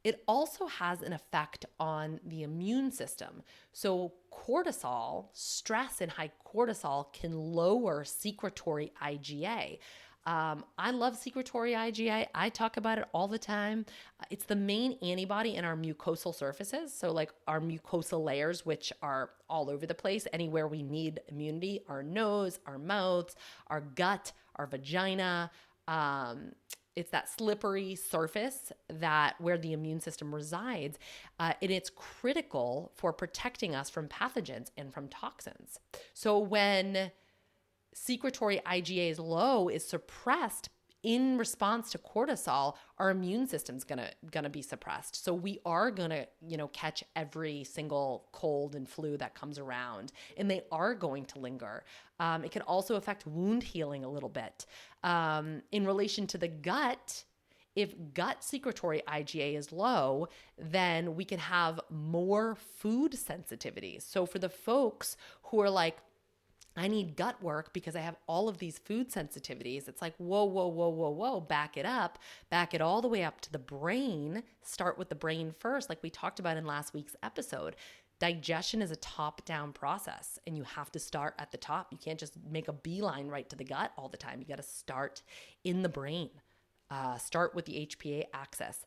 it 0.05 0.23
also 0.27 0.67
has 0.67 1.01
an 1.01 1.13
effect 1.13 1.65
on 1.79 2.19
the 2.23 2.43
immune 2.43 2.91
system. 2.91 3.41
So, 3.73 4.13
cortisol, 4.31 5.29
stress 5.33 5.99
and 5.99 6.11
high 6.11 6.31
cortisol 6.45 7.11
can 7.11 7.35
lower 7.35 8.03
secretory 8.03 8.93
IgA. 9.01 9.79
Um, 10.27 10.63
I 10.77 10.91
love 10.91 11.17
secretory 11.17 11.73
IgA. 11.73 12.27
I 12.35 12.49
talk 12.49 12.77
about 12.77 12.99
it 12.99 13.05
all 13.13 13.27
the 13.27 13.39
time. 13.39 13.83
It's 14.29 14.45
the 14.45 14.55
main 14.55 14.93
antibody 15.01 15.55
in 15.55 15.65
our 15.65 15.75
mucosal 15.75 16.35
surfaces. 16.35 16.93
So, 16.93 17.11
like 17.11 17.31
our 17.47 17.59
mucosal 17.59 18.23
layers, 18.23 18.63
which 18.63 18.93
are 19.01 19.31
all 19.49 19.71
over 19.71 19.87
the 19.87 19.95
place, 19.95 20.27
anywhere 20.31 20.67
we 20.67 20.83
need 20.83 21.19
immunity 21.29 21.81
our 21.89 22.03
nose, 22.03 22.59
our 22.67 22.77
mouths, 22.77 23.35
our 23.67 23.81
gut, 23.81 24.33
our 24.57 24.67
vagina. 24.67 25.49
Um, 25.87 26.51
it's 26.95 27.11
that 27.11 27.29
slippery 27.29 27.95
surface 27.95 28.71
that 28.89 29.39
where 29.39 29.57
the 29.57 29.73
immune 29.73 29.99
system 29.99 30.33
resides 30.33 30.97
uh, 31.39 31.53
and 31.61 31.71
it's 31.71 31.89
critical 31.89 32.91
for 32.95 33.11
protecting 33.11 33.75
us 33.75 33.89
from 33.89 34.07
pathogens 34.07 34.71
and 34.77 34.93
from 34.93 35.07
toxins. 35.07 35.79
So 36.13 36.39
when 36.39 37.11
secretory 37.93 38.61
iga 38.65 39.09
is 39.09 39.19
low 39.19 39.69
is 39.69 39.87
suppressed 39.87 40.69
in 41.05 41.37
response 41.37 41.91
to 41.91 41.99
cortisol, 41.99 42.75
our 42.97 43.11
immune 43.11 43.47
system's 43.47 43.83
gonna 43.83 44.09
gonna 44.31 44.49
be 44.49 44.63
suppressed. 44.63 45.23
So 45.23 45.35
we 45.35 45.59
are 45.63 45.91
gonna, 45.91 46.25
you 46.41 46.57
know, 46.57 46.67
catch 46.69 47.03
every 47.15 47.63
single 47.63 48.27
cold 48.31 48.75
and 48.75 48.89
flu 48.89 49.15
that 49.17 49.35
comes 49.35 49.59
around, 49.59 50.11
and 50.35 50.49
they 50.49 50.63
are 50.71 50.95
going 50.95 51.25
to 51.25 51.39
linger. 51.39 51.83
Um, 52.19 52.43
it 52.43 52.51
can 52.51 52.63
also 52.63 52.95
affect 52.95 53.27
wound 53.27 53.61
healing 53.61 54.03
a 54.03 54.09
little 54.09 54.29
bit. 54.29 54.65
Um, 55.03 55.61
in 55.71 55.85
relation 55.85 56.25
to 56.25 56.39
the 56.39 56.47
gut, 56.47 57.23
if 57.75 57.93
gut 58.15 58.43
secretory 58.43 59.03
IgA 59.07 59.55
is 59.55 59.71
low, 59.71 60.27
then 60.57 61.15
we 61.15 61.23
can 61.23 61.37
have 61.37 61.79
more 61.91 62.55
food 62.55 63.11
sensitivities. 63.11 64.01
So 64.01 64.25
for 64.25 64.39
the 64.39 64.49
folks 64.49 65.17
who 65.43 65.61
are 65.61 65.69
like, 65.69 65.99
I 66.77 66.87
need 66.87 67.15
gut 67.15 67.41
work 67.41 67.71
because 67.73 67.95
I 67.95 68.01
have 68.01 68.17
all 68.27 68.49
of 68.49 68.57
these 68.57 68.77
food 68.77 69.09
sensitivities. 69.09 69.87
It's 69.87 70.01
like, 70.01 70.15
whoa, 70.17 70.43
whoa, 70.43 70.67
whoa, 70.67 70.89
whoa, 70.89 71.09
whoa, 71.09 71.39
back 71.39 71.77
it 71.77 71.85
up, 71.85 72.19
back 72.49 72.73
it 72.73 72.81
all 72.81 73.01
the 73.01 73.07
way 73.07 73.23
up 73.23 73.39
to 73.41 73.51
the 73.51 73.59
brain. 73.59 74.43
Start 74.61 74.97
with 74.97 75.09
the 75.09 75.15
brain 75.15 75.53
first, 75.57 75.87
like 75.87 76.03
we 76.03 76.09
talked 76.09 76.39
about 76.39 76.57
in 76.57 76.65
last 76.65 76.93
week's 76.93 77.15
episode. 77.23 77.75
Digestion 78.19 78.81
is 78.81 78.91
a 78.91 78.95
top 78.97 79.43
down 79.45 79.73
process, 79.73 80.39
and 80.47 80.55
you 80.55 80.63
have 80.63 80.91
to 80.91 80.99
start 80.99 81.35
at 81.37 81.51
the 81.51 81.57
top. 81.57 81.87
You 81.91 81.97
can't 81.97 82.19
just 82.19 82.37
make 82.49 82.67
a 82.67 82.73
beeline 82.73 83.27
right 83.27 83.49
to 83.49 83.55
the 83.55 83.65
gut 83.65 83.91
all 83.97 84.09
the 84.09 84.17
time. 84.17 84.39
You 84.39 84.45
got 84.45 84.57
to 84.57 84.63
start 84.63 85.21
in 85.63 85.81
the 85.81 85.89
brain, 85.89 86.29
uh, 86.89 87.17
start 87.17 87.55
with 87.55 87.65
the 87.65 87.87
HPA 87.87 88.25
axis. 88.33 88.85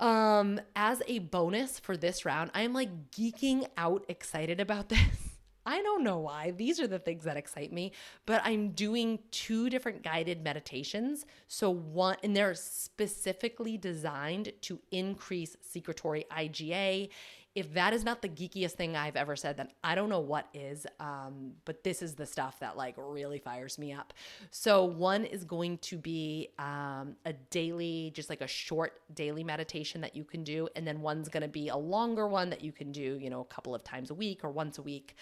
Um, 0.00 0.60
as 0.74 1.00
a 1.06 1.20
bonus 1.20 1.78
for 1.78 1.96
this 1.96 2.24
round, 2.24 2.50
I'm 2.54 2.72
like 2.72 3.10
geeking 3.12 3.66
out 3.76 4.04
excited 4.08 4.60
about 4.60 4.88
this 4.90 5.23
I 5.66 5.82
don't 5.82 6.04
know 6.04 6.18
why. 6.18 6.50
These 6.50 6.78
are 6.80 6.86
the 6.86 6.98
things 6.98 7.24
that 7.24 7.36
excite 7.36 7.72
me, 7.72 7.92
but 8.26 8.42
I'm 8.44 8.70
doing 8.70 9.18
two 9.30 9.70
different 9.70 10.02
guided 10.02 10.42
meditations. 10.42 11.24
So 11.48 11.70
one 11.70 12.16
and 12.22 12.36
they're 12.36 12.54
specifically 12.54 13.78
designed 13.78 14.52
to 14.62 14.78
increase 14.90 15.56
secretory 15.62 16.26
IgA. 16.30 17.08
If 17.54 17.72
that 17.74 17.92
is 17.92 18.02
not 18.02 18.20
the 18.20 18.28
geekiest 18.28 18.72
thing 18.72 18.96
I've 18.96 19.14
ever 19.14 19.36
said, 19.36 19.56
then 19.56 19.68
I 19.84 19.94
don't 19.94 20.08
know 20.08 20.18
what 20.18 20.48
is. 20.54 20.88
Um, 20.98 21.52
but 21.64 21.84
this 21.84 22.02
is 22.02 22.14
the 22.14 22.26
stuff 22.26 22.58
that 22.58 22.76
like 22.76 22.96
really 22.98 23.38
fires 23.38 23.78
me 23.78 23.92
up. 23.92 24.12
So 24.50 24.84
one 24.84 25.24
is 25.24 25.44
going 25.44 25.78
to 25.78 25.96
be 25.96 26.48
um, 26.58 27.14
a 27.24 27.32
daily, 27.50 28.10
just 28.12 28.28
like 28.28 28.40
a 28.40 28.48
short 28.48 29.00
daily 29.14 29.44
meditation 29.44 30.00
that 30.00 30.16
you 30.16 30.24
can 30.24 30.42
do, 30.42 30.68
and 30.74 30.84
then 30.84 31.00
one's 31.00 31.28
going 31.28 31.42
to 31.44 31.48
be 31.48 31.68
a 31.68 31.76
longer 31.76 32.26
one 32.26 32.50
that 32.50 32.64
you 32.64 32.72
can 32.72 32.90
do, 32.90 33.18
you 33.20 33.30
know, 33.30 33.42
a 33.42 33.44
couple 33.44 33.72
of 33.72 33.84
times 33.84 34.10
a 34.10 34.14
week 34.14 34.42
or 34.42 34.50
once 34.50 34.78
a 34.78 34.82
week 34.82 35.14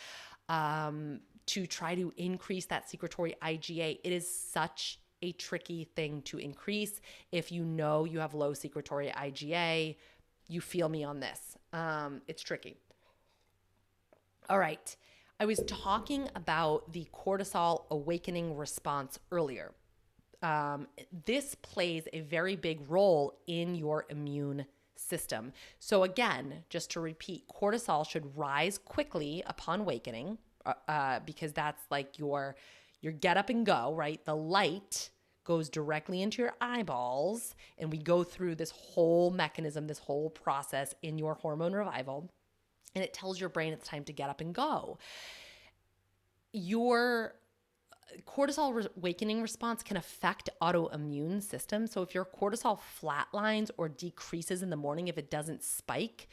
um, 0.49 1.21
to 1.47 1.67
try 1.67 1.95
to 1.95 2.13
increase 2.17 2.67
that 2.67 2.89
secretory 2.89 3.35
IgA. 3.43 3.99
It 4.05 4.13
is 4.13 4.29
such 4.29 4.99
a 5.23 5.33
tricky 5.33 5.85
thing 5.97 6.23
to 6.23 6.39
increase. 6.39 7.01
If 7.31 7.53
you 7.53 7.65
know 7.65 8.05
you 8.05 8.19
have 8.19 8.35
low 8.35 8.55
secretory 8.55 9.13
IgA, 9.17 9.97
you 10.49 10.61
feel 10.61 10.89
me 10.89 11.05
on 11.05 11.21
this. 11.21 11.57
Um, 11.73 12.23
it's 12.29 12.43
tricky. 12.43 12.77
All 14.51 14.59
right. 14.59 14.97
I 15.41 15.45
was 15.45 15.61
talking 15.67 16.29
about 16.37 16.93
the 16.93 17.07
cortisol 17.13 17.85
awakening 17.91 18.57
response 18.57 19.19
earlier. 19.31 19.73
Um, 20.43 20.89
this 21.25 21.55
plays 21.57 22.05
a 22.13 22.21
very 22.21 22.57
big 22.57 22.89
role 22.89 23.39
in 23.47 23.75
your 23.75 24.07
immune 24.09 24.67
system. 25.03 25.53
So, 25.79 26.05
again, 26.05 26.65
just 26.71 26.91
to 26.93 27.01
repeat, 27.01 27.45
cortisol 27.49 28.09
should 28.09 28.37
rise 28.37 28.79
quickly 28.79 29.43
upon 29.47 29.81
awakening 29.81 30.39
uh, 30.65 30.75
uh, 30.89 31.21
because 31.21 31.53
that's 31.53 31.83
like 31.91 32.19
your 32.19 32.57
your 33.01 33.13
get 33.13 33.37
up 33.37 33.51
and 33.51 33.67
go, 33.67 33.95
right? 33.95 34.25
The 34.25 34.37
light 34.37 35.11
goes 35.45 35.69
directly 35.69 36.23
into 36.23 36.41
your 36.41 36.53
eyeballs, 36.61 37.55
and 37.79 37.91
we 37.91 37.99
go 37.99 38.23
through 38.23 38.55
this 38.55 38.71
whole 38.71 39.31
mechanism, 39.31 39.87
this 39.87 39.99
whole 39.99 40.31
process 40.31 40.95
in 41.03 41.19
your 41.19 41.35
hormone 41.35 41.73
revival, 41.73 42.31
and 42.95 43.03
it 43.03 43.13
tells 43.13 43.41
your 43.41 43.49
brain 43.49 43.73
it's 43.73 43.89
time 43.89 44.05
to 44.05 44.13
get 44.13 44.31
up 44.31 44.41
and 44.41 44.55
go. 44.55 44.99
Your 46.53 47.35
cortisol 48.27 48.75
re- 48.75 48.89
awakening 48.97 49.43
response 49.43 49.83
can 49.83 49.97
affect 49.97 50.51
autoimmune 50.61 51.43
system. 51.43 51.87
So 51.87 52.03
if 52.03 52.15
your 52.15 52.25
cortisol 52.25 52.79
flatlines 53.01 53.71
or 53.77 53.89
decreases 53.89 54.63
in 54.63 54.71
the 54.71 54.77
morning, 54.77 55.09
if 55.09 55.19
it 55.19 55.31
doesn't 55.31 55.63
spike, 55.63 56.29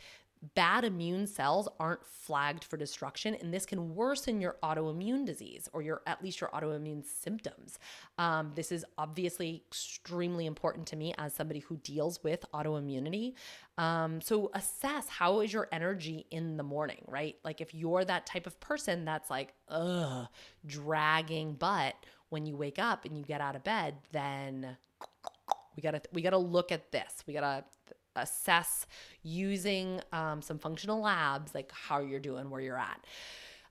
bad 0.55 0.85
immune 0.85 1.27
cells 1.27 1.67
aren't 1.79 2.05
flagged 2.05 2.63
for 2.63 2.77
destruction 2.77 3.35
and 3.35 3.53
this 3.53 3.65
can 3.65 3.93
worsen 3.93 4.39
your 4.39 4.55
autoimmune 4.63 5.25
disease 5.25 5.67
or 5.73 5.81
your 5.81 6.01
at 6.07 6.23
least 6.23 6.39
your 6.39 6.49
autoimmune 6.51 7.03
symptoms. 7.03 7.77
Um, 8.17 8.53
this 8.55 8.71
is 8.71 8.85
obviously 8.97 9.63
extremely 9.67 10.45
important 10.45 10.87
to 10.87 10.95
me 10.95 11.13
as 11.17 11.33
somebody 11.33 11.59
who 11.59 11.77
deals 11.77 12.23
with 12.23 12.45
autoimmunity. 12.53 13.33
Um, 13.77 14.21
so 14.21 14.49
assess 14.53 15.09
how 15.09 15.41
is 15.41 15.51
your 15.51 15.67
energy 15.71 16.25
in 16.31 16.57
the 16.57 16.63
morning 16.63 17.03
right? 17.07 17.35
Like 17.43 17.59
if 17.59 17.73
you're 17.73 18.05
that 18.05 18.25
type 18.25 18.47
of 18.47 18.59
person 18.59 19.05
that's 19.05 19.29
like 19.29 19.53
ugh 19.67 20.27
dragging 20.65 21.53
butt 21.53 21.95
when 22.29 22.45
you 22.45 22.55
wake 22.55 22.79
up 22.79 23.05
and 23.05 23.17
you 23.17 23.23
get 23.23 23.41
out 23.41 23.55
of 23.55 23.63
bed 23.63 23.95
then 24.11 24.77
we 25.75 25.81
gotta 25.81 26.01
we 26.11 26.21
gotta 26.21 26.37
look 26.37 26.71
at 26.71 26.91
this. 26.91 27.23
We 27.25 27.33
gotta 27.33 27.63
assess 28.15 28.85
using 29.23 30.01
um, 30.11 30.41
some 30.41 30.59
functional 30.59 31.01
labs, 31.01 31.53
like 31.55 31.71
how 31.71 31.99
you're 31.99 32.19
doing, 32.19 32.49
where 32.49 32.61
you're 32.61 32.77
at. 32.77 33.05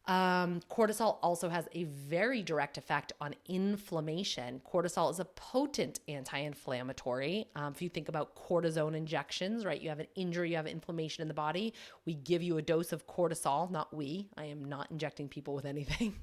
Um, 0.08 0.60
cortisol 0.70 1.18
also 1.22 1.50
has 1.50 1.68
a 1.72 1.84
very 1.84 2.42
direct 2.42 2.78
effect 2.78 3.12
on 3.20 3.34
inflammation. 3.46 4.62
Cortisol 4.66 5.10
is 5.10 5.20
a 5.20 5.26
potent 5.26 6.00
anti 6.08 6.38
inflammatory. 6.38 7.46
Um, 7.54 7.74
if 7.74 7.82
you 7.82 7.90
think 7.90 8.08
about 8.08 8.34
cortisone 8.34 8.96
injections, 8.96 9.66
right, 9.66 9.80
you 9.80 9.90
have 9.90 10.00
an 10.00 10.06
injury, 10.14 10.50
you 10.50 10.56
have 10.56 10.66
inflammation 10.66 11.20
in 11.20 11.28
the 11.28 11.34
body, 11.34 11.74
we 12.06 12.14
give 12.14 12.42
you 12.42 12.56
a 12.56 12.62
dose 12.62 12.92
of 12.92 13.06
cortisol, 13.06 13.70
not 13.70 13.94
we. 13.94 14.30
I 14.38 14.46
am 14.46 14.64
not 14.64 14.90
injecting 14.90 15.28
people 15.28 15.54
with 15.54 15.66
anything. 15.66 16.14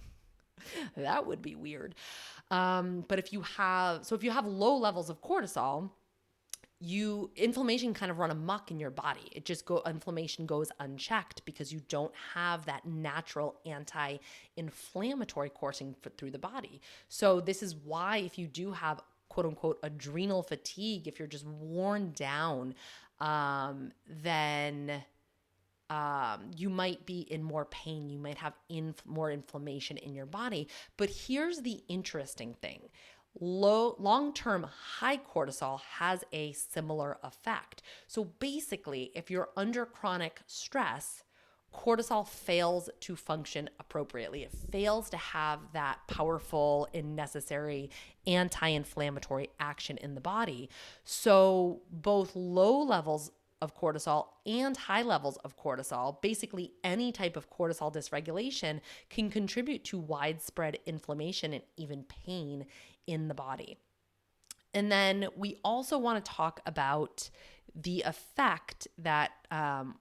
that 0.97 1.27
would 1.27 1.43
be 1.43 1.53
weird. 1.53 1.93
Um, 2.49 3.05
but 3.07 3.19
if 3.19 3.31
you 3.31 3.41
have, 3.41 4.03
so 4.03 4.15
if 4.15 4.23
you 4.23 4.31
have 4.31 4.47
low 4.47 4.77
levels 4.77 5.11
of 5.11 5.21
cortisol, 5.21 5.91
you 6.85 7.31
inflammation 7.35 7.93
kind 7.95 8.11
of 8.11 8.19
run 8.19 8.29
amok 8.29 8.69
in 8.69 8.79
your 8.79 8.91
body. 8.91 9.27
It 9.31 9.43
just 9.43 9.65
go 9.65 9.81
inflammation 9.87 10.45
goes 10.45 10.71
unchecked 10.79 11.43
because 11.43 11.73
you 11.73 11.81
don't 11.89 12.13
have 12.33 12.65
that 12.65 12.85
natural 12.85 13.55
anti-inflammatory 13.65 15.49
coursing 15.49 15.95
through 16.17 16.31
the 16.31 16.37
body. 16.37 16.81
So 17.09 17.41
this 17.41 17.63
is 17.63 17.75
why 17.75 18.17
if 18.17 18.37
you 18.37 18.47
do 18.47 18.71
have 18.71 19.01
quote 19.29 19.47
unquote 19.47 19.79
adrenal 19.81 20.43
fatigue, 20.43 21.07
if 21.07 21.17
you're 21.17 21.27
just 21.27 21.47
worn 21.47 22.11
down, 22.11 22.75
um, 23.19 23.91
then 24.07 25.03
um, 25.89 26.51
you 26.55 26.69
might 26.69 27.05
be 27.05 27.21
in 27.21 27.43
more 27.43 27.65
pain. 27.65 28.09
You 28.09 28.19
might 28.19 28.37
have 28.37 28.53
inf- 28.69 29.05
more 29.05 29.31
inflammation 29.31 29.97
in 29.97 30.13
your 30.13 30.25
body. 30.25 30.67
But 30.97 31.09
here's 31.09 31.61
the 31.61 31.83
interesting 31.87 32.53
thing 32.55 32.89
low 33.39 33.95
long-term 33.99 34.63
high 34.99 35.17
cortisol 35.17 35.79
has 35.81 36.23
a 36.31 36.53
similar 36.53 37.17
effect. 37.23 37.81
So 38.07 38.25
basically, 38.25 39.11
if 39.15 39.29
you're 39.29 39.49
under 39.57 39.85
chronic 39.85 40.41
stress, 40.47 41.23
cortisol 41.75 42.27
fails 42.27 42.89
to 43.01 43.15
function 43.15 43.69
appropriately. 43.79 44.43
It 44.43 44.51
fails 44.71 45.09
to 45.09 45.17
have 45.17 45.59
that 45.73 45.99
powerful 46.07 46.87
and 46.93 47.15
necessary 47.15 47.89
anti 48.25 48.67
inflammatory 48.69 49.49
action 49.59 49.97
in 49.97 50.15
the 50.15 50.21
body. 50.21 50.69
So, 51.03 51.81
both 51.91 52.35
low 52.35 52.81
levels 52.81 53.31
of 53.61 53.75
cortisol 53.75 54.27
and 54.45 54.75
high 54.75 55.01
levels 55.01 55.37
of 55.37 55.57
cortisol, 55.57 56.21
basically 56.21 56.73
any 56.83 57.11
type 57.11 57.35
of 57.35 57.49
cortisol 57.49 57.93
dysregulation, 57.93 58.81
can 59.09 59.29
contribute 59.29 59.83
to 59.85 59.97
widespread 59.97 60.77
inflammation 60.85 61.53
and 61.53 61.63
even 61.77 62.03
pain 62.03 62.65
in 63.07 63.27
the 63.27 63.33
body. 63.33 63.77
And 64.73 64.91
then 64.91 65.27
we 65.37 65.57
also 65.63 65.97
want 65.97 66.23
to 66.23 66.31
talk 66.31 66.59
about 66.65 67.29
the 67.73 68.01
effect 68.01 68.87
that 68.97 69.31
um, 69.51 69.95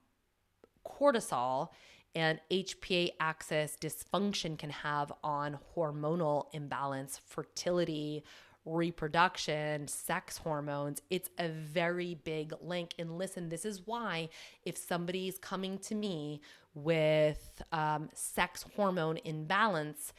cortisol 0.85 1.69
and 2.13 2.39
HPA 2.49 3.11
axis 3.19 3.77
dysfunction 3.79 4.57
can 4.57 4.69
have 4.69 5.11
on 5.23 5.59
hormonal 5.75 6.45
imbalance, 6.53 7.19
fertility, 7.25 8.23
reproduction, 8.65 9.87
sex 9.87 10.37
hormones. 10.37 11.01
It's 11.09 11.29
a 11.37 11.49
very 11.49 12.15
big 12.15 12.53
link. 12.61 12.93
And 12.97 13.17
listen, 13.17 13.49
this 13.49 13.65
is 13.65 13.85
why 13.85 14.29
if 14.63 14.77
somebody's 14.77 15.37
coming 15.37 15.77
to 15.79 15.95
me 15.95 16.41
with 16.73 17.61
um, 17.71 18.09
sex 18.13 18.65
hormone 18.75 19.17
imbalance, 19.23 20.13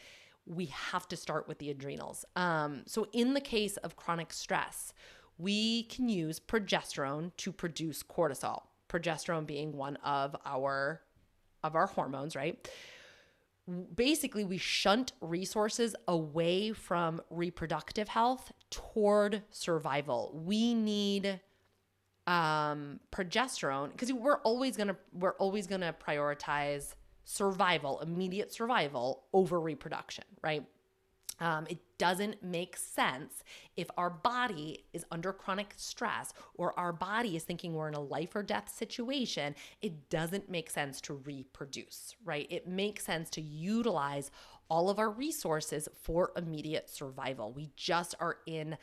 we 0.46 0.66
have 0.66 1.08
to 1.08 1.16
start 1.16 1.48
with 1.48 1.58
the 1.58 1.70
adrenals. 1.70 2.24
Um, 2.36 2.82
so, 2.86 3.06
in 3.12 3.34
the 3.34 3.40
case 3.40 3.76
of 3.78 3.96
chronic 3.96 4.32
stress, 4.32 4.92
we 5.38 5.84
can 5.84 6.08
use 6.08 6.40
progesterone 6.40 7.32
to 7.38 7.52
produce 7.52 8.02
cortisol. 8.02 8.62
Progesterone 8.88 9.46
being 9.46 9.72
one 9.72 9.96
of 9.96 10.36
our 10.44 11.02
of 11.62 11.74
our 11.74 11.86
hormones, 11.86 12.36
right? 12.36 12.68
basically 13.94 14.44
we 14.44 14.58
shunt 14.58 15.12
resources 15.20 15.96
away 16.06 16.72
from 16.72 17.20
reproductive 17.30 18.08
health 18.08 18.52
toward 18.70 19.42
survival. 19.50 20.40
We 20.44 20.74
need 20.74 21.40
um 22.28 22.98
progesterone 23.12 23.92
because 23.92 24.12
we're 24.12 24.38
always 24.38 24.76
to 24.88 24.96
we're 25.12 25.34
always 25.34 25.68
to 25.80 25.94
prioritize 26.04 26.94
survival, 27.26 28.00
immediate 28.00 28.52
survival 28.52 29.24
over 29.32 29.60
reproduction, 29.60 30.24
right? 30.42 30.64
Um, 31.40 31.66
it 31.68 31.78
doesn't 31.98 32.42
make 32.42 32.76
sense 32.76 33.42
if 33.76 33.88
our 33.98 34.08
body 34.08 34.84
is 34.94 35.04
under 35.10 35.32
chronic 35.32 35.74
stress 35.76 36.32
or 36.54 36.78
our 36.78 36.92
body 36.92 37.36
is 37.36 37.42
thinking 37.42 37.74
we're 37.74 37.88
in 37.88 37.94
a 37.94 38.00
life 38.00 38.34
or 38.34 38.42
death 38.42 38.72
situation. 38.74 39.54
It 39.82 40.08
doesn't 40.08 40.48
make 40.48 40.70
sense 40.70 41.00
to 41.02 41.14
reproduce, 41.14 42.14
right? 42.24 42.46
It 42.48 42.66
makes 42.66 43.04
sense 43.04 43.28
to 43.30 43.42
utilize 43.42 44.30
all 44.70 44.88
of 44.88 44.98
our 44.98 45.10
resources 45.10 45.88
for 46.02 46.32
immediate 46.36 46.88
survival. 46.88 47.52
We 47.52 47.70
just 47.76 48.14
are 48.18 48.38
in 48.46 48.78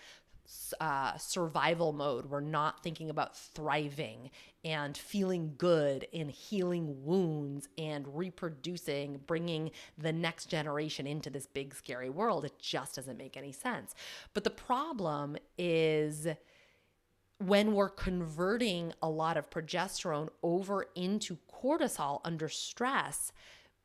uh, 0.79 1.17
survival 1.17 1.93
mode. 1.93 2.25
We're 2.25 2.39
not 2.39 2.83
thinking 2.83 3.09
about 3.09 3.37
thriving 3.37 4.31
and 4.63 4.97
feeling 4.97 5.53
good 5.57 6.07
and 6.13 6.31
healing 6.31 7.03
wounds 7.03 7.67
and 7.77 8.07
reproducing, 8.17 9.21
bringing 9.27 9.71
the 9.97 10.13
next 10.13 10.47
generation 10.47 11.05
into 11.07 11.29
this 11.29 11.45
big, 11.45 11.73
scary 11.73 12.09
world. 12.09 12.45
It 12.45 12.59
just 12.59 12.95
doesn't 12.95 13.17
make 13.17 13.37
any 13.37 13.51
sense. 13.51 13.93
But 14.33 14.43
the 14.43 14.49
problem 14.49 15.37
is 15.57 16.27
when 17.39 17.73
we're 17.73 17.89
converting 17.89 18.93
a 19.01 19.09
lot 19.09 19.37
of 19.37 19.49
progesterone 19.49 20.29
over 20.41 20.87
into 20.95 21.37
cortisol 21.51 22.21
under 22.23 22.47
stress, 22.47 23.31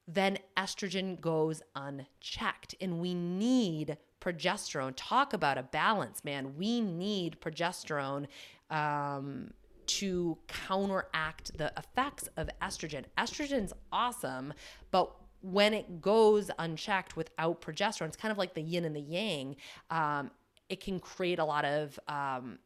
then 0.07 0.39
estrogen 0.57 1.21
goes 1.21 1.62
unchecked. 1.75 2.75
And 2.81 3.01
we 3.01 3.14
need 3.14 3.99
progesterone. 4.21 4.93
Talk 4.97 5.33
about 5.33 5.59
a 5.59 5.62
balance, 5.62 6.25
man. 6.25 6.57
We 6.57 6.81
need 6.81 7.41
progesterone 7.41 8.27
um, 8.71 9.53
to 9.87 10.39
counteract 10.47 11.57
the 11.57 11.73
effects 11.77 12.29
of 12.37 12.49
estrogen. 12.61 13.05
Estrogen's 13.16 13.73
awesome, 13.93 14.53
but 14.91 15.14
when 15.41 15.73
it 15.73 16.01
goes 16.01 16.51
unchecked 16.59 17.16
without 17.16 17.61
progesterone, 17.61 18.09
it's 18.09 18.16
kind 18.16 18.33
of 18.33 18.39
like 18.39 18.55
the 18.55 18.61
yin 18.61 18.85
and 18.85 18.95
the 18.95 19.01
yang. 19.01 19.57
Um, 19.91 20.31
it 20.69 20.81
can 20.81 21.01
create 21.01 21.39
a 21.39 21.45
lot 21.45 21.64
of 21.64 21.99
um, 22.09 22.59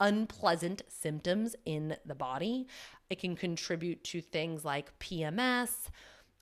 unpleasant 0.00 0.82
symptoms 0.88 1.54
in 1.64 1.96
the 2.04 2.14
body. 2.14 2.66
It 3.10 3.18
can 3.18 3.36
contribute 3.36 4.02
to 4.04 4.20
things 4.20 4.64
like 4.64 4.98
PMS, 4.98 5.88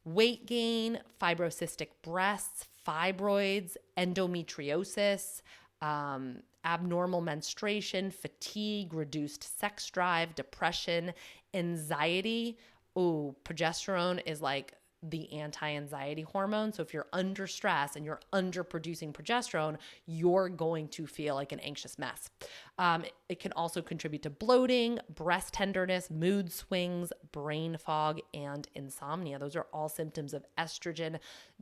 weight 0.04 0.46
gain, 0.46 1.00
fibrocystic 1.20 1.88
breasts, 2.02 2.68
fibroids, 2.86 3.76
endometriosis, 3.96 5.42
um, 5.82 6.42
abnormal 6.64 7.20
menstruation, 7.20 8.10
fatigue, 8.10 8.92
reduced 8.94 9.58
sex 9.58 9.88
drive, 9.90 10.34
depression, 10.34 11.12
anxiety. 11.54 12.58
Oh, 12.94 13.36
progesterone 13.44 14.20
is 14.26 14.40
like 14.40 14.74
the 15.02 15.32
anti 15.32 15.68
anxiety 15.68 16.22
hormone. 16.22 16.72
So 16.72 16.82
if 16.82 16.92
you're 16.92 17.06
under 17.12 17.46
stress 17.46 17.96
and 17.96 18.04
you're 18.04 18.20
under 18.32 18.64
producing 18.64 19.12
progesterone, 19.12 19.76
you're 20.06 20.48
going 20.48 20.88
to 20.88 21.06
feel 21.06 21.34
like 21.34 21.52
an 21.52 21.60
anxious 21.60 21.98
mess. 21.98 22.30
Um, 22.78 23.04
it 23.28 23.40
can 23.40 23.52
also 23.52 23.82
contribute 23.82 24.22
to 24.22 24.30
bloating, 24.30 24.98
breast 25.14 25.54
tenderness, 25.54 26.10
mood 26.10 26.52
swings, 26.52 27.12
brain 27.32 27.76
fog, 27.78 28.20
and 28.34 28.66
insomnia. 28.74 29.38
Those 29.38 29.56
are 29.56 29.66
all 29.72 29.88
symptoms 29.88 30.34
of 30.34 30.44
estrogen 30.58 31.18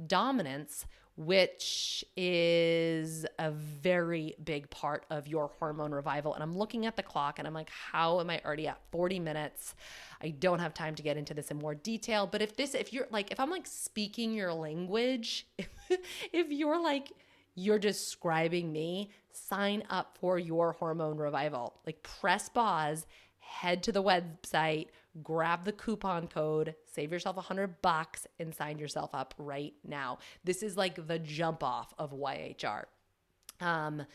dominance, 0.06 0.86
which 1.16 2.04
is 2.16 3.24
a 3.38 3.50
very 3.50 4.34
big 4.44 4.68
part 4.70 5.06
of 5.10 5.28
your 5.28 5.52
hormone 5.58 5.92
revival. 5.92 6.34
And 6.34 6.42
I'm 6.42 6.56
looking 6.56 6.86
at 6.86 6.96
the 6.96 7.04
clock 7.04 7.38
and 7.38 7.46
I'm 7.46 7.54
like, 7.54 7.70
how 7.70 8.18
am 8.20 8.30
I 8.30 8.40
already 8.44 8.66
at 8.66 8.80
40 8.90 9.20
minutes? 9.20 9.74
I 10.20 10.30
don't 10.30 10.58
have 10.58 10.74
time 10.74 10.96
to 10.96 11.02
get 11.02 11.16
into 11.16 11.32
this 11.32 11.50
in 11.50 11.58
more 11.58 11.74
detail. 11.74 12.26
But 12.26 12.42
if 12.42 12.56
this, 12.56 12.74
if 12.74 12.92
you're 12.92 13.06
like, 13.10 13.30
if 13.30 13.38
I'm 13.38 13.50
like 13.50 13.66
speaking 13.66 14.32
your 14.34 14.52
language, 14.52 15.46
if, 16.32 16.50
you're 16.50 16.82
like, 16.82 17.12
you're 17.54 17.78
describing 17.78 18.72
me, 18.72 19.10
sign 19.30 19.84
up 19.90 20.18
for 20.20 20.38
your 20.38 20.72
hormone 20.72 21.16
revival. 21.16 21.74
Like, 21.86 22.02
press 22.02 22.48
pause, 22.48 23.06
head 23.38 23.84
to 23.84 23.92
the 23.92 24.02
website, 24.02 24.88
grab 25.22 25.64
the 25.64 25.72
coupon 25.72 26.28
code, 26.28 26.74
save 26.92 27.12
yourself 27.12 27.36
a 27.36 27.42
hundred 27.42 27.80
bucks, 27.82 28.26
and 28.38 28.54
sign 28.54 28.78
yourself 28.78 29.10
up 29.14 29.34
right 29.38 29.74
now. 29.86 30.18
This 30.42 30.62
is 30.62 30.76
like 30.76 31.06
the 31.06 31.18
jump 31.18 31.62
off 31.62 31.94
of 31.98 32.12
YHR. 32.12 32.84
Um, 33.60 34.06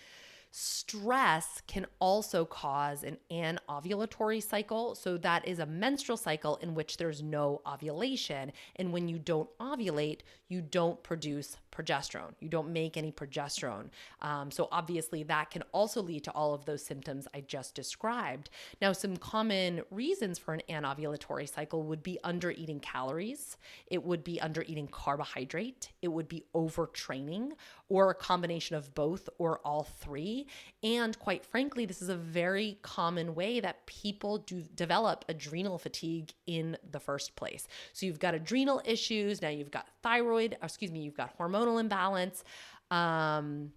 Stress 0.52 1.62
can 1.68 1.86
also 2.00 2.44
cause 2.44 3.04
an 3.04 3.18
anovulatory 3.32 4.42
cycle. 4.42 4.96
So, 4.96 5.16
that 5.18 5.48
is 5.48 5.60
a 5.60 5.66
menstrual 5.68 6.18
cycle 6.18 6.56
in 6.58 6.74
which 6.74 6.98
there's 6.98 7.22
no 7.22 7.62
ovulation. 7.68 8.52
And 8.76 8.92
when 8.92 9.08
you 9.08 9.20
don't 9.20 9.50
ovulate, 9.60 10.22
you 10.48 10.62
don't 10.62 11.02
produce 11.04 11.58
progesterone. 11.80 12.34
You 12.40 12.50
don't 12.50 12.72
make 12.72 12.98
any 12.98 13.12
progesterone. 13.12 13.90
Um, 14.22 14.52
so, 14.52 14.68
obviously, 14.72 15.24
that 15.24 15.52
can 15.52 15.64
also 15.72 16.02
lead 16.02 16.24
to 16.26 16.32
all 16.32 16.54
of 16.54 16.66
those 16.66 16.84
symptoms 16.84 17.28
I 17.34 17.42
just 17.42 17.76
described. 17.76 18.50
Now, 18.82 18.92
some 18.92 19.18
common 19.18 19.82
reasons 19.92 20.38
for 20.38 20.54
an 20.54 20.62
anovulatory 20.70 21.52
cycle 21.52 21.84
would 21.84 22.04
be 22.04 22.20
under 22.24 22.52
eating 22.52 22.80
calories, 22.80 23.58
it 23.88 24.04
would 24.04 24.24
be 24.24 24.42
under 24.42 24.64
eating 24.64 24.88
carbohydrate, 24.88 25.90
it 26.02 26.10
would 26.10 26.28
be 26.28 26.44
overtraining, 26.56 27.52
or 27.88 28.10
a 28.10 28.16
combination 28.16 28.76
of 28.76 28.94
both 28.94 29.30
or 29.38 29.60
all 29.60 29.84
three. 29.84 30.48
And 30.84 31.18
quite 31.20 31.46
frankly, 31.46 31.86
this 31.86 32.02
is 32.02 32.10
a 32.10 32.16
very 32.16 32.78
common 32.82 33.36
way 33.36 33.60
that 33.60 33.86
people 33.86 34.40
do 34.40 34.62
develop 34.76 35.26
adrenal 35.30 35.78
fatigue 35.78 36.34
in 36.46 36.78
the 36.92 37.00
first 37.00 37.36
place. 37.36 37.68
So, 37.94 38.06
you've 38.06 38.20
got 38.20 38.34
adrenal 38.34 38.82
issues, 38.86 39.42
now 39.42 39.50
you've 39.50 39.72
got 39.72 39.88
thyroid, 40.04 40.58
excuse 40.62 40.92
me, 40.92 41.00
you've 41.00 41.18
got 41.18 41.38
hormonal 41.38 41.69
imbalance. 41.78 42.44
Um, 42.92 43.72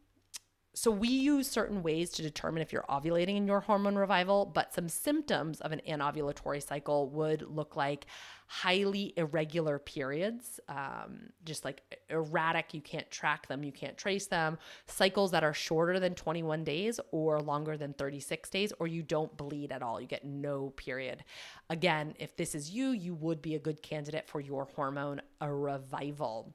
so 0.75 0.91
we 0.91 1.09
use 1.09 1.49
certain 1.49 1.83
ways 1.83 2.11
to 2.13 2.23
determine 2.23 2.63
if 2.63 2.73
you're 2.73 2.87
ovulating 2.89 3.37
in 3.37 3.47
your 3.47 3.61
hormone 3.61 3.95
revival, 3.95 4.47
but 4.47 4.73
some 4.73 4.89
symptoms 4.89 5.61
of 5.61 5.71
an 5.71 5.83
anovulatory 5.87 6.67
cycle 6.67 7.11
would 7.11 7.43
look 7.43 7.77
like 7.77 8.07
highly 8.47 9.13
irregular 9.19 9.79
periods, 9.79 10.61
um, 10.69 11.31
just 11.45 11.67
like 11.67 11.83
erratic. 12.09 12.73
You 12.73 12.81
can't 12.81 13.11
track 13.11 13.49
them, 13.49 13.63
you 13.63 13.73
can't 13.73 13.99
trace 13.99 14.27
them. 14.27 14.57
Cycles 14.87 15.31
that 15.33 15.45
are 15.45 15.53
shorter 15.53 16.01
than 16.01 16.15
21 16.15 16.65
days 16.65 16.99
or 17.11 17.41
longer 17.41 17.77
than 17.77 17.93
36 17.93 18.49
days, 18.49 18.73
or 18.79 18.87
you 18.87 19.03
don't 19.03 19.37
bleed 19.37 19.73
at 19.73 19.83
all. 19.83 20.01
You 20.01 20.07
get 20.07 20.25
no 20.25 20.71
period. 20.71 21.23
Again, 21.69 22.15
if 22.19 22.35
this 22.37 22.55
is 22.55 22.71
you, 22.71 22.93
you 22.93 23.15
would 23.15 23.43
be 23.43 23.57
a 23.57 23.59
good 23.59 23.83
candidate 23.83 24.27
for 24.27 24.41
your 24.41 24.69
hormone 24.75 25.21
a 25.43 25.53
revival. 25.53 26.55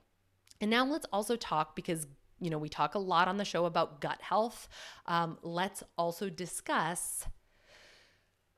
And 0.59 0.71
now 0.71 0.85
let's 0.85 1.05
also 1.11 1.35
talk 1.35 1.75
because 1.75 2.07
you 2.39 2.49
know, 2.49 2.57
we 2.57 2.69
talk 2.69 2.95
a 2.95 2.99
lot 2.99 3.27
on 3.27 3.37
the 3.37 3.45
show 3.45 3.65
about 3.65 4.01
gut 4.01 4.21
health. 4.21 4.67
Um, 5.05 5.37
let's 5.41 5.83
also 5.97 6.29
discuss 6.29 7.25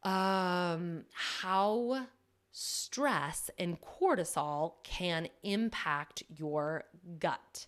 um, 0.03 1.05
how 1.13 2.07
stress 2.51 3.49
and 3.57 3.77
cortisol 3.81 4.73
can 4.83 5.27
impact 5.43 6.23
your 6.27 6.85
gut. 7.19 7.67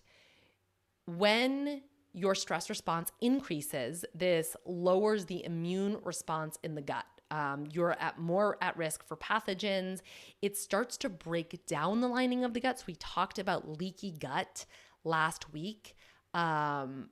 When 1.06 1.82
your 2.12 2.34
stress 2.34 2.68
response 2.68 3.10
increases, 3.20 4.04
this 4.14 4.54
lowers 4.66 5.26
the 5.26 5.44
immune 5.44 5.98
response 6.04 6.58
in 6.62 6.74
the 6.74 6.82
gut. 6.82 7.06
Um, 7.32 7.66
you're 7.72 7.96
at 7.98 8.18
more 8.18 8.58
at 8.60 8.76
risk 8.76 9.04
for 9.04 9.16
pathogens. 9.16 10.02
It 10.42 10.56
starts 10.56 10.96
to 10.98 11.08
break 11.08 11.66
down 11.66 12.00
the 12.00 12.08
lining 12.08 12.44
of 12.44 12.52
the 12.52 12.60
gut. 12.60 12.78
So 12.78 12.84
we 12.86 12.94
talked 12.96 13.38
about 13.38 13.80
leaky 13.80 14.12
gut 14.12 14.66
last 15.02 15.52
week 15.52 15.96
um, 16.34 17.08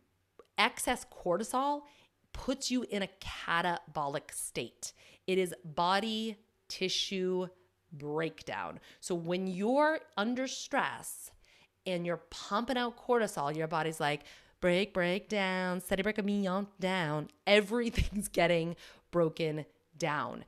excess 0.59 1.07
cortisol 1.11 1.83
puts 2.33 2.71
you 2.71 2.85
in 2.91 3.03
a 3.03 3.09
catabolic 3.21 4.33
state. 4.33 4.93
It 5.27 5.39
is 5.39 5.55
body 5.65 6.37
tissue 6.69 7.49
breakdown. 7.93 8.79
So 9.01 9.15
when 9.15 9.47
you're 9.47 10.01
under 10.17 10.47
stress 10.47 11.33
and 11.87 12.07
you're 12.07 12.23
pumping 12.31 12.77
out 12.77 12.97
cortisol, 12.97 13.55
your 13.55 13.67
body's 13.67 14.01
like, 14.01 14.23
break, 14.61 14.95
break 14.95 15.29
down, 15.29 15.81
steady 15.81 16.03
break 16.03 16.23
million 16.25 16.69
down. 16.79 17.29
Everything's 17.47 18.29
getting 18.33 18.77
broken 19.11 19.65
down. 20.01 20.45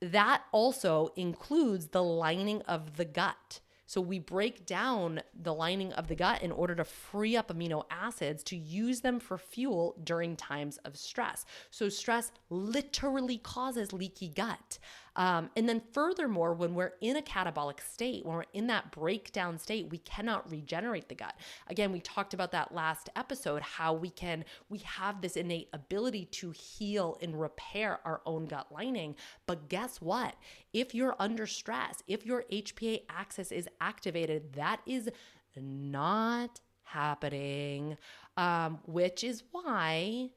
That 0.00 0.42
also 0.52 1.10
includes 1.16 1.88
the 1.88 2.04
lining 2.04 2.62
of 2.62 2.96
the 2.96 3.04
gut. 3.04 3.58
So 3.86 4.00
we 4.00 4.18
break 4.18 4.66
down 4.66 5.22
the 5.32 5.54
lining 5.54 5.92
of 5.92 6.08
the 6.08 6.16
gut 6.16 6.42
in 6.42 6.50
order 6.50 6.74
to 6.74 6.84
free 6.84 7.36
up 7.36 7.48
amino 7.48 7.84
acids 7.88 8.42
to 8.44 8.56
use 8.56 9.00
them 9.00 9.20
for 9.20 9.38
fuel 9.38 9.96
during 10.02 10.34
times 10.36 10.78
of 10.78 10.96
stress. 10.96 11.44
So 11.70 11.88
stress 11.88 12.32
literally 12.50 13.38
causes 13.38 13.92
leaky 13.92 14.28
gut. 14.28 14.78
Um, 15.16 15.50
and 15.56 15.68
then, 15.68 15.82
furthermore, 15.92 16.52
when 16.52 16.74
we're 16.74 16.92
in 17.00 17.16
a 17.16 17.22
catabolic 17.22 17.80
state, 17.80 18.24
when 18.24 18.36
we're 18.36 18.44
in 18.52 18.66
that 18.68 18.92
breakdown 18.92 19.58
state, 19.58 19.88
we 19.90 19.98
cannot 19.98 20.50
regenerate 20.50 21.08
the 21.08 21.14
gut. 21.14 21.34
Again, 21.68 21.90
we 21.90 22.00
talked 22.00 22.34
about 22.34 22.52
that 22.52 22.72
last 22.72 23.08
episode 23.16 23.62
how 23.62 23.94
we 23.94 24.10
can, 24.10 24.44
we 24.68 24.78
have 24.78 25.20
this 25.22 25.36
innate 25.36 25.68
ability 25.72 26.26
to 26.26 26.50
heal 26.50 27.16
and 27.22 27.40
repair 27.40 27.98
our 28.04 28.20
own 28.26 28.46
gut 28.46 28.66
lining. 28.70 29.16
But 29.46 29.68
guess 29.68 30.00
what? 30.00 30.36
If 30.72 30.94
you're 30.94 31.16
under 31.18 31.46
stress, 31.46 32.02
if 32.06 32.26
your 32.26 32.44
HPA 32.52 33.02
axis 33.08 33.50
is 33.50 33.68
activated, 33.80 34.52
that 34.52 34.80
is 34.86 35.08
not 35.56 36.60
happening, 36.82 37.96
um, 38.36 38.78
which 38.86 39.24
is 39.24 39.42
why 39.50 40.30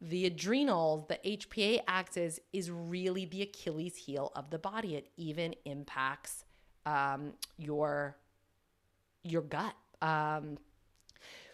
the 0.00 0.26
adrenals, 0.26 1.06
the 1.08 1.18
HPA 1.24 1.80
axis 1.88 2.38
is 2.52 2.70
really 2.70 3.24
the 3.24 3.42
Achilles 3.42 3.96
heel 3.96 4.30
of 4.36 4.50
the 4.50 4.58
body. 4.58 4.96
It 4.96 5.08
even 5.16 5.54
impacts 5.64 6.44
um, 6.84 7.32
your 7.56 8.16
your 9.22 9.42
gut. 9.42 9.74
Um, 10.02 10.58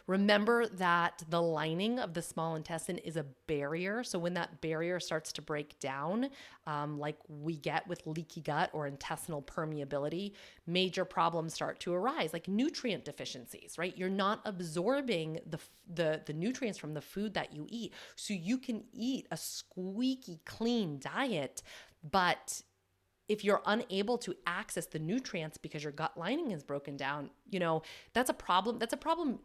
Remember 0.06 0.66
that 0.66 1.22
the 1.28 1.40
lining 1.40 1.98
of 1.98 2.14
the 2.14 2.22
small 2.22 2.56
intestine 2.56 2.98
is 2.98 3.16
a 3.16 3.24
barrier. 3.46 4.02
So 4.02 4.18
when 4.18 4.34
that 4.34 4.60
barrier 4.60 4.98
starts 5.00 5.32
to 5.34 5.42
break 5.42 5.78
down, 5.78 6.30
um, 6.66 6.98
like 6.98 7.16
we 7.28 7.56
get 7.56 7.86
with 7.86 8.06
leaky 8.06 8.40
gut 8.40 8.70
or 8.72 8.86
intestinal 8.86 9.42
permeability, 9.42 10.32
major 10.66 11.04
problems 11.04 11.54
start 11.54 11.80
to 11.80 11.94
arise, 11.94 12.32
like 12.32 12.48
nutrient 12.48 13.04
deficiencies. 13.04 13.76
Right? 13.78 13.96
You're 13.96 14.10
not 14.10 14.40
absorbing 14.44 15.40
the 15.48 15.58
the 15.92 16.20
the 16.26 16.32
nutrients 16.32 16.78
from 16.78 16.94
the 16.94 17.00
food 17.00 17.34
that 17.34 17.52
you 17.52 17.66
eat, 17.68 17.92
so 18.16 18.34
you 18.34 18.58
can 18.58 18.84
eat 18.92 19.26
a 19.30 19.36
squeaky 19.36 20.40
clean 20.44 20.98
diet, 20.98 21.62
but 22.10 22.62
if 23.28 23.44
you're 23.44 23.62
unable 23.66 24.18
to 24.18 24.34
access 24.46 24.86
the 24.86 24.98
nutrients 24.98 25.56
because 25.56 25.82
your 25.82 25.92
gut 25.92 26.16
lining 26.18 26.50
is 26.50 26.62
broken 26.62 26.96
down, 26.96 27.30
you 27.48 27.60
know, 27.60 27.82
that's 28.12 28.28
a 28.28 28.34
problem. 28.34 28.78
That's 28.78 28.92
a 28.92 28.96
problem 28.96 29.38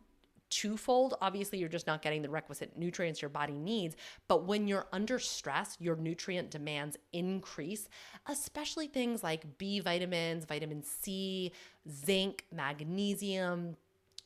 twofold. 0.50 1.16
Obviously, 1.22 1.60
you're 1.60 1.70
just 1.70 1.88
not 1.88 2.02
getting 2.02 2.22
the 2.22 2.30
requisite 2.30 2.78
nutrients 2.78 3.22
your 3.22 3.30
body 3.30 3.58
needs. 3.58 3.96
But 4.28 4.46
when 4.46 4.68
you're 4.68 4.88
under 4.92 5.20
stress, 5.20 5.78
your 5.80 5.96
nutrient 5.96 6.52
demands 6.52 6.98
increase, 7.14 7.90
especially 8.28 8.88
things 8.88 9.24
like 9.24 9.58
B 9.58 9.80
vitamins, 9.80 10.46
vitamin 10.46 10.84
C, 10.84 11.52
zinc, 11.90 12.46
magnesium. 12.52 13.76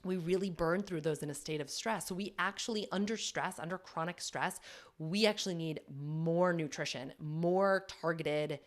We 0.03 0.17
really 0.17 0.49
burn 0.49 0.81
through 0.81 1.01
those 1.01 1.21
in 1.21 1.29
a 1.29 1.33
state 1.35 1.61
of 1.61 1.69
stress. 1.69 2.07
So, 2.07 2.15
we 2.15 2.33
actually, 2.39 2.87
under 2.91 3.17
stress, 3.17 3.59
under 3.59 3.77
chronic 3.77 4.19
stress, 4.19 4.59
we 4.97 5.25
actually 5.25 5.55
need 5.55 5.81
more 5.95 6.53
nutrition, 6.53 7.13
more 7.19 7.85
targeted 8.01 8.59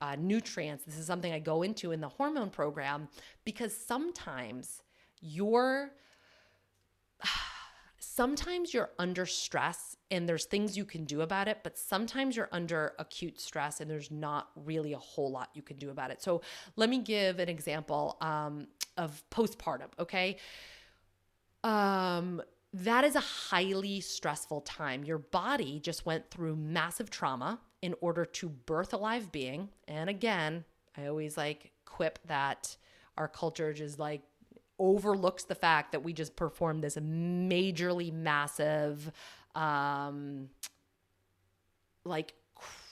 uh, 0.00 0.16
nutrients. 0.18 0.84
This 0.84 0.98
is 0.98 1.06
something 1.06 1.32
I 1.32 1.38
go 1.38 1.62
into 1.62 1.92
in 1.92 2.00
the 2.00 2.08
hormone 2.08 2.50
program 2.50 3.08
because 3.44 3.76
sometimes 3.76 4.82
your 5.20 5.92
sometimes 8.16 8.72
you're 8.72 8.88
under 8.98 9.26
stress 9.26 9.94
and 10.10 10.26
there's 10.26 10.46
things 10.46 10.74
you 10.74 10.86
can 10.86 11.04
do 11.04 11.20
about 11.20 11.48
it, 11.48 11.58
but 11.62 11.76
sometimes 11.76 12.34
you're 12.34 12.48
under 12.50 12.94
acute 12.98 13.38
stress 13.38 13.80
and 13.80 13.90
there's 13.90 14.10
not 14.10 14.48
really 14.56 14.94
a 14.94 14.98
whole 14.98 15.30
lot 15.30 15.50
you 15.52 15.60
can 15.60 15.76
do 15.76 15.90
about 15.90 16.10
it. 16.10 16.22
So 16.22 16.40
let 16.76 16.88
me 16.88 16.98
give 16.98 17.38
an 17.38 17.50
example 17.50 18.16
um, 18.22 18.68
of 18.96 19.22
postpartum, 19.30 19.88
okay? 19.98 20.38
Um, 21.62 22.40
that 22.72 23.04
is 23.04 23.16
a 23.16 23.20
highly 23.20 24.00
stressful 24.00 24.62
time. 24.62 25.04
Your 25.04 25.18
body 25.18 25.78
just 25.78 26.06
went 26.06 26.30
through 26.30 26.56
massive 26.56 27.10
trauma 27.10 27.60
in 27.82 27.94
order 28.00 28.24
to 28.24 28.48
birth 28.48 28.94
a 28.94 28.96
live 28.96 29.30
being. 29.30 29.68
And 29.88 30.08
again, 30.08 30.64
I 30.96 31.06
always 31.06 31.36
like 31.36 31.70
quip 31.84 32.18
that 32.26 32.76
our 33.18 33.28
culture 33.28 33.70
is 33.70 33.98
like 33.98 34.22
overlooks 34.78 35.44
the 35.44 35.54
fact 35.54 35.92
that 35.92 36.02
we 36.02 36.12
just 36.12 36.36
performed 36.36 36.82
this 36.82 36.96
majorly 36.96 38.12
massive 38.12 39.10
um 39.54 40.48
like 42.04 42.34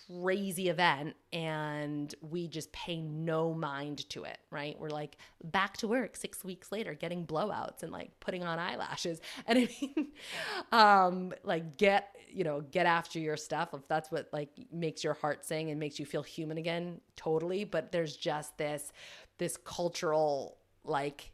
crazy 0.07 0.68
event 0.68 1.14
and 1.32 2.14
we 2.20 2.47
just 2.47 2.70
pay 2.72 3.01
no 3.01 3.55
mind 3.55 4.09
to 4.11 4.24
it, 4.24 4.39
right? 4.51 4.78
We're 4.78 4.91
like 4.91 5.16
back 5.43 5.76
to 5.78 5.89
work 5.89 6.16
6 6.16 6.45
weeks 6.45 6.70
later 6.70 6.95
getting 6.95 7.26
blowouts 7.26 7.82
and 7.82 7.91
like 7.91 8.11
putting 8.20 8.45
on 8.45 8.59
eyelashes. 8.59 9.20
And 9.47 9.59
I 9.59 9.68
mean 9.80 10.09
um 10.72 11.32
like 11.43 11.76
get, 11.76 12.14
you 12.28 12.45
know, 12.45 12.61
get 12.61 12.87
after 12.87 13.18
your 13.18 13.37
stuff 13.37 13.70
if 13.72 13.87
that's 13.89 14.11
what 14.11 14.28
like 14.32 14.51
makes 14.72 15.03
your 15.05 15.14
heart 15.14 15.45
sing 15.45 15.70
and 15.70 15.80
makes 15.80 15.99
you 15.99 16.07
feel 16.07 16.22
human 16.22 16.59
again, 16.59 17.01
totally, 17.16 17.64
but 17.64 17.93
there's 17.93 18.16
just 18.16 18.57
this 18.59 18.93
this 19.39 19.57
cultural 19.57 20.59
like 20.85 21.32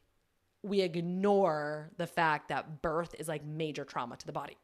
we 0.63 0.81
ignore 0.81 1.91
the 1.97 2.07
fact 2.07 2.49
that 2.49 2.83
birth 2.83 3.15
is 3.19 3.29
like 3.29 3.45
major 3.45 3.85
trauma 3.85 4.17
to 4.17 4.27
the 4.27 4.33
body. 4.33 4.57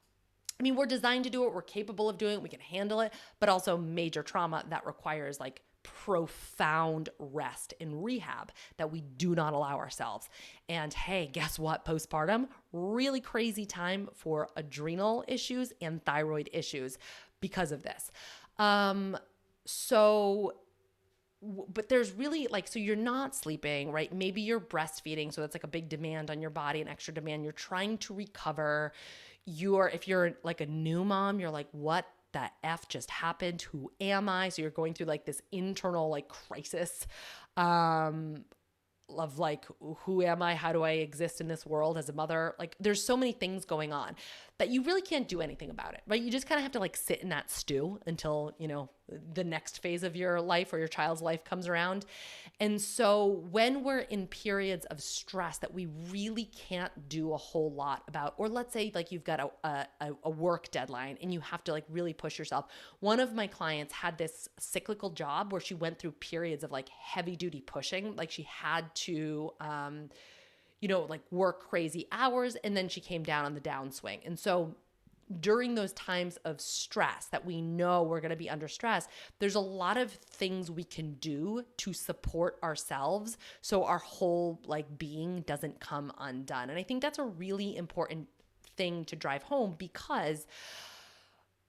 I 0.58 0.62
mean, 0.62 0.74
we're 0.74 0.86
designed 0.86 1.24
to 1.24 1.30
do 1.30 1.44
it, 1.44 1.52
we're 1.52 1.62
capable 1.62 2.08
of 2.08 2.16
doing 2.18 2.34
it, 2.34 2.42
we 2.42 2.48
can 2.48 2.60
handle 2.60 3.00
it, 3.00 3.12
but 3.40 3.48
also 3.48 3.76
major 3.76 4.22
trauma 4.22 4.64
that 4.70 4.86
requires 4.86 5.38
like 5.38 5.60
profound 5.82 7.10
rest 7.18 7.74
and 7.80 8.02
rehab 8.02 8.50
that 8.76 8.90
we 8.90 9.00
do 9.00 9.34
not 9.34 9.52
allow 9.52 9.76
ourselves. 9.76 10.28
And 10.68 10.92
hey, 10.92 11.30
guess 11.32 11.58
what? 11.58 11.84
Postpartum, 11.84 12.48
really 12.72 13.20
crazy 13.20 13.66
time 13.66 14.08
for 14.14 14.48
adrenal 14.56 15.24
issues 15.28 15.72
and 15.80 16.04
thyroid 16.04 16.50
issues 16.52 16.98
because 17.40 17.70
of 17.70 17.82
this. 17.82 18.10
Um, 18.58 19.16
so 19.64 20.54
but 21.72 21.88
there's 21.88 22.12
really 22.12 22.46
like 22.48 22.68
so 22.68 22.78
you're 22.78 22.96
not 22.96 23.34
sleeping 23.34 23.90
right? 23.92 24.12
Maybe 24.12 24.42
you're 24.42 24.60
breastfeeding 24.60 25.32
so 25.32 25.40
that's 25.40 25.54
like 25.54 25.64
a 25.64 25.68
big 25.68 25.88
demand 25.88 26.30
on 26.30 26.40
your 26.40 26.50
body 26.50 26.80
an 26.80 26.88
extra 26.88 27.14
demand. 27.14 27.44
You're 27.44 27.52
trying 27.52 27.98
to 27.98 28.14
recover. 28.14 28.92
You're 29.44 29.88
if 29.88 30.08
you're 30.08 30.32
like 30.42 30.60
a 30.60 30.66
new 30.66 31.04
mom 31.04 31.40
you're 31.40 31.50
like 31.50 31.68
what 31.72 32.06
the 32.32 32.50
f 32.62 32.88
just 32.88 33.10
happened? 33.10 33.62
Who 33.62 33.90
am 34.00 34.28
i? 34.28 34.48
So 34.48 34.62
you're 34.62 34.70
going 34.70 34.94
through 34.94 35.06
like 35.06 35.24
this 35.24 35.40
internal 35.52 36.10
like 36.10 36.28
crisis 36.28 37.06
um 37.56 38.44
of 39.08 39.38
like 39.38 39.64
who 39.80 40.22
am 40.22 40.42
I? 40.42 40.54
How 40.54 40.72
do 40.72 40.82
I 40.82 40.92
exist 40.92 41.40
in 41.40 41.48
this 41.48 41.64
world 41.64 41.96
as 41.96 42.08
a 42.08 42.12
mother? 42.12 42.54
Like 42.58 42.74
there's 42.80 43.04
so 43.04 43.16
many 43.16 43.32
things 43.32 43.64
going 43.64 43.92
on 43.92 44.16
that 44.58 44.70
you 44.70 44.82
really 44.82 45.02
can't 45.02 45.28
do 45.28 45.40
anything 45.40 45.70
about 45.70 45.94
it. 45.94 46.02
Right? 46.06 46.20
You 46.20 46.30
just 46.30 46.46
kind 46.46 46.58
of 46.58 46.62
have 46.62 46.72
to 46.72 46.80
like 46.80 46.96
sit 46.96 47.20
in 47.20 47.28
that 47.30 47.50
stew 47.50 48.00
until, 48.06 48.54
you 48.58 48.68
know, 48.68 48.90
the 49.34 49.44
next 49.44 49.82
phase 49.82 50.02
of 50.02 50.16
your 50.16 50.40
life 50.40 50.72
or 50.72 50.78
your 50.78 50.88
child's 50.88 51.22
life 51.22 51.44
comes 51.44 51.68
around. 51.68 52.04
And 52.58 52.80
so 52.80 53.44
when 53.50 53.84
we're 53.84 54.00
in 54.00 54.26
periods 54.26 54.84
of 54.86 55.00
stress 55.00 55.58
that 55.58 55.72
we 55.72 55.86
really 56.10 56.46
can't 56.46 57.08
do 57.08 57.32
a 57.32 57.36
whole 57.36 57.70
lot 57.70 58.02
about, 58.08 58.34
or 58.36 58.48
let's 58.48 58.72
say 58.72 58.90
like 58.94 59.12
you've 59.12 59.22
got 59.22 59.52
a, 59.62 59.86
a, 60.00 60.12
a 60.24 60.30
work 60.30 60.70
deadline 60.72 61.18
and 61.22 61.32
you 61.32 61.40
have 61.40 61.62
to 61.64 61.72
like 61.72 61.84
really 61.88 62.14
push 62.14 62.38
yourself. 62.38 62.66
One 63.00 63.20
of 63.20 63.32
my 63.32 63.46
clients 63.46 63.92
had 63.92 64.18
this 64.18 64.48
cyclical 64.58 65.10
job 65.10 65.52
where 65.52 65.60
she 65.60 65.74
went 65.74 65.98
through 65.98 66.12
periods 66.12 66.64
of 66.64 66.72
like 66.72 66.88
heavy 66.88 67.36
duty 67.36 67.60
pushing, 67.60 68.16
like 68.16 68.30
she 68.30 68.42
had 68.42 68.92
to, 68.96 69.52
um, 69.60 70.08
you 70.80 70.88
know, 70.88 71.02
like 71.02 71.22
work 71.30 71.68
crazy 71.68 72.06
hours 72.12 72.56
and 72.56 72.76
then 72.76 72.88
she 72.88 73.00
came 73.00 73.22
down 73.22 73.44
on 73.44 73.54
the 73.54 73.60
downswing. 73.60 74.20
And 74.26 74.38
so 74.38 74.74
during 75.40 75.74
those 75.74 75.92
times 75.94 76.36
of 76.44 76.60
stress 76.60 77.26
that 77.26 77.44
we 77.44 77.60
know 77.60 78.02
we're 78.02 78.20
going 78.20 78.30
to 78.30 78.36
be 78.36 78.48
under 78.48 78.68
stress, 78.68 79.08
there's 79.38 79.56
a 79.56 79.60
lot 79.60 79.96
of 79.96 80.12
things 80.12 80.70
we 80.70 80.84
can 80.84 81.14
do 81.14 81.64
to 81.78 81.92
support 81.92 82.58
ourselves 82.62 83.36
so 83.60 83.84
our 83.84 83.98
whole 83.98 84.60
like 84.66 84.98
being 84.98 85.40
doesn't 85.42 85.80
come 85.80 86.12
undone. 86.18 86.70
And 86.70 86.78
I 86.78 86.82
think 86.82 87.02
that's 87.02 87.18
a 87.18 87.24
really 87.24 87.76
important 87.76 88.28
thing 88.76 89.04
to 89.06 89.16
drive 89.16 89.42
home 89.42 89.74
because 89.78 90.46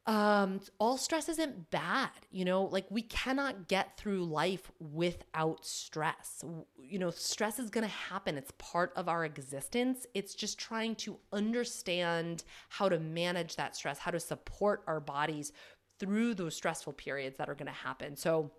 um 0.08 0.62
all 0.80 0.98
stress 0.98 1.28
isn't 1.28 1.70
bad 1.70 2.10
you 2.32 2.46
know 2.46 2.64
like 2.64 2.86
we 2.90 3.02
cannot 3.02 3.68
get 3.68 3.98
through 3.98 4.24
life 4.24 4.72
without 4.80 5.66
stress. 5.66 6.44
You 6.78 7.00
know 7.00 7.10
stress 7.10 7.60
is 7.60 7.70
going 7.70 7.84
to 7.84 7.94
happen. 7.94 8.38
It's 8.38 8.52
part 8.58 8.94
of 8.96 9.10
our 9.10 9.26
existence. 9.26 10.06
It's 10.14 10.34
just 10.34 10.58
trying 10.58 10.96
to 10.96 11.18
understand 11.34 12.44
how 12.70 12.90
to 12.90 13.00
manage 13.00 13.56
that 13.58 13.76
stress 13.76 14.00
how 14.00 14.12
to 14.12 14.20
support 14.20 14.84
our 14.88 15.00
bodies 15.00 15.52
through 16.00 16.36
those 16.36 16.56
stressful 16.56 16.94
periods 16.94 17.38
that 17.38 17.50
are 17.50 17.56
going 17.56 17.68
to 17.68 17.72
happen. 17.72 18.16
So 18.16 18.52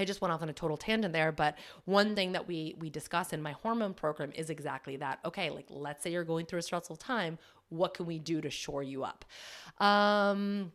I 0.00 0.04
just 0.04 0.20
went 0.20 0.32
off 0.32 0.42
on 0.42 0.48
a 0.48 0.52
total 0.52 0.76
tangent 0.76 1.12
there, 1.12 1.32
but 1.32 1.58
one 1.84 2.14
thing 2.14 2.32
that 2.32 2.46
we 2.46 2.76
we 2.78 2.88
discuss 2.88 3.32
in 3.32 3.42
my 3.42 3.52
hormone 3.52 3.94
program 3.94 4.32
is 4.34 4.48
exactly 4.48 4.96
that. 4.96 5.18
Okay, 5.24 5.50
like 5.50 5.66
let's 5.68 6.02
say 6.02 6.12
you're 6.12 6.24
going 6.24 6.46
through 6.46 6.60
a 6.60 6.62
stressful 6.62 6.96
time, 6.96 7.38
what 7.68 7.94
can 7.94 8.06
we 8.06 8.18
do 8.18 8.40
to 8.40 8.50
shore 8.50 8.82
you 8.82 9.04
up? 9.04 9.24
Um, 9.78 10.72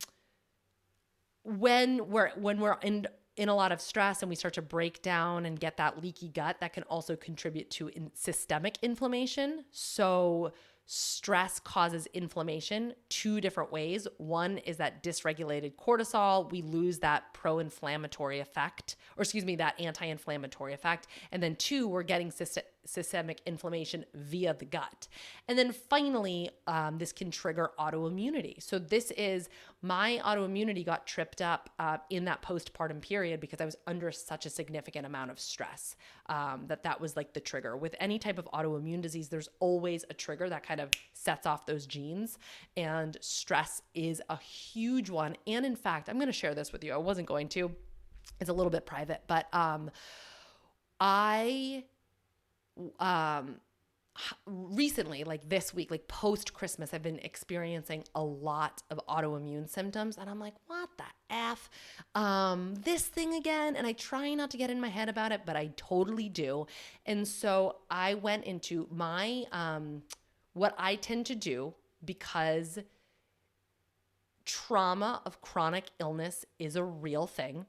when 1.43 2.09
we're 2.09 2.31
when 2.35 2.59
we're 2.59 2.77
in 2.81 3.07
in 3.35 3.49
a 3.49 3.55
lot 3.55 3.71
of 3.71 3.81
stress 3.81 4.21
and 4.21 4.29
we 4.29 4.35
start 4.35 4.53
to 4.53 4.61
break 4.61 5.01
down 5.01 5.45
and 5.45 5.59
get 5.59 5.77
that 5.77 6.01
leaky 6.01 6.29
gut, 6.29 6.57
that 6.59 6.73
can 6.73 6.83
also 6.83 7.15
contribute 7.15 7.69
to 7.71 7.87
in 7.89 8.11
systemic 8.13 8.77
inflammation. 8.81 9.65
So 9.71 10.53
stress 10.85 11.59
causes 11.59 12.07
inflammation 12.13 12.93
two 13.09 13.41
different 13.41 13.71
ways. 13.71 14.07
One 14.17 14.57
is 14.59 14.77
that 14.77 15.01
dysregulated 15.01 15.75
cortisol, 15.75 16.51
we 16.51 16.61
lose 16.61 16.99
that 16.99 17.33
pro 17.33 17.59
inflammatory 17.59 18.39
effect, 18.39 18.97
or 19.17 19.23
excuse 19.23 19.45
me, 19.45 19.55
that 19.55 19.79
anti 19.79 20.05
inflammatory 20.05 20.73
effect. 20.73 21.07
And 21.31 21.41
then 21.41 21.55
two, 21.55 21.87
we're 21.87 22.03
getting 22.03 22.31
systemic 22.85 23.41
inflammation 23.45 24.05
via 24.13 24.53
the 24.53 24.65
gut. 24.65 25.07
And 25.47 25.57
then 25.57 25.71
finally, 25.71 26.49
um, 26.67 26.97
this 26.97 27.11
can 27.11 27.31
trigger 27.31 27.71
autoimmunity. 27.79 28.61
So, 28.61 28.79
this 28.79 29.11
is 29.11 29.49
my 29.81 30.21
autoimmunity 30.23 30.85
got 30.85 31.05
tripped 31.05 31.41
up 31.41 31.69
uh, 31.79 31.97
in 32.09 32.25
that 32.25 32.41
postpartum 32.41 33.01
period 33.01 33.39
because 33.39 33.59
I 33.61 33.65
was 33.65 33.75
under 33.87 34.11
such 34.11 34.45
a 34.45 34.49
significant 34.49 35.05
amount 35.05 35.31
of 35.31 35.39
stress 35.39 35.95
um, 36.27 36.63
that 36.67 36.83
that 36.83 36.99
was 36.99 37.15
like 37.15 37.33
the 37.33 37.39
trigger. 37.39 37.75
With 37.75 37.95
any 37.99 38.19
type 38.19 38.37
of 38.37 38.45
autoimmune 38.53 39.01
disease, 39.01 39.29
there's 39.29 39.49
always 39.59 40.05
a 40.09 40.13
trigger 40.13 40.49
that 40.49 40.65
kind 40.65 40.79
of 40.79 40.89
sets 41.13 41.45
off 41.45 41.65
those 41.65 41.85
genes. 41.85 42.37
And 42.77 43.17
stress 43.21 43.81
is 43.93 44.21
a 44.29 44.37
huge 44.37 45.09
one. 45.09 45.35
And 45.47 45.65
in 45.65 45.75
fact, 45.75 46.09
I'm 46.09 46.15
going 46.15 46.27
to 46.27 46.33
share 46.33 46.55
this 46.55 46.71
with 46.71 46.83
you. 46.83 46.93
I 46.93 46.97
wasn't 46.97 47.27
going 47.27 47.49
to, 47.49 47.71
it's 48.39 48.49
a 48.49 48.53
little 48.53 48.71
bit 48.71 48.85
private, 48.85 49.23
but 49.27 49.53
um, 49.53 49.91
I 50.99 51.83
um 52.99 53.55
recently 54.45 55.23
like 55.23 55.49
this 55.49 55.73
week 55.73 55.89
like 55.89 56.07
post 56.07 56.53
christmas 56.53 56.93
i've 56.93 57.01
been 57.01 57.17
experiencing 57.19 58.03
a 58.13 58.23
lot 58.23 58.83
of 58.91 58.99
autoimmune 59.09 59.67
symptoms 59.67 60.17
and 60.17 60.29
i'm 60.29 60.39
like 60.39 60.53
what 60.67 60.87
the 60.97 61.03
f? 61.33 61.69
Um 62.15 62.75
this 62.83 63.03
thing 63.07 63.33
again? 63.33 63.75
And 63.75 63.87
i 63.87 63.93
try 63.93 64.33
not 64.33 64.51
to 64.51 64.57
get 64.57 64.69
in 64.69 64.79
my 64.79 64.87
head 64.87 65.09
about 65.09 65.31
it 65.31 65.41
but 65.45 65.55
i 65.55 65.71
totally 65.75 66.29
do. 66.29 66.67
And 67.05 67.27
so 67.27 67.77
i 67.89 68.13
went 68.13 68.45
into 68.45 68.87
my 68.91 69.45
um 69.51 70.03
what 70.53 70.75
i 70.77 70.95
tend 70.95 71.25
to 71.27 71.35
do 71.35 71.73
because 72.05 72.79
trauma 74.45 75.21
of 75.25 75.41
chronic 75.41 75.85
illness 75.99 76.45
is 76.59 76.75
a 76.75 76.83
real 76.83 77.25
thing 77.25 77.65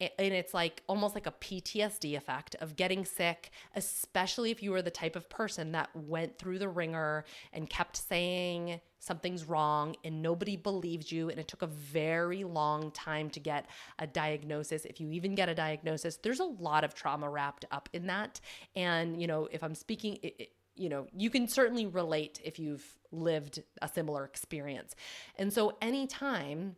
and 0.00 0.32
it's 0.32 0.54
like 0.54 0.82
almost 0.86 1.14
like 1.14 1.26
a 1.26 1.32
PTSD 1.32 2.16
effect 2.16 2.54
of 2.60 2.76
getting 2.76 3.04
sick, 3.04 3.50
especially 3.74 4.50
if 4.50 4.62
you 4.62 4.70
were 4.70 4.82
the 4.82 4.90
type 4.90 5.16
of 5.16 5.28
person 5.28 5.72
that 5.72 5.90
went 5.94 6.38
through 6.38 6.58
the 6.58 6.68
ringer 6.68 7.24
and 7.52 7.68
kept 7.68 7.96
saying 7.96 8.80
something's 9.00 9.44
wrong 9.44 9.96
and 10.04 10.22
nobody 10.22 10.56
believed 10.56 11.10
you. 11.10 11.30
And 11.30 11.38
it 11.38 11.48
took 11.48 11.62
a 11.62 11.66
very 11.66 12.44
long 12.44 12.90
time 12.92 13.30
to 13.30 13.40
get 13.40 13.66
a 13.98 14.06
diagnosis. 14.06 14.84
If 14.84 15.00
you 15.00 15.10
even 15.10 15.34
get 15.34 15.48
a 15.48 15.54
diagnosis, 15.54 16.16
there's 16.16 16.40
a 16.40 16.44
lot 16.44 16.84
of 16.84 16.94
trauma 16.94 17.28
wrapped 17.28 17.64
up 17.70 17.88
in 17.92 18.06
that. 18.06 18.40
And, 18.76 19.20
you 19.20 19.26
know, 19.26 19.48
if 19.50 19.64
I'm 19.64 19.74
speaking, 19.74 20.18
it, 20.22 20.52
you 20.76 20.88
know, 20.88 21.06
you 21.16 21.28
can 21.28 21.48
certainly 21.48 21.86
relate 21.86 22.40
if 22.44 22.58
you've 22.58 22.84
lived 23.10 23.62
a 23.82 23.88
similar 23.88 24.24
experience. 24.24 24.94
And 25.36 25.52
so 25.52 25.76
anytime 25.82 26.76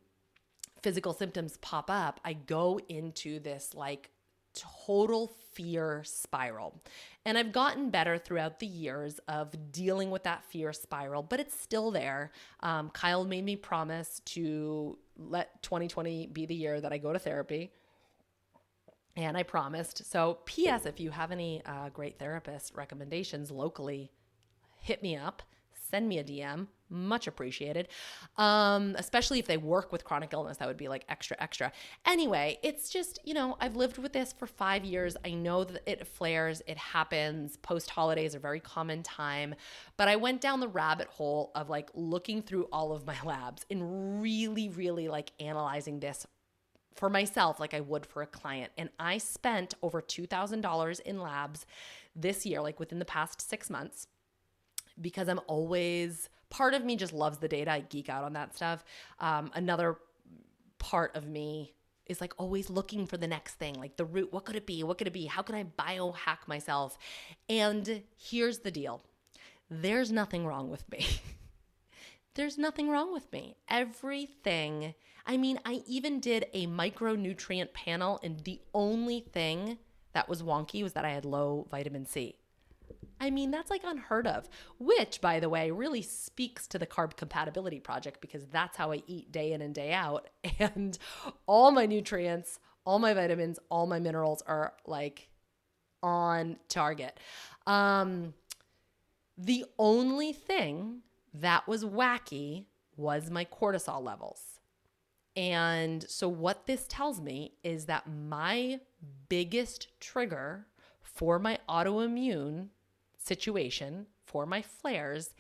physical 0.83 1.12
symptoms 1.12 1.57
pop 1.59 1.91
up, 1.91 2.20
I 2.24 2.33
go 2.33 2.81
into 2.89 3.41
this 3.41 3.74
like 3.74 4.11
total 4.55 5.33
fear 5.53 6.03
spiral. 6.05 6.83
And 7.24 7.39
I've 7.39 7.53
gotten 7.53 7.91
better 7.91 8.18
throughout 8.18 8.59
the 8.59 8.66
years 8.66 9.20
of 9.28 9.55
dealing 9.72 10.11
with 10.11 10.24
that 10.24 10.45
fear 10.45 10.72
spiral, 10.72 11.22
but 11.22 11.41
it's 11.41 11.59
still 11.59 11.91
there. 11.91 12.33
Um, 12.61 12.91
Kyle 12.91 13.24
made 13.24 13.45
me 13.45 13.57
promise 13.57 14.20
to 14.26 14.99
let 15.16 15.62
2020 15.62 16.28
be 16.28 16.47
the 16.47 16.55
year 16.55 16.81
that 16.81 16.93
I 16.93 16.99
go 16.99 17.12
to 17.12 17.18
therapy. 17.18 17.72
And 19.16 19.37
I 19.37 19.43
promised. 19.43 20.11
So, 20.11 20.39
P.S., 20.45 20.87
if 20.87 21.01
you 21.01 21.11
have 21.11 21.31
any 21.33 21.62
uh, 21.66 21.91
great 21.91 22.18
therapist 22.18 22.74
recommendations 22.74 23.51
locally, 23.51 24.11
hit 24.78 25.03
me 25.03 25.16
up 25.16 25.43
send 25.91 26.09
me 26.09 26.18
a 26.18 26.24
DM. 26.24 26.68
Much 26.91 27.28
appreciated. 27.28 27.88
Um, 28.36 28.97
especially 28.99 29.38
if 29.38 29.47
they 29.47 29.57
work 29.57 29.93
with 29.93 30.05
chronic 30.05 30.32
illness, 30.32 30.57
that 30.57 30.66
would 30.66 30.76
be 30.76 30.88
like 30.88 31.05
extra, 31.09 31.36
extra. 31.41 31.72
Anyway, 32.05 32.59
it's 32.62 32.91
just, 32.91 33.20
you 33.24 33.32
know, 33.32 33.57
I've 33.61 33.76
lived 33.76 33.99
with 33.99 34.12
this 34.12 34.32
for 34.32 34.47
five 34.47 34.84
years. 34.84 35.16
I 35.24 35.30
know 35.30 35.64
that 35.64 35.82
it 35.86 36.07
flares, 36.07 36.62
it 36.66 36.76
happens. 36.76 37.57
Post 37.59 37.91
holidays 37.91 38.34
are 38.34 38.41
very 38.41 38.61
common 38.61 39.03
time. 39.03 39.55
But 39.97 40.09
I 40.09 40.16
went 40.16 40.41
down 40.41 40.61
the 40.61 40.68
rabbit 40.68 41.09
hole 41.09 41.53
of 41.55 41.70
like 41.70 41.91
looking 41.95 42.43
through 42.43 42.68
all 42.72 42.93
of 42.93 43.07
my 43.07 43.16
labs 43.24 43.64
and 43.70 44.20
really, 44.20 44.68
really 44.68 45.09
like 45.09 45.32
analyzing 45.38 46.01
this 46.01 46.26
for 46.95 47.09
myself 47.09 47.61
like 47.61 47.72
I 47.72 47.80
would 47.80 48.05
for 48.05 48.20
a 48.20 48.26
client. 48.26 48.72
And 48.76 48.91
I 48.99 49.18
spent 49.18 49.74
over 49.82 50.03
$2,000 50.03 51.01
in 51.01 51.20
labs 51.20 51.66
this 52.16 52.45
year, 52.45 52.61
like 52.61 52.80
within 52.80 52.99
the 52.99 53.05
past 53.05 53.41
six 53.41 53.70
months 53.70 54.09
because 55.01 55.28
I'm 55.28 55.41
always 55.47 56.28
part 56.51 56.74
of 56.74 56.84
me 56.84 56.96
just 56.96 57.12
loves 57.12 57.38
the 57.38 57.48
data. 57.48 57.70
I 57.70 57.80
geek 57.80 58.09
out 58.09 58.24
on 58.24 58.34
that 58.34 58.55
stuff. 58.55 58.84
Um, 59.18 59.51
another 59.55 59.96
part 60.78 61.16
of 61.16 61.26
me 61.26 61.72
is 62.07 62.20
like 62.20 62.34
always 62.36 62.68
looking 62.68 63.07
for 63.07 63.16
the 63.16 63.28
next 63.28 63.55
thing, 63.55 63.74
like 63.74 63.96
the 63.96 64.05
root. 64.05 64.32
What 64.32 64.44
could 64.44 64.57
it 64.57 64.66
be? 64.66 64.82
What 64.82 64.98
could 64.98 65.07
it 65.07 65.12
be? 65.12 65.26
How 65.26 65.42
can 65.42 65.55
I 65.55 65.64
biohack 65.64 66.48
myself? 66.48 66.98
And 67.48 68.03
here's 68.18 68.59
the 68.59 68.70
deal 68.70 69.03
there's 69.70 70.11
nothing 70.11 70.44
wrong 70.44 70.68
with 70.68 70.90
me. 70.90 71.07
there's 72.34 72.59
nothing 72.59 72.90
wrong 72.90 73.12
with 73.12 73.32
me. 73.32 73.57
Everything, 73.68 74.94
I 75.24 75.36
mean, 75.36 75.61
I 75.64 75.82
even 75.86 76.18
did 76.18 76.46
a 76.53 76.66
micronutrient 76.66 77.72
panel, 77.72 78.18
and 78.24 78.40
the 78.40 78.61
only 78.74 79.20
thing 79.20 79.78
that 80.12 80.28
was 80.28 80.42
wonky 80.42 80.82
was 80.82 80.94
that 80.94 81.05
I 81.05 81.11
had 81.11 81.24
low 81.24 81.68
vitamin 81.70 82.05
C. 82.07 82.34
I 83.20 83.30
mean, 83.30 83.51
that's 83.51 83.70
like 83.70 83.82
unheard 83.84 84.26
of, 84.26 84.49
which, 84.78 85.20
by 85.20 85.41
the 85.41 85.49
way, 85.49 85.70
really 85.70 86.03
speaks 86.03 86.66
to 86.68 86.78
the 86.78 86.86
Carb 86.86 87.16
Compatibility 87.16 87.78
Project 87.78 88.20
because 88.20 88.47
that's 88.47 88.78
how 88.78 88.93
I 88.93 89.03
eat 89.07 89.30
day 89.30 89.53
in 89.53 89.61
and 89.61 89.74
day 89.74 89.93
out. 89.93 90.28
And 90.59 90.99
all 91.47 91.70
my 91.70 91.86
nutrients, 91.86 92.59
all 92.84 92.99
my 92.99 93.14
vitamins, 93.14 93.59
all 93.70 93.86
my 93.86 93.99
minerals 93.99 94.43
are 94.47 94.74
like 94.86 95.28
on 96.03 96.57
target. 96.68 97.18
Um, 97.66 98.34
the 99.36 99.64
only 99.78 100.32
thing 100.32 101.01
that 101.34 101.66
was 101.66 101.84
wacky 101.84 102.66
was 102.97 103.30
my 103.30 103.45
cortisol 103.45 104.03
levels. 104.03 104.61
And 105.36 106.05
so, 106.09 106.28
what 106.28 106.66
this 106.66 106.86
tells 106.88 107.20
me 107.20 107.53
is 107.62 107.86
that 107.86 108.07
my 108.09 108.80
biggest 109.28 109.88
trigger 110.01 110.66
for 111.01 111.38
my 111.38 111.59
autoimmune 111.68 112.68
situation, 113.31 114.07
for 114.26 114.45
my 114.45 114.61
flares, 114.61 115.35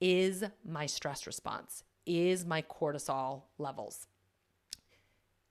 is 0.00 0.44
my 0.64 0.86
stress 0.86 1.26
response, 1.26 1.82
is 2.06 2.46
my 2.46 2.62
cortisol 2.62 3.42
levels. 3.58 4.06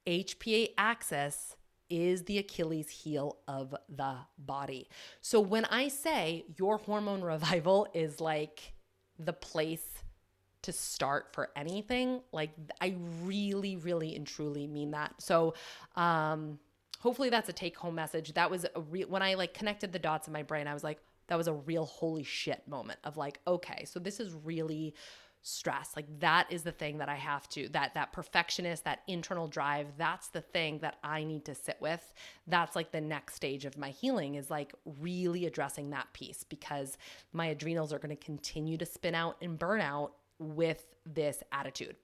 HPA 0.07 0.69
axis 0.77 1.57
is 1.89 2.23
the 2.23 2.37
Achilles 2.37 2.89
heel 2.89 3.37
of 3.49 3.75
the 3.89 4.15
body. 4.37 4.87
So 5.19 5.41
when 5.41 5.65
I 5.65 5.89
say 5.89 6.45
your 6.57 6.77
hormone 6.77 7.21
revival 7.33 7.87
is 7.93 8.21
like 8.21 8.73
the 9.19 9.33
place 9.33 9.85
to 10.61 10.71
start 10.71 11.33
for 11.33 11.49
anything, 11.57 12.21
like 12.31 12.51
I 12.79 12.95
really, 13.23 13.75
really 13.75 14.15
and 14.15 14.25
truly 14.25 14.67
mean 14.67 14.91
that. 14.91 15.15
So, 15.19 15.53
um, 15.97 16.59
hopefully 16.99 17.29
that's 17.29 17.49
a 17.49 17.53
take 17.53 17.75
home 17.75 17.95
message. 17.95 18.33
That 18.33 18.49
was 18.49 18.65
a 18.73 18.79
real, 18.79 19.09
when 19.09 19.21
I 19.21 19.33
like 19.33 19.53
connected 19.53 19.91
the 19.91 19.99
dots 19.99 20.27
in 20.27 20.33
my 20.33 20.43
brain, 20.43 20.67
I 20.67 20.73
was 20.73 20.85
like, 20.85 20.99
that 21.27 21.37
was 21.37 21.47
a 21.47 21.53
real 21.53 21.85
holy 21.85 22.23
shit 22.23 22.67
moment 22.67 22.99
of 23.03 23.17
like, 23.17 23.39
okay, 23.47 23.85
so 23.85 23.99
this 23.99 24.19
is 24.19 24.33
really 24.33 24.93
stress. 25.43 25.91
Like 25.95 26.07
that 26.19 26.47
is 26.49 26.63
the 26.63 26.71
thing 26.71 26.97
that 26.97 27.09
i 27.09 27.15
have 27.15 27.47
to 27.49 27.67
that 27.69 27.93
that 27.93 28.13
perfectionist 28.13 28.85
that 28.85 29.01
internal 29.07 29.47
drive 29.47 29.87
that's 29.97 30.29
the 30.29 30.39
thing 30.39 30.79
that 30.79 30.95
i 31.03 31.23
need 31.23 31.45
to 31.45 31.53
sit 31.53 31.77
with. 31.81 32.13
That's 32.47 32.75
like 32.75 32.91
the 32.91 33.01
next 33.01 33.35
stage 33.35 33.65
of 33.65 33.77
my 33.77 33.89
healing 33.89 34.35
is 34.35 34.49
like 34.49 34.73
really 34.85 35.45
addressing 35.45 35.89
that 35.91 36.11
piece 36.13 36.43
because 36.43 36.97
my 37.33 37.47
adrenals 37.47 37.91
are 37.93 37.99
going 37.99 38.15
to 38.15 38.23
continue 38.23 38.77
to 38.77 38.85
spin 38.85 39.15
out 39.15 39.35
and 39.41 39.59
burn 39.59 39.81
out 39.81 40.13
with 40.39 40.85
this 41.05 41.43
attitude. 41.51 41.97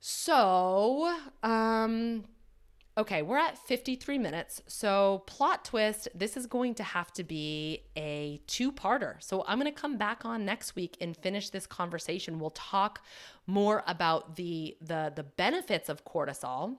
So 0.00 1.14
um 1.42 2.24
Okay, 2.96 3.22
we're 3.22 3.38
at 3.38 3.58
53 3.58 4.18
minutes. 4.18 4.62
So, 4.68 5.24
plot 5.26 5.64
twist 5.64 6.06
this 6.14 6.36
is 6.36 6.46
going 6.46 6.76
to 6.76 6.84
have 6.84 7.12
to 7.14 7.24
be 7.24 7.82
a 7.96 8.40
two 8.46 8.70
parter. 8.70 9.20
So, 9.20 9.44
I'm 9.48 9.58
going 9.58 9.72
to 9.72 9.80
come 9.80 9.98
back 9.98 10.24
on 10.24 10.44
next 10.44 10.76
week 10.76 10.96
and 11.00 11.16
finish 11.16 11.50
this 11.50 11.66
conversation. 11.66 12.38
We'll 12.38 12.50
talk 12.50 13.04
more 13.48 13.82
about 13.88 14.36
the, 14.36 14.76
the, 14.80 15.12
the 15.14 15.24
benefits 15.24 15.88
of 15.88 16.04
cortisol. 16.04 16.76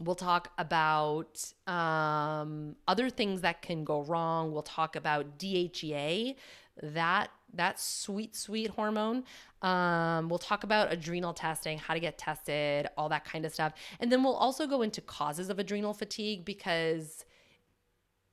We'll 0.00 0.16
talk 0.16 0.50
about 0.58 1.52
um, 1.66 2.74
other 2.88 3.10
things 3.10 3.42
that 3.42 3.60
can 3.60 3.84
go 3.84 4.02
wrong. 4.02 4.50
We'll 4.50 4.62
talk 4.62 4.96
about 4.96 5.38
DHEA, 5.38 6.36
that 6.82 7.30
that 7.54 7.78
sweet 7.78 8.34
sweet 8.34 8.70
hormone. 8.70 9.24
Um, 9.62 10.28
we'll 10.28 10.38
talk 10.38 10.64
about 10.64 10.92
adrenal 10.92 11.32
testing 11.32 11.78
how 11.78 11.94
to 11.94 12.00
get 12.00 12.18
tested 12.18 12.88
all 12.96 13.08
that 13.10 13.24
kind 13.24 13.46
of 13.46 13.54
stuff. 13.54 13.72
And 14.00 14.10
then 14.10 14.22
we'll 14.22 14.34
also 14.34 14.66
go 14.66 14.82
into 14.82 15.00
causes 15.00 15.48
of 15.48 15.58
adrenal 15.58 15.94
fatigue 15.94 16.44
because 16.44 17.24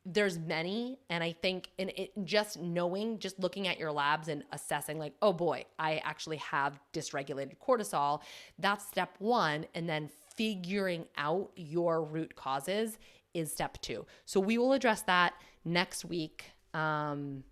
there's 0.03 0.39
many. 0.39 0.97
And 1.09 1.23
i 1.23 1.31
think 1.31 1.69
in 1.77 1.89
it 1.89 2.11
just 2.23 2.59
knowing 2.59 3.19
just 3.19 3.39
looking 3.39 3.67
at 3.67 3.77
your 3.77 3.91
labs 3.91 4.27
and 4.27 4.43
assessing 4.51 4.97
like 4.97 5.13
oh 5.21 5.31
boy 5.31 5.63
i 5.77 5.97
actually 6.03 6.37
have 6.37 6.79
dysregulated 6.93 7.57
cortisol. 7.59 8.21
That's 8.57 8.85
step 8.87 9.15
one. 9.19 9.67
And 9.75 9.87
then 9.87 10.09
figuring 10.35 11.05
out 11.17 11.51
your 11.55 12.03
root 12.03 12.35
causes 12.35 12.97
is 13.33 13.51
step 13.51 13.79
two. 13.81 14.05
So 14.25 14.39
we 14.39 14.57
will 14.57 14.73
address 14.73 15.03
that 15.03 15.33
next 15.63 16.05
week. 16.05 16.45
Um, 16.73 17.43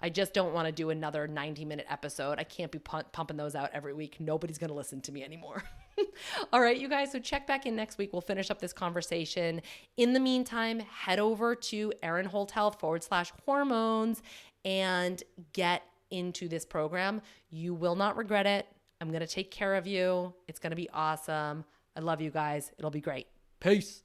I 0.00 0.10
just 0.10 0.34
don't 0.34 0.52
want 0.52 0.66
to 0.66 0.72
do 0.72 0.90
another 0.90 1.26
90 1.26 1.64
minute 1.64 1.86
episode. 1.88 2.38
I 2.38 2.44
can't 2.44 2.70
be 2.70 2.78
pumping 2.78 3.36
those 3.36 3.54
out 3.54 3.70
every 3.72 3.94
week. 3.94 4.16
Nobody's 4.20 4.58
going 4.58 4.68
to 4.68 4.74
listen 4.74 5.00
to 5.02 5.12
me 5.12 5.24
anymore. 5.24 5.62
All 6.52 6.60
right, 6.60 6.76
you 6.76 6.88
guys. 6.88 7.12
So 7.12 7.18
check 7.18 7.46
back 7.46 7.66
in 7.66 7.74
next 7.76 7.98
week. 7.98 8.12
We'll 8.12 8.22
finish 8.22 8.50
up 8.50 8.60
this 8.60 8.72
conversation. 8.72 9.62
In 9.96 10.12
the 10.12 10.20
meantime, 10.20 10.80
head 10.80 11.18
over 11.18 11.54
to 11.54 11.92
Erin 12.02 12.26
Holt 12.26 12.50
Health 12.50 12.80
forward 12.80 13.02
slash 13.02 13.32
hormones 13.46 14.22
and 14.64 15.22
get 15.52 15.82
into 16.10 16.48
this 16.48 16.64
program. 16.64 17.20
You 17.50 17.74
will 17.74 17.96
not 17.96 18.16
regret 18.16 18.46
it. 18.46 18.66
I'm 19.00 19.08
going 19.08 19.20
to 19.20 19.26
take 19.26 19.50
care 19.50 19.74
of 19.74 19.86
you. 19.86 20.34
It's 20.48 20.58
going 20.58 20.70
to 20.70 20.76
be 20.76 20.88
awesome. 20.92 21.64
I 21.96 22.00
love 22.00 22.20
you 22.20 22.30
guys. 22.30 22.72
It'll 22.78 22.90
be 22.90 23.00
great. 23.00 23.26
Peace. 23.60 24.03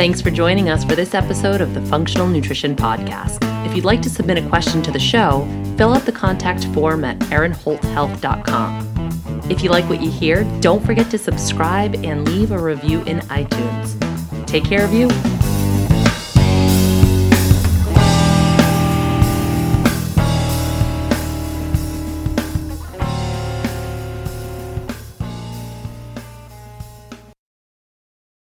Thanks 0.00 0.22
for 0.22 0.30
joining 0.30 0.70
us 0.70 0.82
for 0.82 0.96
this 0.96 1.12
episode 1.12 1.60
of 1.60 1.74
the 1.74 1.82
Functional 1.82 2.26
Nutrition 2.26 2.74
Podcast. 2.74 3.36
If 3.66 3.76
you'd 3.76 3.84
like 3.84 4.00
to 4.00 4.08
submit 4.08 4.38
a 4.38 4.48
question 4.48 4.80
to 4.80 4.90
the 4.90 4.98
show, 4.98 5.46
fill 5.76 5.92
out 5.92 6.06
the 6.06 6.10
contact 6.10 6.64
form 6.68 7.04
at 7.04 7.18
erinholthealth.com. 7.18 9.42
If 9.50 9.62
you 9.62 9.68
like 9.68 9.86
what 9.90 10.00
you 10.00 10.10
hear, 10.10 10.44
don't 10.62 10.82
forget 10.86 11.10
to 11.10 11.18
subscribe 11.18 11.96
and 11.96 12.26
leave 12.26 12.50
a 12.50 12.58
review 12.58 13.02
in 13.02 13.18
iTunes. 13.28 14.46
Take 14.46 14.64
care 14.64 14.82
of 14.82 14.94
you 14.94 15.10